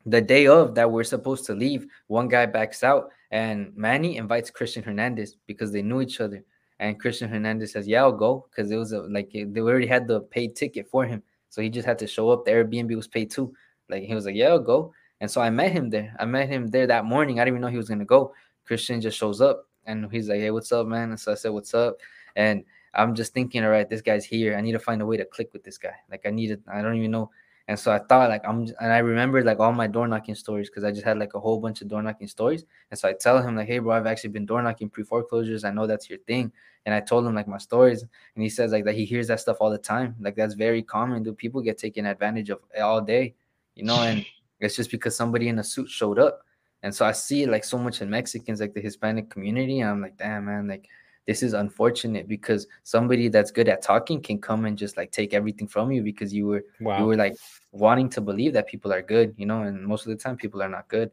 the 0.07 0.20
day 0.20 0.47
of 0.47 0.74
that 0.74 0.90
we're 0.90 1.05
supposed 1.05 1.47
to 1.47 1.55
leave, 1.55 1.86
one 2.09 2.28
guy 2.28 2.47
backs 2.47 2.82
out, 2.82 3.11
and 3.30 3.74
Manny 3.74 4.16
invites 4.16 4.51
Christian 4.51 4.82
Hernandez 4.82 5.36
because 5.47 5.72
they 5.72 5.82
knew 5.82 6.01
each 6.01 6.20
other. 6.20 6.45
And 6.80 6.98
Christian 6.98 7.28
Hernandez 7.28 7.72
says, 7.72 7.86
"Yeah, 7.86 8.02
I'll 8.02 8.12
go," 8.12 8.46
because 8.50 8.70
it 8.70 8.76
was 8.76 8.92
a, 8.92 9.00
like 9.02 9.30
they 9.32 9.60
already 9.60 9.86
had 9.86 10.08
the 10.08 10.20
paid 10.20 10.56
ticket 10.56 10.88
for 10.88 11.04
him, 11.06 11.22
so 11.48 11.62
he 11.62 11.70
just 11.70 11.86
had 11.86 11.98
to 12.00 12.06
show 12.06 12.30
up. 12.30 12.44
The 12.44 12.50
Airbnb 12.50 12.94
was 12.96 13.06
paid 13.06 13.30
too. 13.30 13.54
Like 13.88 14.02
he 14.02 14.14
was 14.14 14.26
like, 14.26 14.34
"Yeah, 14.34 14.48
I'll 14.48 14.58
go." 14.58 14.92
And 15.20 15.30
so 15.30 15.40
I 15.40 15.50
met 15.50 15.72
him 15.72 15.90
there. 15.90 16.14
I 16.18 16.24
met 16.24 16.48
him 16.48 16.66
there 16.68 16.86
that 16.86 17.04
morning. 17.04 17.38
I 17.38 17.44
didn't 17.44 17.54
even 17.54 17.62
know 17.62 17.68
he 17.68 17.76
was 17.76 17.88
gonna 17.88 18.04
go. 18.04 18.34
Christian 18.64 19.00
just 19.00 19.18
shows 19.18 19.40
up 19.40 19.68
and 19.86 20.10
he's 20.10 20.28
like, 20.28 20.40
Hey, 20.40 20.50
what's 20.50 20.72
up, 20.72 20.86
man? 20.86 21.10
And 21.10 21.20
so 21.20 21.32
I 21.32 21.34
said, 21.34 21.52
What's 21.52 21.74
up? 21.74 21.96
And 22.36 22.64
I'm 22.94 23.14
just 23.14 23.32
thinking, 23.32 23.64
all 23.64 23.70
right, 23.70 23.88
this 23.88 24.00
guy's 24.00 24.24
here. 24.24 24.56
I 24.56 24.60
need 24.60 24.72
to 24.72 24.78
find 24.78 25.02
a 25.02 25.06
way 25.06 25.16
to 25.16 25.24
click 25.24 25.52
with 25.52 25.64
this 25.64 25.78
guy. 25.78 25.94
Like 26.10 26.22
I 26.26 26.30
needed, 26.30 26.62
I 26.72 26.80
don't 26.80 26.96
even 26.96 27.10
know. 27.10 27.30
And 27.66 27.78
so 27.78 27.90
I 27.90 27.98
thought 27.98 28.28
like 28.28 28.42
I'm 28.46 28.60
and 28.80 28.92
I 28.92 28.98
remembered 28.98 29.46
like 29.46 29.58
all 29.58 29.72
my 29.72 29.86
door 29.86 30.06
knocking 30.06 30.34
stories 30.34 30.68
because 30.68 30.84
I 30.84 30.90
just 30.90 31.04
had 31.04 31.18
like 31.18 31.32
a 31.34 31.40
whole 31.40 31.58
bunch 31.60 31.80
of 31.80 31.88
door 31.88 32.02
knocking 32.02 32.28
stories. 32.28 32.64
And 32.90 32.98
so 32.98 33.08
I 33.08 33.14
tell 33.14 33.42
him, 33.42 33.56
like, 33.56 33.68
hey 33.68 33.78
bro, 33.78 33.94
I've 33.96 34.06
actually 34.06 34.30
been 34.30 34.44
door 34.44 34.62
knocking 34.62 34.90
pre-foreclosures. 34.90 35.64
I 35.64 35.70
know 35.70 35.86
that's 35.86 36.10
your 36.10 36.18
thing. 36.20 36.52
And 36.84 36.94
I 36.94 37.00
told 37.00 37.26
him 37.26 37.34
like 37.34 37.48
my 37.48 37.56
stories. 37.56 38.02
And 38.02 38.42
he 38.42 38.50
says 38.50 38.72
like 38.72 38.84
that 38.84 38.94
he 38.94 39.06
hears 39.06 39.28
that 39.28 39.40
stuff 39.40 39.56
all 39.60 39.70
the 39.70 39.78
time. 39.78 40.14
Like 40.20 40.36
that's 40.36 40.54
very 40.54 40.82
common. 40.82 41.22
Do 41.22 41.32
people 41.32 41.62
get 41.62 41.78
taken 41.78 42.04
advantage 42.04 42.50
of 42.50 42.58
all 42.82 43.00
day, 43.00 43.34
you 43.74 43.84
know, 43.84 44.02
and 44.02 44.26
it's 44.60 44.76
just 44.76 44.90
because 44.90 45.16
somebody 45.16 45.48
in 45.48 45.58
a 45.58 45.64
suit 45.64 45.88
showed 45.88 46.18
up. 46.18 46.42
And 46.82 46.94
so 46.94 47.06
I 47.06 47.12
see 47.12 47.44
it 47.44 47.48
like 47.48 47.64
so 47.64 47.78
much 47.78 48.02
in 48.02 48.10
Mexicans, 48.10 48.60
like 48.60 48.74
the 48.74 48.80
Hispanic 48.82 49.30
community. 49.30 49.80
And 49.80 49.88
I'm 49.88 50.02
like, 50.02 50.18
damn, 50.18 50.44
man, 50.44 50.68
like 50.68 50.86
this 51.26 51.42
is 51.42 51.54
unfortunate 51.54 52.28
because 52.28 52.66
somebody 52.82 53.28
that's 53.28 53.50
good 53.50 53.68
at 53.68 53.82
talking 53.82 54.20
can 54.20 54.38
come 54.40 54.64
and 54.66 54.76
just 54.76 54.96
like 54.96 55.10
take 55.10 55.32
everything 55.34 55.66
from 55.68 55.90
you 55.92 56.02
because 56.02 56.32
you 56.34 56.46
were 56.46 56.64
you 56.94 57.06
were 57.06 57.16
like 57.16 57.34
wanting 57.72 58.08
to 58.10 58.20
believe 58.20 58.52
that 58.52 58.66
people 58.68 58.92
are 58.92 59.02
good, 59.02 59.34
you 59.36 59.46
know, 59.46 59.62
and 59.62 59.84
most 59.86 60.06
of 60.06 60.10
the 60.10 60.16
time 60.16 60.36
people 60.36 60.62
are 60.62 60.68
not 60.68 60.88
good. 60.88 61.10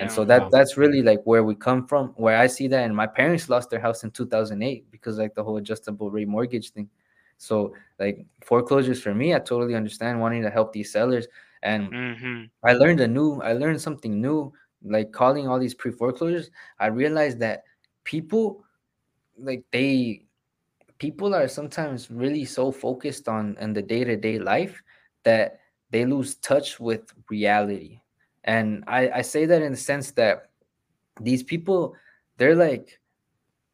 And 0.00 0.10
so 0.10 0.24
that 0.26 0.42
Wow. 0.42 0.50
that's 0.50 0.76
really 0.76 1.02
like 1.02 1.20
where 1.24 1.44
we 1.44 1.54
come 1.54 1.86
from, 1.86 2.08
where 2.16 2.38
I 2.38 2.46
see 2.48 2.66
that. 2.68 2.84
And 2.84 2.96
my 2.96 3.06
parents 3.06 3.48
lost 3.48 3.70
their 3.70 3.80
house 3.80 4.02
in 4.04 4.10
2008 4.10 4.90
because 4.90 5.18
like 5.18 5.34
the 5.34 5.44
whole 5.44 5.56
adjustable 5.56 6.10
rate 6.10 6.28
mortgage 6.28 6.70
thing. 6.72 6.88
So 7.38 7.74
like 7.98 8.26
foreclosures 8.44 9.02
for 9.02 9.14
me, 9.14 9.34
I 9.34 9.38
totally 9.38 9.74
understand 9.74 10.20
wanting 10.20 10.42
to 10.42 10.50
help 10.50 10.72
these 10.72 10.92
sellers. 10.92 11.26
And 11.62 11.94
Mhm. 11.94 12.50
I 12.64 12.72
learned 12.74 13.00
a 13.00 13.08
new, 13.08 13.40
I 13.42 13.52
learned 13.54 13.80
something 13.80 14.20
new, 14.20 14.52
like 14.82 15.12
calling 15.12 15.48
all 15.48 15.58
these 15.60 15.74
pre 15.74 15.92
foreclosures. 15.92 16.50
I 16.78 16.86
realized 16.86 17.38
that 17.40 17.64
people 18.04 18.63
like 19.38 19.64
they 19.72 20.26
people 20.98 21.34
are 21.34 21.48
sometimes 21.48 22.10
really 22.10 22.44
so 22.44 22.70
focused 22.70 23.28
on 23.28 23.56
in 23.60 23.72
the 23.72 23.82
day-to-day 23.82 24.38
life 24.38 24.82
that 25.24 25.60
they 25.90 26.04
lose 26.04 26.36
touch 26.36 26.80
with 26.80 27.12
reality. 27.30 28.00
And 28.44 28.84
i 28.86 29.10
i 29.20 29.22
say 29.22 29.46
that 29.46 29.62
in 29.62 29.72
the 29.72 29.78
sense 29.78 30.10
that 30.12 30.50
these 31.20 31.42
people 31.42 31.94
they're 32.36 32.56
like 32.56 33.00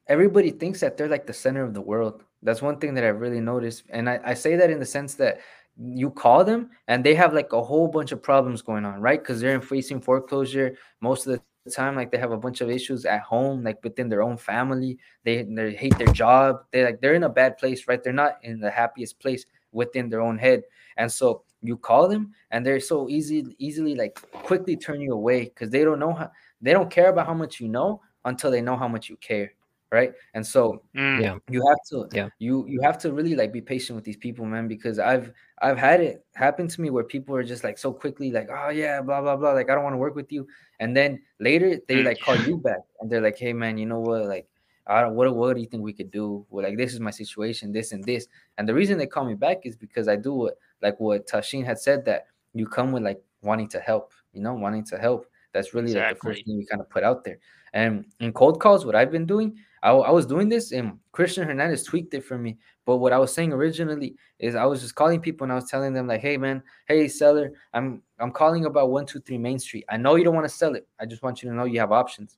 everybody 0.07 0.51
thinks 0.51 0.81
that 0.81 0.97
they're 0.97 1.09
like 1.09 1.27
the 1.27 1.33
center 1.33 1.63
of 1.65 1.75
the 1.75 1.81
world. 1.81 2.25
That's 2.43 2.63
one 2.63 2.79
thing 2.79 2.95
that 2.95 3.05
i've 3.05 3.21
really 3.21 3.41
noticed. 3.41 3.85
And 3.91 4.09
i, 4.09 4.21
I 4.25 4.35
say 4.35 4.57
that 4.57 4.71
in 4.71 4.79
the 4.79 4.87
sense 4.87 5.15
that 5.17 5.41
you 5.77 6.11
call 6.11 6.45
them 6.45 6.71
and 6.89 7.03
they 7.03 7.15
have 7.15 7.33
like 7.33 7.53
a 7.53 7.63
whole 7.63 7.89
bunch 7.89 8.13
of 8.13 8.23
problems 8.23 8.63
going 8.63 8.85
on 8.85 9.01
right? 9.01 9.21
Because 9.21 9.41
they're 9.41 9.61
facing 9.61 10.01
foreclosure. 10.01 10.77
Most 11.01 11.27
of 11.27 11.33
the 11.33 11.43
time 11.71 11.97
like 11.97 12.11
they 12.11 12.19
have 12.19 12.33
a 12.33 12.37
bunch 12.37 12.61
of 12.61 12.71
issues 12.71 13.05
at 13.05 13.23
home 13.23 13.63
like 13.63 13.83
within 13.83 14.09
their 14.09 14.23
own 14.23 14.37
family. 14.37 14.99
They 15.25 15.43
they 15.43 15.75
hate 15.75 15.97
their 15.99 16.13
job. 16.13 16.65
They 16.71 16.85
like 16.85 17.01
they're 17.01 17.15
in 17.15 17.25
a 17.25 17.29
bad 17.29 17.59
place 17.59 17.87
right? 17.89 18.03
They're 18.03 18.13
not 18.13 18.39
in 18.43 18.61
the 18.61 18.71
happiest 18.71 19.19
place 19.19 19.47
within 19.73 20.09
their 20.09 20.21
own 20.21 20.39
head. 20.39 20.63
And 20.97 21.11
so 21.11 21.45
you 21.63 21.77
call 21.77 22.09
them 22.09 22.33
and 22.51 22.65
they're 22.65 22.81
so 22.81 23.09
easy 23.09 23.45
easily 23.59 23.95
like 23.95 24.21
quickly 24.33 24.77
turn 24.77 25.01
you 25.01 25.13
away 25.13 25.45
because 25.45 25.71
they 25.71 25.85
don't 25.85 25.99
know 25.99 26.13
how 26.13 26.31
they 26.61 26.73
don't 26.73 26.91
care 26.91 27.11
about 27.11 27.27
how 27.27 27.35
much 27.35 27.61
you 27.61 27.69
know 27.69 28.01
until 28.25 28.51
they 28.51 28.61
know 28.61 28.77
how 28.77 28.89
much 28.89 29.09
you 29.09 29.17
care 29.17 29.53
right 29.93 30.13
and 30.35 30.47
so 30.47 30.83
Mm. 30.95 31.21
Yeah. 31.21 31.39
you 31.51 31.67
have 31.67 31.79
to 31.91 32.09
Yeah. 32.13 32.29
you 32.39 32.65
you 32.69 32.81
have 32.83 32.99
to 32.99 33.13
really 33.13 33.35
like 33.35 33.53
be 33.53 33.61
patient 33.61 33.97
with 33.97 34.05
these 34.05 34.17
people 34.17 34.45
man 34.45 34.69
because 34.69 34.99
i've 34.99 35.33
i've 35.63 35.79
had 35.79 36.01
it 36.01 36.25
happen 36.35 36.69
to 36.69 36.81
me 36.81 36.91
where 36.91 37.05
people 37.05 37.35
are 37.35 37.43
just 37.43 37.65
like 37.65 37.77
so 37.79 37.93
quickly 37.93 38.31
like 38.31 38.49
oh 38.53 38.69
yeah 38.71 39.01
blah 39.03 39.21
blah 39.21 39.37
blah 39.37 39.53
like 39.53 39.69
i 39.69 39.75
don't 39.75 39.83
want 39.85 39.95
to 39.95 39.99
work 39.99 40.15
with 40.15 40.31
you 40.31 40.47
and 40.79 40.97
then 40.97 41.21
later 41.41 41.79
they 41.89 41.97
Mm. 41.97 42.05
like 42.05 42.21
call 42.21 42.37
you 42.37 42.57
back 42.59 42.79
and 43.01 43.11
they're 43.11 43.21
like 43.21 43.37
hey 43.39 43.53
man 43.53 43.79
you 43.79 43.87
know 43.87 44.01
what 44.01 44.27
like 44.27 44.47
I 44.87 45.03
don't, 45.03 45.15
what, 45.15 45.33
what 45.37 45.55
do 45.55 45.61
you 45.61 45.69
think 45.69 45.85
we 45.85 45.93
could 45.93 46.11
do? 46.11 46.45
Well, 46.51 46.65
like 46.65 46.77
this 46.77 46.93
is 46.95 46.99
my 46.99 47.13
situation, 47.13 47.71
this 47.71 47.93
and 47.93 48.03
this. 48.03 48.27
And 48.59 48.69
the 48.69 48.75
reason 48.75 48.99
they 48.99 49.07
call 49.07 49.25
me 49.25 49.35
back 49.35 49.59
is 49.65 49.77
because 49.77 50.09
I 50.09 50.17
do 50.17 50.33
what 50.35 50.55
like 50.83 50.99
what 50.99 51.29
Tasheen 51.29 51.65
had 51.65 51.79
said 51.79 52.05
that 52.07 52.27
you 52.55 52.67
come 52.67 52.91
with 52.91 53.05
like 53.05 53.21
wanting 53.43 53.69
to 53.69 53.79
help, 53.79 54.13
you 54.33 54.43
know, 54.43 54.55
wanting 54.55 54.83
to 54.87 54.99
help. 54.99 55.27
That's 55.53 55.75
really 55.75 55.95
like 55.95 56.15
the 56.15 56.21
first 56.21 56.45
thing 56.45 56.57
we 56.57 56.67
kind 56.67 56.81
of 56.81 56.91
put 56.91 57.05
out 57.05 57.23
there. 57.23 57.39
And 57.73 58.07
in 58.19 58.33
cold 58.33 58.59
calls, 58.59 58.85
what 58.85 58.97
I've 58.97 59.13
been 59.13 59.27
doing, 59.27 59.59
I, 59.83 59.91
I 59.91 60.11
was 60.11 60.27
doing 60.27 60.49
this 60.49 60.73
and 60.73 60.99
Christian 61.13 61.47
Hernandez 61.47 61.85
tweaked 61.85 62.15
it 62.15 62.25
for 62.25 62.37
me. 62.37 62.59
But 62.85 62.97
what 62.99 63.13
I 63.13 63.19
was 63.19 63.33
saying 63.33 63.53
originally 63.53 64.17
is 64.39 64.55
I 64.55 64.65
was 64.67 64.81
just 64.81 64.95
calling 64.95 65.21
people 65.21 65.45
and 65.45 65.53
I 65.53 65.55
was 65.55 65.71
telling 65.71 65.93
them 65.93 66.07
like, 66.07 66.21
hey 66.21 66.37
man, 66.37 66.63
hey 66.87 67.09
seller, 67.09 67.53
I'm 67.73 68.03
I'm 68.19 68.33
calling 68.33 68.65
about 68.65 68.91
one 68.91 69.07
two 69.07 69.21
three 69.21 69.39
Main 69.39 69.59
Street. 69.59 69.85
I 69.89 69.97
know 69.97 70.17
you 70.17 70.25
don't 70.25 70.35
want 70.35 70.49
to 70.49 70.55
sell 70.55 70.75
it. 70.75 70.87
I 70.99 71.07
just 71.07 71.23
want 71.23 71.43
you 71.43 71.49
to 71.49 71.55
know 71.55 71.65
you 71.65 71.81
have 71.81 71.93
options. 71.93 72.37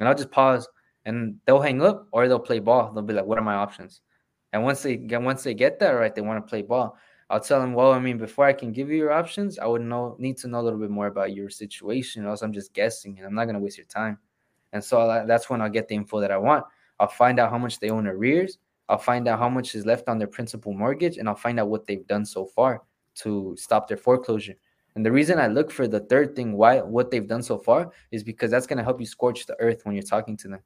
And 0.00 0.08
I'll 0.08 0.14
just 0.14 0.30
pause 0.30 0.68
and 1.04 1.36
they'll 1.46 1.60
hang 1.60 1.82
up 1.82 2.08
or 2.12 2.26
they'll 2.26 2.38
play 2.38 2.58
ball. 2.58 2.92
They'll 2.92 3.02
be 3.02 3.14
like, 3.14 3.26
what 3.26 3.38
are 3.38 3.44
my 3.44 3.54
options? 3.54 4.00
And 4.52 4.64
once 4.64 4.82
they 4.82 4.96
get 4.96 5.22
once 5.22 5.42
they 5.42 5.54
get 5.54 5.78
that 5.80 5.90
right, 5.90 6.14
they 6.14 6.20
want 6.20 6.44
to 6.44 6.48
play 6.48 6.62
ball. 6.62 6.96
I'll 7.30 7.40
tell 7.40 7.60
them, 7.60 7.72
well, 7.72 7.92
I 7.92 7.98
mean, 7.98 8.18
before 8.18 8.44
I 8.44 8.52
can 8.52 8.72
give 8.72 8.90
you 8.90 8.96
your 8.96 9.12
options, 9.12 9.58
I 9.58 9.66
would 9.66 9.80
know 9.80 10.16
need 10.18 10.36
to 10.38 10.48
know 10.48 10.60
a 10.60 10.62
little 10.62 10.78
bit 10.78 10.90
more 10.90 11.06
about 11.06 11.34
your 11.34 11.48
situation, 11.48 12.24
or 12.24 12.28
else 12.30 12.42
I'm 12.42 12.52
just 12.52 12.74
guessing 12.74 13.16
and 13.18 13.26
I'm 13.26 13.34
not 13.34 13.46
gonna 13.46 13.60
waste 13.60 13.78
your 13.78 13.86
time. 13.86 14.18
And 14.72 14.82
so 14.82 15.24
that's 15.26 15.50
when 15.50 15.60
I'll 15.60 15.70
get 15.70 15.88
the 15.88 15.94
info 15.94 16.20
that 16.20 16.30
I 16.30 16.38
want. 16.38 16.64
I'll 16.98 17.08
find 17.08 17.38
out 17.38 17.50
how 17.50 17.58
much 17.58 17.78
they 17.80 17.90
own 17.90 18.06
arrears. 18.06 18.58
I'll 18.88 18.98
find 18.98 19.26
out 19.28 19.38
how 19.38 19.48
much 19.48 19.74
is 19.74 19.86
left 19.86 20.08
on 20.08 20.18
their 20.18 20.28
principal 20.28 20.72
mortgage, 20.72 21.16
and 21.18 21.28
I'll 21.28 21.34
find 21.34 21.58
out 21.58 21.68
what 21.68 21.86
they've 21.86 22.06
done 22.06 22.24
so 22.24 22.44
far 22.44 22.82
to 23.16 23.54
stop 23.58 23.88
their 23.88 23.96
foreclosure. 23.96 24.54
And 24.94 25.06
the 25.06 25.12
reason 25.12 25.38
I 25.38 25.46
look 25.46 25.70
for 25.70 25.88
the 25.88 26.00
third 26.00 26.36
thing, 26.36 26.52
why 26.52 26.80
what 26.80 27.10
they've 27.10 27.26
done 27.26 27.42
so 27.42 27.58
far, 27.58 27.90
is 28.10 28.22
because 28.22 28.50
that's 28.50 28.66
gonna 28.66 28.84
help 28.84 29.00
you 29.00 29.06
scorch 29.06 29.46
the 29.46 29.58
earth 29.60 29.84
when 29.84 29.94
you're 29.94 30.02
talking 30.02 30.36
to 30.38 30.48
them. 30.48 30.60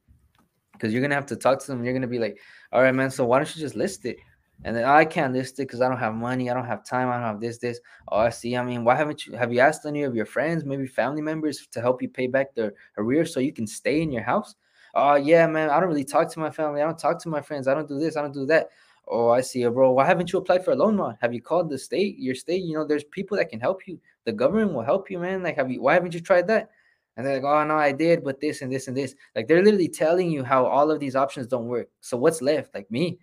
Because 0.73 0.91
you're 0.91 1.01
gonna 1.01 1.15
have 1.15 1.25
to 1.27 1.35
talk 1.35 1.59
to 1.59 1.67
them. 1.67 1.83
You're 1.83 1.93
gonna 1.93 2.07
be 2.07 2.19
like, 2.19 2.39
"All 2.71 2.81
right, 2.81 2.93
man. 2.93 3.09
So 3.09 3.25
why 3.25 3.39
don't 3.39 3.55
you 3.55 3.61
just 3.61 3.75
list 3.75 4.05
it?" 4.05 4.17
And 4.63 4.75
then 4.75 4.83
oh, 4.85 4.93
I 4.93 5.05
can't 5.05 5.33
list 5.33 5.59
it 5.59 5.63
because 5.63 5.81
I 5.81 5.87
don't 5.87 5.99
have 5.99 6.15
money. 6.15 6.49
I 6.49 6.53
don't 6.53 6.65
have 6.65 6.83
time. 6.83 7.09
I 7.09 7.13
don't 7.13 7.23
have 7.23 7.39
this, 7.39 7.57
this. 7.59 7.79
Oh, 8.07 8.17
I 8.17 8.29
see. 8.29 8.55
I 8.57 8.63
mean, 8.63 8.83
why 8.83 8.95
haven't 8.95 9.25
you? 9.25 9.33
Have 9.33 9.53
you 9.53 9.59
asked 9.59 9.85
any 9.85 10.03
of 10.03 10.15
your 10.15 10.25
friends, 10.25 10.65
maybe 10.65 10.87
family 10.87 11.21
members, 11.21 11.67
to 11.71 11.81
help 11.81 12.01
you 12.01 12.09
pay 12.09 12.27
back 12.27 12.55
their 12.55 12.73
arrears 12.97 13.33
so 13.33 13.39
you 13.39 13.53
can 13.53 13.67
stay 13.67 14.01
in 14.01 14.11
your 14.11 14.23
house? 14.23 14.55
Oh, 14.95 15.15
yeah, 15.15 15.45
man. 15.45 15.69
I 15.69 15.79
don't 15.79 15.89
really 15.89 16.03
talk 16.03 16.31
to 16.33 16.39
my 16.39 16.49
family. 16.49 16.81
I 16.81 16.85
don't 16.85 16.97
talk 16.97 17.21
to 17.21 17.29
my 17.29 17.41
friends. 17.41 17.67
I 17.67 17.75
don't 17.75 17.87
do 17.87 17.99
this. 17.99 18.17
I 18.17 18.21
don't 18.21 18.33
do 18.33 18.45
that. 18.47 18.69
Oh, 19.07 19.29
I 19.29 19.41
see, 19.41 19.65
bro. 19.67 19.91
Why 19.91 20.05
haven't 20.05 20.33
you 20.33 20.39
applied 20.39 20.65
for 20.65 20.71
a 20.71 20.75
loan, 20.75 20.97
man? 20.97 21.17
Have 21.21 21.33
you 21.33 21.41
called 21.41 21.69
the 21.69 21.77
state? 21.77 22.17
Your 22.17 22.35
state? 22.35 22.63
You 22.63 22.77
know, 22.77 22.85
there's 22.85 23.05
people 23.05 23.37
that 23.37 23.49
can 23.49 23.59
help 23.59 23.87
you. 23.87 23.99
The 24.25 24.33
government 24.33 24.73
will 24.73 24.83
help 24.83 25.09
you, 25.11 25.19
man. 25.19 25.43
Like, 25.43 25.55
have 25.55 25.69
you? 25.71 25.81
Why 25.81 25.93
haven't 25.93 26.13
you 26.13 26.19
tried 26.19 26.47
that? 26.47 26.71
And 27.17 27.25
they're 27.25 27.41
like, 27.41 27.43
oh 27.43 27.63
no, 27.63 27.75
I 27.75 27.91
did, 27.91 28.23
but 28.23 28.39
this 28.39 28.61
and 28.61 28.71
this 28.71 28.87
and 28.87 28.95
this. 28.95 29.15
Like 29.35 29.47
they're 29.47 29.63
literally 29.63 29.89
telling 29.89 30.29
you 30.29 30.43
how 30.43 30.65
all 30.65 30.91
of 30.91 30.99
these 30.99 31.15
options 31.15 31.47
don't 31.47 31.65
work. 31.65 31.89
So 31.99 32.15
what's 32.15 32.43
left? 32.43 32.75
Like 32.75 32.89
me, 32.91 33.17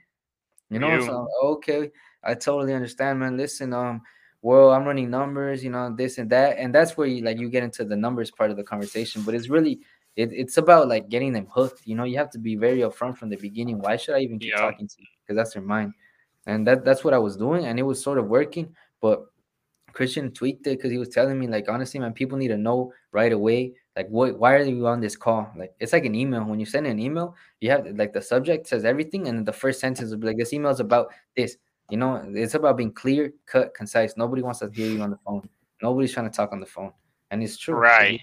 you 0.71 0.79
know? 0.79 0.95
You. 0.95 1.07
So 1.07 1.29
okay, 1.43 1.91
I 2.23 2.35
totally 2.35 2.75
understand, 2.75 3.21
man. 3.21 3.37
Listen, 3.37 3.73
um, 3.73 4.03
well, 4.43 4.71
I'm 4.73 4.85
running 4.85 5.11
numbers, 5.11 5.65
you 5.65 5.71
know, 5.71 5.95
this 5.95 6.19
and 6.19 6.29
that, 6.31 6.59
and 6.59 6.75
that's 6.75 6.97
where 6.97 7.07
you 7.07 7.23
like 7.25 7.39
you 7.39 7.49
get 7.49 7.63
into 7.63 7.85
the 7.85 7.97
numbers 7.97 8.31
part 8.31 8.51
of 8.51 8.57
the 8.57 8.65
conversation. 8.65 9.23
But 9.23 9.35
it's 9.35 9.49
really 9.49 9.81
it, 10.17 10.33
it's 10.33 10.57
about 10.59 10.89
like 10.89 11.09
getting 11.09 11.33
them 11.33 11.47
hooked. 11.51 11.87
You 11.87 11.95
know, 11.97 12.05
you 12.05 12.17
have 12.19 12.31
to 12.31 12.39
be 12.39 12.57
very 12.57 12.79
upfront 12.79 13.17
from 13.19 13.31
the 13.31 13.37
beginning. 13.37 13.79
Why 13.79 13.97
should 13.97 14.15
I 14.15 14.21
even 14.21 14.39
keep 14.39 14.53
Yeah. 14.53 14.61
talking 14.61 14.87
to 14.87 14.95
you? 14.99 15.07
Because 15.23 15.37
that's 15.37 15.55
their 15.55 15.63
mind, 15.63 15.95
and 16.47 16.67
that 16.67 16.85
that's 16.85 17.05
what 17.05 17.15
I 17.15 17.19
was 17.19 17.37
doing, 17.37 17.65
and 17.67 17.79
it 17.79 17.85
was 17.85 18.03
sort 18.03 18.19
of 18.19 18.27
working, 18.27 18.75
but. 19.01 19.27
Christian 19.93 20.33
tweaked 20.33 20.67
it 20.67 20.77
because 20.79 20.91
he 20.91 20.99
was 20.99 21.09
telling 21.09 21.39
me, 21.39 21.47
like, 21.47 21.69
honestly, 21.69 22.01
man, 22.01 22.13
people 22.13 22.37
need 22.37 22.49
to 22.49 22.57
know 22.57 22.93
right 23.13 23.31
away, 23.33 23.75
like, 23.97 24.09
what, 24.09 24.39
why 24.39 24.55
are 24.55 24.63
you 24.63 24.87
on 24.87 25.01
this 25.01 25.17
call? 25.17 25.51
Like, 25.57 25.73
it's 25.79 25.93
like 25.93 26.05
an 26.05 26.15
email. 26.15 26.45
When 26.45 26.59
you 26.59 26.67
send 26.67 26.87
an 26.87 26.99
email, 26.99 27.37
you 27.61 27.71
have 27.71 27.87
like 27.97 28.13
the 28.13 28.21
subject 28.21 28.67
says 28.67 28.85
everything, 28.85 29.29
and 29.29 29.39
then 29.39 29.45
the 29.45 29.53
first 29.53 29.81
sentence 29.81 30.11
will 30.11 30.19
be 30.19 30.27
like, 30.27 30.37
this 30.37 30.53
email 30.53 30.71
is 30.71 30.81
about 30.81 31.13
this. 31.37 31.57
You 31.91 31.99
know, 31.99 32.23
it's 32.35 32.55
about 32.55 32.77
being 32.77 32.93
clear, 32.93 33.33
cut, 33.47 33.75
concise. 33.75 34.17
Nobody 34.17 34.43
wants 34.43 34.61
to 34.61 34.71
hear 34.73 34.89
you 34.89 35.03
on 35.03 35.11
the 35.11 35.19
phone. 35.19 35.49
Nobody's 35.83 36.13
trying 36.13 36.31
to 36.31 36.35
talk 36.35 36.53
on 36.53 36.61
the 36.61 36.67
phone, 36.67 36.93
and 37.31 37.43
it's 37.43 37.57
true. 37.57 37.75
Right. 37.75 38.21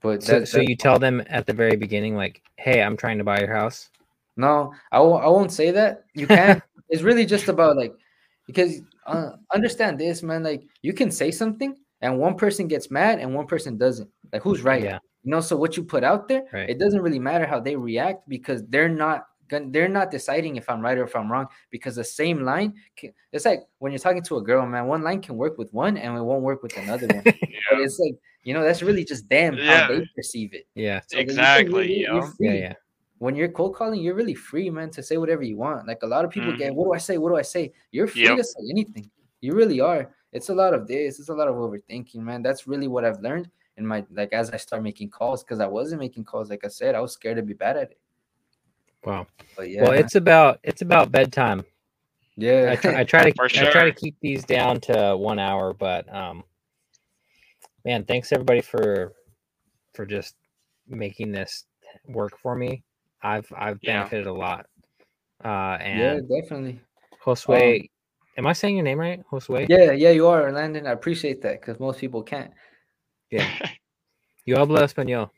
But 0.00 0.22
So, 0.22 0.40
that, 0.40 0.48
so 0.48 0.60
you 0.60 0.76
tell 0.76 0.98
them 0.98 1.22
at 1.28 1.46
the 1.46 1.52
very 1.52 1.76
beginning, 1.76 2.16
like, 2.16 2.42
"Hey, 2.56 2.82
I'm 2.82 2.96
trying 2.96 3.18
to 3.18 3.24
buy 3.24 3.38
your 3.38 3.54
house." 3.54 3.90
No, 4.36 4.74
I 4.90 5.00
won't. 5.00 5.24
I 5.24 5.28
won't 5.28 5.52
say 5.52 5.70
that. 5.70 6.04
You 6.14 6.26
can't. 6.26 6.62
it's 6.90 7.02
really 7.02 7.24
just 7.24 7.48
about 7.48 7.76
like 7.76 7.94
because 8.46 8.80
uh, 9.06 9.30
understand 9.54 9.98
this, 9.98 10.22
man. 10.22 10.42
Like 10.42 10.64
you 10.82 10.92
can 10.92 11.10
say 11.10 11.30
something, 11.30 11.76
and 12.02 12.18
one 12.18 12.34
person 12.36 12.68
gets 12.68 12.90
mad, 12.90 13.18
and 13.20 13.34
one 13.34 13.46
person 13.46 13.78
doesn't. 13.78 14.10
Like 14.32 14.42
who's 14.42 14.62
right? 14.62 14.82
Yeah. 14.84 14.98
You 15.24 15.30
know. 15.30 15.40
So 15.40 15.56
what 15.56 15.76
you 15.76 15.82
put 15.84 16.04
out 16.04 16.28
there, 16.28 16.44
Right. 16.52 16.68
it 16.68 16.78
doesn't 16.78 17.00
really 17.00 17.18
matter 17.18 17.46
how 17.46 17.58
they 17.60 17.74
react 17.76 18.28
because 18.28 18.60
they're 18.68 18.88
not. 18.90 19.26
gon- 19.48 19.70
They're 19.72 19.88
not 20.00 20.10
deciding 20.10 20.56
if 20.56 20.66
I'm 20.70 20.80
right 20.80 20.96
or 20.98 21.04
if 21.04 21.14
I'm 21.14 21.30
wrong 21.30 21.46
because 21.70 21.94
the 21.96 22.04
same 22.04 22.40
line. 22.42 22.74
Can, 22.96 23.12
it's 23.32 23.44
like 23.44 23.60
when 23.80 23.92
you're 23.92 23.98
talking 24.06 24.22
to 24.28 24.36
a 24.38 24.42
girl, 24.42 24.64
man. 24.66 24.86
One 24.86 25.02
line 25.02 25.20
can 25.20 25.36
work 25.36 25.58
with 25.58 25.70
one, 25.72 25.96
and 25.96 26.16
it 26.16 26.22
won't 26.22 26.42
work 26.42 26.62
with 26.62 26.76
another 26.76 27.06
one. 27.08 27.24
But 27.70 27.80
it's 27.80 27.98
like 27.98 28.16
you 28.44 28.54
know, 28.54 28.62
that's 28.64 28.82
really 28.82 29.04
just 29.04 29.28
them 29.28 29.56
how 29.56 29.86
they 29.88 30.04
perceive 30.16 30.52
it. 30.52 30.66
Yeah. 30.74 31.00
So 31.06 31.16
then 31.16 31.20
you 31.20 31.26
can 31.26 31.30
Exactly, 31.38 31.72
really- 31.72 32.00
you're. 32.00 32.32
Yeah. 32.40 32.52
Yeah. 32.64 32.74
when 33.18 33.36
you're 33.36 33.48
cold 33.48 33.76
calling, 33.76 34.00
you're 34.02 34.16
really 34.16 34.34
free, 34.34 34.68
man, 34.68 34.90
to 34.90 35.00
say 35.02 35.16
whatever 35.16 35.44
you 35.44 35.56
want. 35.56 35.86
Like 35.86 36.02
a 36.02 36.06
lot 36.14 36.24
of 36.24 36.30
people 36.32 36.50
Mhm. 36.52 36.58
get, 36.58 36.74
what 36.74 36.86
do 36.86 36.92
I 36.92 36.98
say? 36.98 37.18
What 37.18 37.28
do 37.30 37.36
I 37.36 37.42
say? 37.54 37.70
You're 37.92 38.08
free 38.08 38.24
Yep. 38.24 38.36
to 38.38 38.44
say 38.44 38.62
anything. 38.74 39.06
You 39.40 39.52
really 39.54 39.78
are. 39.80 40.10
It's 40.32 40.48
a 40.48 40.54
lot 40.54 40.74
of 40.74 40.86
this. 40.88 41.20
It's 41.20 41.28
a 41.28 41.34
lot 41.34 41.48
of 41.48 41.54
overthinking, 41.56 42.16
man. 42.16 42.42
That's 42.42 42.66
really 42.66 42.88
what 42.88 43.04
I've 43.04 43.20
learned 43.20 43.50
in 43.76 43.86
my 43.86 44.04
like 44.10 44.32
as 44.32 44.50
I 44.50 44.56
start 44.56 44.82
making 44.82 45.10
calls 45.10 45.42
because 45.42 45.60
I 45.60 45.66
wasn't 45.66 46.00
making 46.00 46.24
calls. 46.24 46.50
Like 46.50 46.64
I 46.64 46.68
said, 46.68 46.94
I 46.94 47.00
was 47.00 47.12
scared 47.12 47.36
to 47.36 47.42
be 47.42 47.54
bad 47.54 47.76
at 47.76 47.90
it. 47.92 47.98
Wow. 49.04 49.26
But 49.56 49.70
yeah, 49.70 49.82
well, 49.82 49.92
it's 49.92 50.14
about 50.14 50.60
it's 50.62 50.82
about 50.82 51.12
bedtime. 51.12 51.64
yeah. 52.36 52.70
I 52.70 52.76
try, 52.76 53.00
I 53.00 53.04
try 53.04 53.30
to 53.30 53.32
For 53.36 53.44
I 53.44 53.70
try 53.70 53.84
to 53.84 53.92
keep 53.92 54.16
these 54.20 54.44
down 54.44 54.80
to 54.82 55.16
one 55.16 55.38
hour, 55.38 55.74
but 55.74 56.12
um, 56.14 56.44
man, 57.84 58.04
thanks 58.04 58.32
everybody 58.32 58.60
for 58.62 59.12
for 59.94 60.06
just 60.06 60.36
making 60.88 61.32
this 61.32 61.66
work 62.06 62.38
for 62.38 62.54
me. 62.54 62.82
I've 63.22 63.52
I've 63.54 63.78
Yeah. 63.82 63.98
benefited 63.98 64.26
a 64.26 64.32
lot. 64.32 64.66
Uh, 65.44 65.76
yeah, 65.80 66.12
and 66.12 66.28
definitely. 66.28 66.80
Josue, 67.24 67.88
am 68.36 68.46
I 68.46 68.52
saying 68.52 68.76
your 68.76 68.84
name 68.84 68.98
right? 68.98 69.22
Josue. 69.30 69.66
Yeah, 69.68 69.92
yeah, 69.92 70.10
you 70.10 70.26
are, 70.26 70.50
Landon. 70.52 70.86
I 70.86 70.92
appreciate 70.92 71.42
that 71.42 71.60
because 71.60 71.78
most 71.80 71.98
people 71.98 72.22
can't. 72.22 72.50
Yeah. 73.30 73.46
Yo 74.44 74.56
hablo 74.56 74.78
español. 74.82 75.30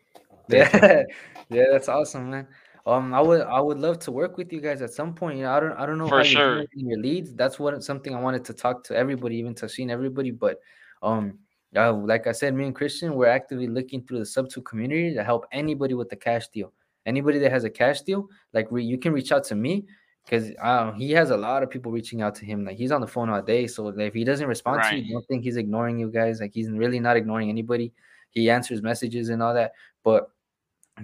Yeah, 0.49 1.03
yeah, 1.51 1.65
that's 1.71 1.89
awesome, 1.89 2.31
man. 2.31 2.49
Um, 2.87 3.15
I 3.15 3.21
would 3.21 3.43
I 3.43 3.61
would 3.61 3.79
love 3.79 3.99
to 4.01 4.13
work 4.13 4.37
with 4.37 4.53
you 4.53 4.61
guys 4.61 4.83
at 4.83 4.93
some 4.93 5.15
point. 5.15 5.39
You 5.39 5.45
know, 5.45 5.53
I 5.53 5.61
don't 5.61 5.73
I 5.73 5.87
don't 5.87 5.99
know 5.99 6.09
For 6.09 6.19
how 6.19 6.25
you're 6.25 6.33
sure. 6.33 6.55
generating 6.55 6.91
your 6.91 6.99
leads. 6.99 7.35
That's 7.35 7.59
what 7.59 7.83
something 7.83 8.15
I 8.15 8.21
wanted 8.21 8.45
to 8.47 8.53
talk 8.53 8.85
to 8.85 8.97
everybody, 8.97 9.37
even 9.37 9.55
to 9.57 9.69
seeing 9.69 9.91
everybody. 9.91 10.31
But 10.31 10.59
um, 11.03 11.39
uh, 11.77 11.93
like 11.93 12.27
I 12.27 12.33
said, 12.33 12.55
me 12.55 12.67
and 12.67 12.75
Christian, 12.75 13.15
we're 13.15 13.27
actively 13.27 13.69
looking 13.69 14.03
through 14.03 14.19
the 14.19 14.25
SubTo 14.25 14.65
community 14.65 15.15
to 15.15 15.25
help 15.25 15.47
anybody 15.51 15.95
with 15.95 16.09
the 16.09 16.17
cash 16.17 16.49
deal. 16.49 16.73
Anybody 17.07 17.39
that 17.41 17.51
has 17.51 17.65
a 17.65 17.71
cash 17.71 18.03
deal, 18.03 18.29
like 18.53 18.69
re, 18.71 18.85
you 18.85 18.99
can 18.99 19.13
reach 19.13 19.33
out 19.33 19.45
to 19.45 19.55
me 19.55 19.87
because 20.25 20.53
um, 20.61 20.95
he 20.95 21.11
has 21.13 21.31
a 21.31 21.37
lot 21.37 21.63
of 21.63 21.71
people 21.71 21.93
reaching 21.93 22.23
out 22.23 22.35
to 22.37 22.45
him. 22.45 22.65
Like 22.65 22.77
he's 22.77 22.93
on 22.93 23.01
the 23.01 23.07
phone 23.07 23.29
all 23.31 23.43
day, 23.43 23.67
so 23.67 23.89
if 23.89 24.15
he 24.15 24.25
doesn't 24.25 24.47
respond 24.47 24.83
to 24.85 24.97
you, 24.97 25.13
don't 25.13 25.27
think 25.27 25.45
he's 25.45 25.57
ignoring 25.57 25.99
you 25.99 26.11
guys. 26.11 26.41
Like 26.41 26.53
he's 26.55 26.71
really 26.71 27.01
not 27.01 27.17
ignoring 27.17 27.49
anybody. 27.51 27.93
He 28.31 28.51
answers 28.51 28.83
messages 28.83 29.29
and 29.29 29.43
all 29.43 29.55
that, 29.55 29.73
but 30.03 30.31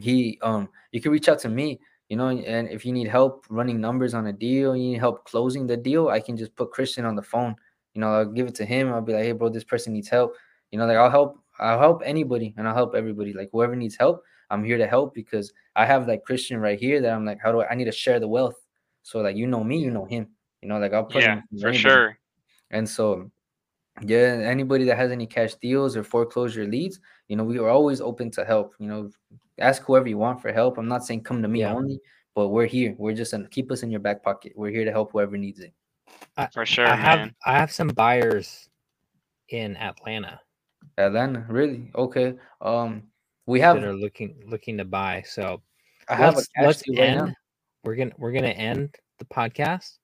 he 0.01 0.39
um 0.43 0.69
you 0.93 1.01
can 1.01 1.11
reach 1.11 1.29
out 1.29 1.41
to 1.41 1.49
me 1.49 1.81
you 2.11 2.17
know, 2.17 2.29
and 2.29 2.69
if 2.69 2.85
you 2.85 2.93
need 2.93 3.07
help 3.07 3.47
running 3.49 3.81
numbers 3.81 4.15
on 4.15 4.27
a 4.27 4.33
deal, 4.33 4.77
you 4.77 4.91
need 4.91 4.99
help 4.99 5.25
closing 5.25 5.69
the 5.69 5.77
deal, 5.77 6.09
I 6.09 6.19
can 6.19 6.37
just 6.37 6.55
put 6.57 6.73
Christian 6.73 7.05
on 7.05 7.15
the 7.15 7.23
phone. 7.23 7.55
You 7.95 8.01
know, 8.01 8.13
I'll 8.13 8.25
give 8.25 8.49
it 8.49 8.55
to 8.57 8.65
him. 8.65 8.93
I'll 8.93 9.01
be 9.01 9.13
like, 9.13 9.23
hey, 9.23 9.33
bro, 9.33 9.49
this 9.49 9.63
person 9.63 9.93
needs 9.93 10.09
help. 10.09 10.35
You 10.73 10.79
know, 10.81 10.87
like 10.87 10.97
I'll 10.97 11.11
help, 11.11 11.39
I'll 11.61 11.79
help 11.79 12.03
anybody 12.05 12.53
and 12.57 12.67
I'll 12.67 12.75
help 12.75 12.97
everybody. 12.97 13.33
Like 13.33 13.51
whoever 13.53 13.77
needs 13.77 13.97
help, 13.97 14.25
I'm 14.51 14.65
here 14.65 14.77
to 14.77 14.89
help 14.89 15.15
because 15.15 15.53
I 15.77 15.87
have 15.87 16.09
like 16.09 16.25
Christian 16.25 16.59
right 16.59 16.79
here 16.79 17.01
that 17.01 17.13
I'm 17.13 17.25
like, 17.25 17.39
how 17.41 17.53
do 17.53 17.61
I, 17.61 17.71
I 17.71 17.75
need 17.77 17.85
to 17.85 17.93
share 17.93 18.19
the 18.19 18.27
wealth. 18.27 18.60
So 19.03 19.21
like, 19.21 19.37
you 19.37 19.47
know 19.47 19.65
me, 19.65 19.79
you 19.79 19.91
know 19.91 20.05
him. 20.05 20.29
You 20.63 20.69
know, 20.69 20.79
like 20.79 20.93
I'll 20.93 21.05
put 21.05 21.23
Yeah, 21.23 21.35
him 21.35 21.43
in 21.53 21.61
for 21.61 21.69
anybody. 21.69 21.81
sure. 21.81 22.19
And 22.71 22.89
so, 22.89 23.31
yeah, 24.03 24.41
anybody 24.45 24.85
that 24.85 24.97
has 24.97 25.11
any 25.11 25.27
cash 25.27 25.55
deals 25.57 25.97
or 25.97 26.05
foreclosure 26.05 26.67
leads, 26.67 27.01
you 27.29 27.37
know, 27.37 27.45
we 27.45 27.59
are 27.59 27.69
always 27.69 28.01
open 28.01 28.31
to 28.33 28.45
help. 28.45 28.75
You 28.79 28.87
know, 28.87 29.11
ask 29.59 29.83
whoever 29.83 30.09
you 30.09 30.19
want 30.19 30.41
for 30.41 30.53
help. 30.53 30.79
I'm 30.79 30.89
not 30.89 31.05
saying 31.05 31.23
come 31.23 31.43
to 31.43 31.49
me 31.49 31.61
Yeah. 31.61 31.73
only, 31.73 32.01
but 32.35 32.49
we're 32.49 32.67
here. 32.67 32.95
We're 32.99 33.15
just 33.15 33.33
an, 33.33 33.49
keep 33.51 33.71
us 33.73 33.83
in 33.83 33.91
your 33.91 34.01
back 34.01 34.23
pocket. 34.23 34.53
We're 34.55 34.71
here 34.71 34.85
to 34.85 34.93
help 34.93 35.13
whoever 35.13 35.37
needs 35.37 35.61
it. 35.61 35.73
For 36.53 36.65
sure, 36.65 36.87
I 36.87 36.97
have. 36.97 37.31
I 37.45 37.53
have 37.59 37.73
some 37.73 37.89
buyers 37.89 38.69
in 39.49 39.77
Atlanta 39.77 40.41
Atlanta, 40.99 41.45
really? 41.49 41.91
Okay. 41.95 42.35
Um, 42.61 43.05
we 43.47 43.61
have 43.61 43.81
that 43.81 43.89
are 43.89 43.95
looking 43.95 44.43
looking 44.47 44.79
to 44.79 44.85
buy. 44.85 45.23
So 45.27 45.63
I 46.09 46.15
have 46.17 46.35
let's 46.35 46.49
cash 46.49 46.65
let's 46.67 46.83
deal 46.83 46.97
right 46.97 47.09
end. 47.09 47.19
now. 47.19 47.33
We're 47.85 47.97
gonna 47.97 48.13
we're 48.19 48.33
gonna 48.33 48.49
end 48.49 48.95
the 49.19 49.25
podcast 49.27 49.99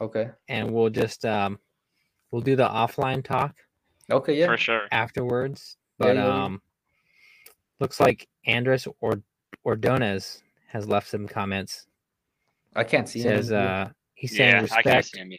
Okay. 0.00 0.30
and 0.48 0.70
we'll 0.70 0.90
just 0.90 1.24
um 1.24 1.58
we'll 2.30 2.42
do 2.42 2.56
the 2.56 2.68
offline 2.68 3.22
talk 3.24 3.54
Okay. 4.10 4.38
Yeah. 4.38 4.46
For 4.46 4.56
sure. 4.56 4.82
afterwards. 4.90 5.76
But 5.98 6.16
yeah, 6.16 6.26
yeah. 6.26 6.44
um 6.44 6.62
looks 7.78 8.00
like 8.00 8.26
Andres 8.46 8.86
or 9.00 9.22
Ordonez 9.64 10.42
has 10.68 10.88
left 10.88 11.08
some 11.08 11.26
comments. 11.28 11.86
I 12.74 12.84
can't 12.84 13.08
see 13.08 13.20
says 13.20 13.50
it. 13.50 13.56
uh 13.56 13.88
he's 14.14 14.36
saying 14.36 14.50
Yeah, 14.50 14.62
I 14.72 14.82
can't 14.82 14.96
respect, 14.96 15.06
see 15.06 15.18
him. 15.20 15.32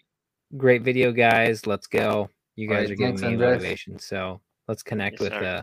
great 0.58 0.84
video 0.84 1.12
guys, 1.12 1.66
let's 1.68 1.88
go. 1.88 2.30
You 2.56 2.68
guys 2.68 2.84
right, 2.90 2.92
are 2.92 2.96
giving 2.96 3.18
thanks, 3.18 3.22
me 3.22 3.28
Andres. 3.30 3.50
motivation. 3.58 4.00
So 4.00 4.42
let's 4.68 4.84
connect 4.84 5.16
Yes, 5.16 5.20
with 5.22 5.34
sir. 5.34 5.46
uh 5.46 5.62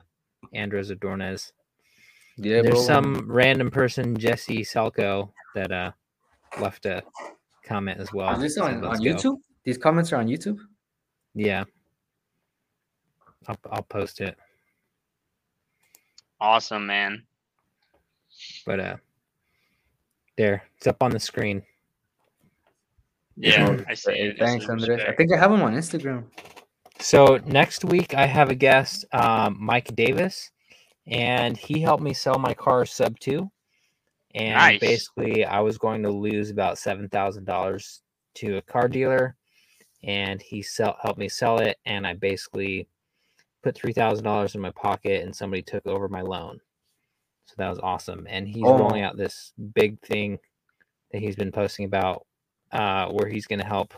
Andres 0.55 0.91
Ordonez. 0.91 1.53
yeah, 2.37 2.62
There's 2.62 2.74
bro. 2.74 2.83
some 2.83 3.31
random 3.31 3.70
person, 3.70 4.16
Jesse 4.16 4.61
Selko, 4.62 5.31
that 5.55 5.72
uh 5.72 5.93
left 6.61 6.86
a 6.86 7.03
comment 7.64 8.01
as 8.01 8.12
well. 8.12 8.34
Is 8.34 8.40
this 8.40 8.55
Said, 8.55 8.64
on, 8.64 8.80
"Let's 8.80 8.99
on 8.99 9.05
go." 9.05 9.14
YouTube? 9.14 9.36
These 9.64 9.78
comments 9.78 10.12
are 10.12 10.16
on 10.16 10.26
YouTube. 10.26 10.59
Yeah. 11.34 11.64
I'll 13.46 13.59
I'll 13.70 13.82
post 13.82 14.20
it. 14.20 14.36
Awesome, 16.40 16.86
man. 16.86 17.24
But 18.66 18.80
uh 18.80 18.96
there, 20.36 20.62
it's 20.76 20.86
up 20.86 21.03
on 21.03 21.11
the 21.11 21.18
screen. 21.18 21.62
Yeah, 23.36 23.80
I 23.88 23.94
see 23.94 24.12
it. 24.12 24.38
Thanks, 24.38 24.64
is 24.64 24.70
Andres. 24.70 25.03
I 25.07 25.12
think 25.12 25.32
I 25.32 25.36
have 25.36 25.53
him 25.53 25.62
on 25.62 25.74
Instagram. 25.74 26.24
So 27.01 27.38
next 27.46 27.84
week 27.84 28.14
I 28.14 28.26
have 28.26 28.51
a 28.51 28.55
guest, 28.55 29.05
um, 29.12 29.57
Mike 29.61 29.94
Davis, 29.94 30.51
and 31.07 31.57
he 31.57 31.80
helped 31.80 32.03
me 32.03 32.12
sell 32.12 32.38
my 32.38 32.55
car 32.55 32.84
SubTo. 32.84 33.51
And 34.35 34.55
Nice. 34.55 34.81
basically, 34.81 35.45
I 35.45 35.61
was 35.61 35.79
going 35.79 36.03
to 36.03 36.11
lose 36.11 36.51
about 36.51 36.79
seven 36.79 37.09
thousand 37.09 37.45
dollars 37.45 38.03
to 38.37 38.59
a 38.59 38.62
car 38.62 38.89
dealer, 38.89 39.37
and 40.05 40.41
he 40.41 40.62
sell 40.62 40.97
helped 41.03 41.18
me 41.18 41.29
sell 41.29 41.59
it. 41.59 41.79
And 41.87 42.07
I 42.07 42.14
basically 42.14 42.89
put 43.62 43.74
three 43.74 43.93
thousand 43.93 44.24
dollars 44.24 44.55
in 44.55 44.61
my 44.61 44.70
pocket, 44.72 45.22
and 45.24 45.35
somebody 45.35 45.62
took 45.62 45.87
over 45.87 46.09
my 46.09 46.20
loan. 46.22 46.61
So 47.47 47.55
that 47.59 47.70
was 47.70 47.79
awesome. 47.79 48.26
And 48.29 48.47
he's 48.47 48.62
Oh. 48.66 48.76
rolling 48.76 49.03
out 49.03 49.16
this 49.16 49.53
big 49.74 49.99
thing 50.01 50.39
that 51.12 51.22
he's 51.22 51.37
been 51.37 51.51
posting 51.53 51.87
about, 51.87 52.26
uh, 52.72 53.09
where 53.09 53.29
he's 53.31 53.47
going 53.47 53.61
to 53.61 53.66
help. 53.66 53.95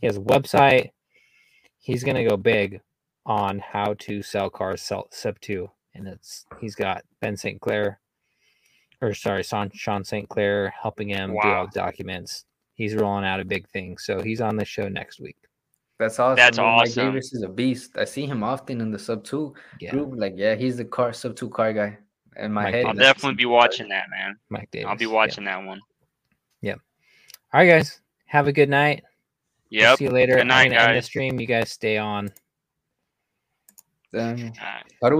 He 0.00 0.06
has 0.06 0.16
a 0.16 0.20
website. 0.20 0.92
He's 1.78 2.02
going 2.04 2.16
to 2.16 2.24
go 2.24 2.38
big 2.38 2.80
on 3.26 3.58
how 3.58 3.94
to 3.98 4.22
sell 4.22 4.48
cars 4.48 4.80
sell, 4.80 5.08
SubTo, 5.12 5.70
and 5.94 6.08
it's 6.08 6.46
he's 6.60 6.74
got 6.74 7.04
Ben 7.20 7.36
St. 7.36 7.60
Clair, 7.60 8.00
or 9.00 9.14
sorry, 9.14 9.42
Sean, 9.42 9.70
Sean 9.72 10.04
St. 10.04 10.28
Clair 10.28 10.72
helping 10.80 11.08
him 11.08 11.32
do 11.32 11.48
all 11.48 11.66
the 11.66 11.72
documents. 11.72 12.44
He's 12.74 12.94
rolling 12.94 13.24
out 13.24 13.40
a 13.40 13.44
big 13.44 13.68
thing, 13.68 13.98
so 13.98 14.20
he's 14.22 14.40
on 14.40 14.56
the 14.56 14.64
show 14.64 14.88
next 14.88 15.20
week. 15.20 15.36
That's 15.98 16.18
awesome. 16.18 16.36
That's 16.36 16.56
bro. 16.56 16.64
Mike 16.76 16.88
awesome. 16.88 17.06
Davis 17.08 17.34
is 17.34 17.42
a 17.42 17.48
beast. 17.48 17.98
I 17.98 18.04
see 18.06 18.24
him 18.24 18.42
often 18.42 18.80
in 18.80 18.90
the 18.90 18.96
SubTo 18.96 19.54
Yeah, 19.80 19.90
group. 19.90 20.12
Like, 20.16 20.32
yeah, 20.34 20.54
he's 20.54 20.78
the 20.78 20.84
car 20.86 21.10
SubTo 21.10 21.50
car 21.52 21.74
guy. 21.74 21.98
In 22.36 22.52
my 22.52 22.64
Mike 22.64 22.74
head, 22.74 22.86
I'll 22.86 22.94
definitely 22.94 23.34
be 23.34 23.44
watching 23.44 23.88
that, 23.90 24.08
man. 24.08 24.36
Mike 24.48 24.70
Davis. 24.70 24.86
I'll 24.88 24.96
be 24.96 25.04
yeah. 25.04 25.10
watching 25.10 25.44
that 25.44 25.62
one. 25.62 25.80
Yeah. 26.62 26.74
All 27.52 27.60
right, 27.60 27.66
guys, 27.66 28.00
have 28.26 28.48
a 28.48 28.52
good 28.52 28.70
night. 28.70 29.02
We'll 29.70 29.96
See 29.96 30.04
you 30.04 30.10
later. 30.10 30.36
Good 30.36 30.46
night, 30.46 30.66
I'm 30.66 30.70
gonna 30.70 30.80
end 30.80 30.90
the 30.90 30.94
guys. 30.96 31.04
stream. 31.04 31.38
You 31.38 31.46
guys 31.46 31.70
stay 31.70 31.98
on. 31.98 32.30
Um, 34.14 34.52
how 35.02 35.08
do 35.10 35.10
we 35.10 35.18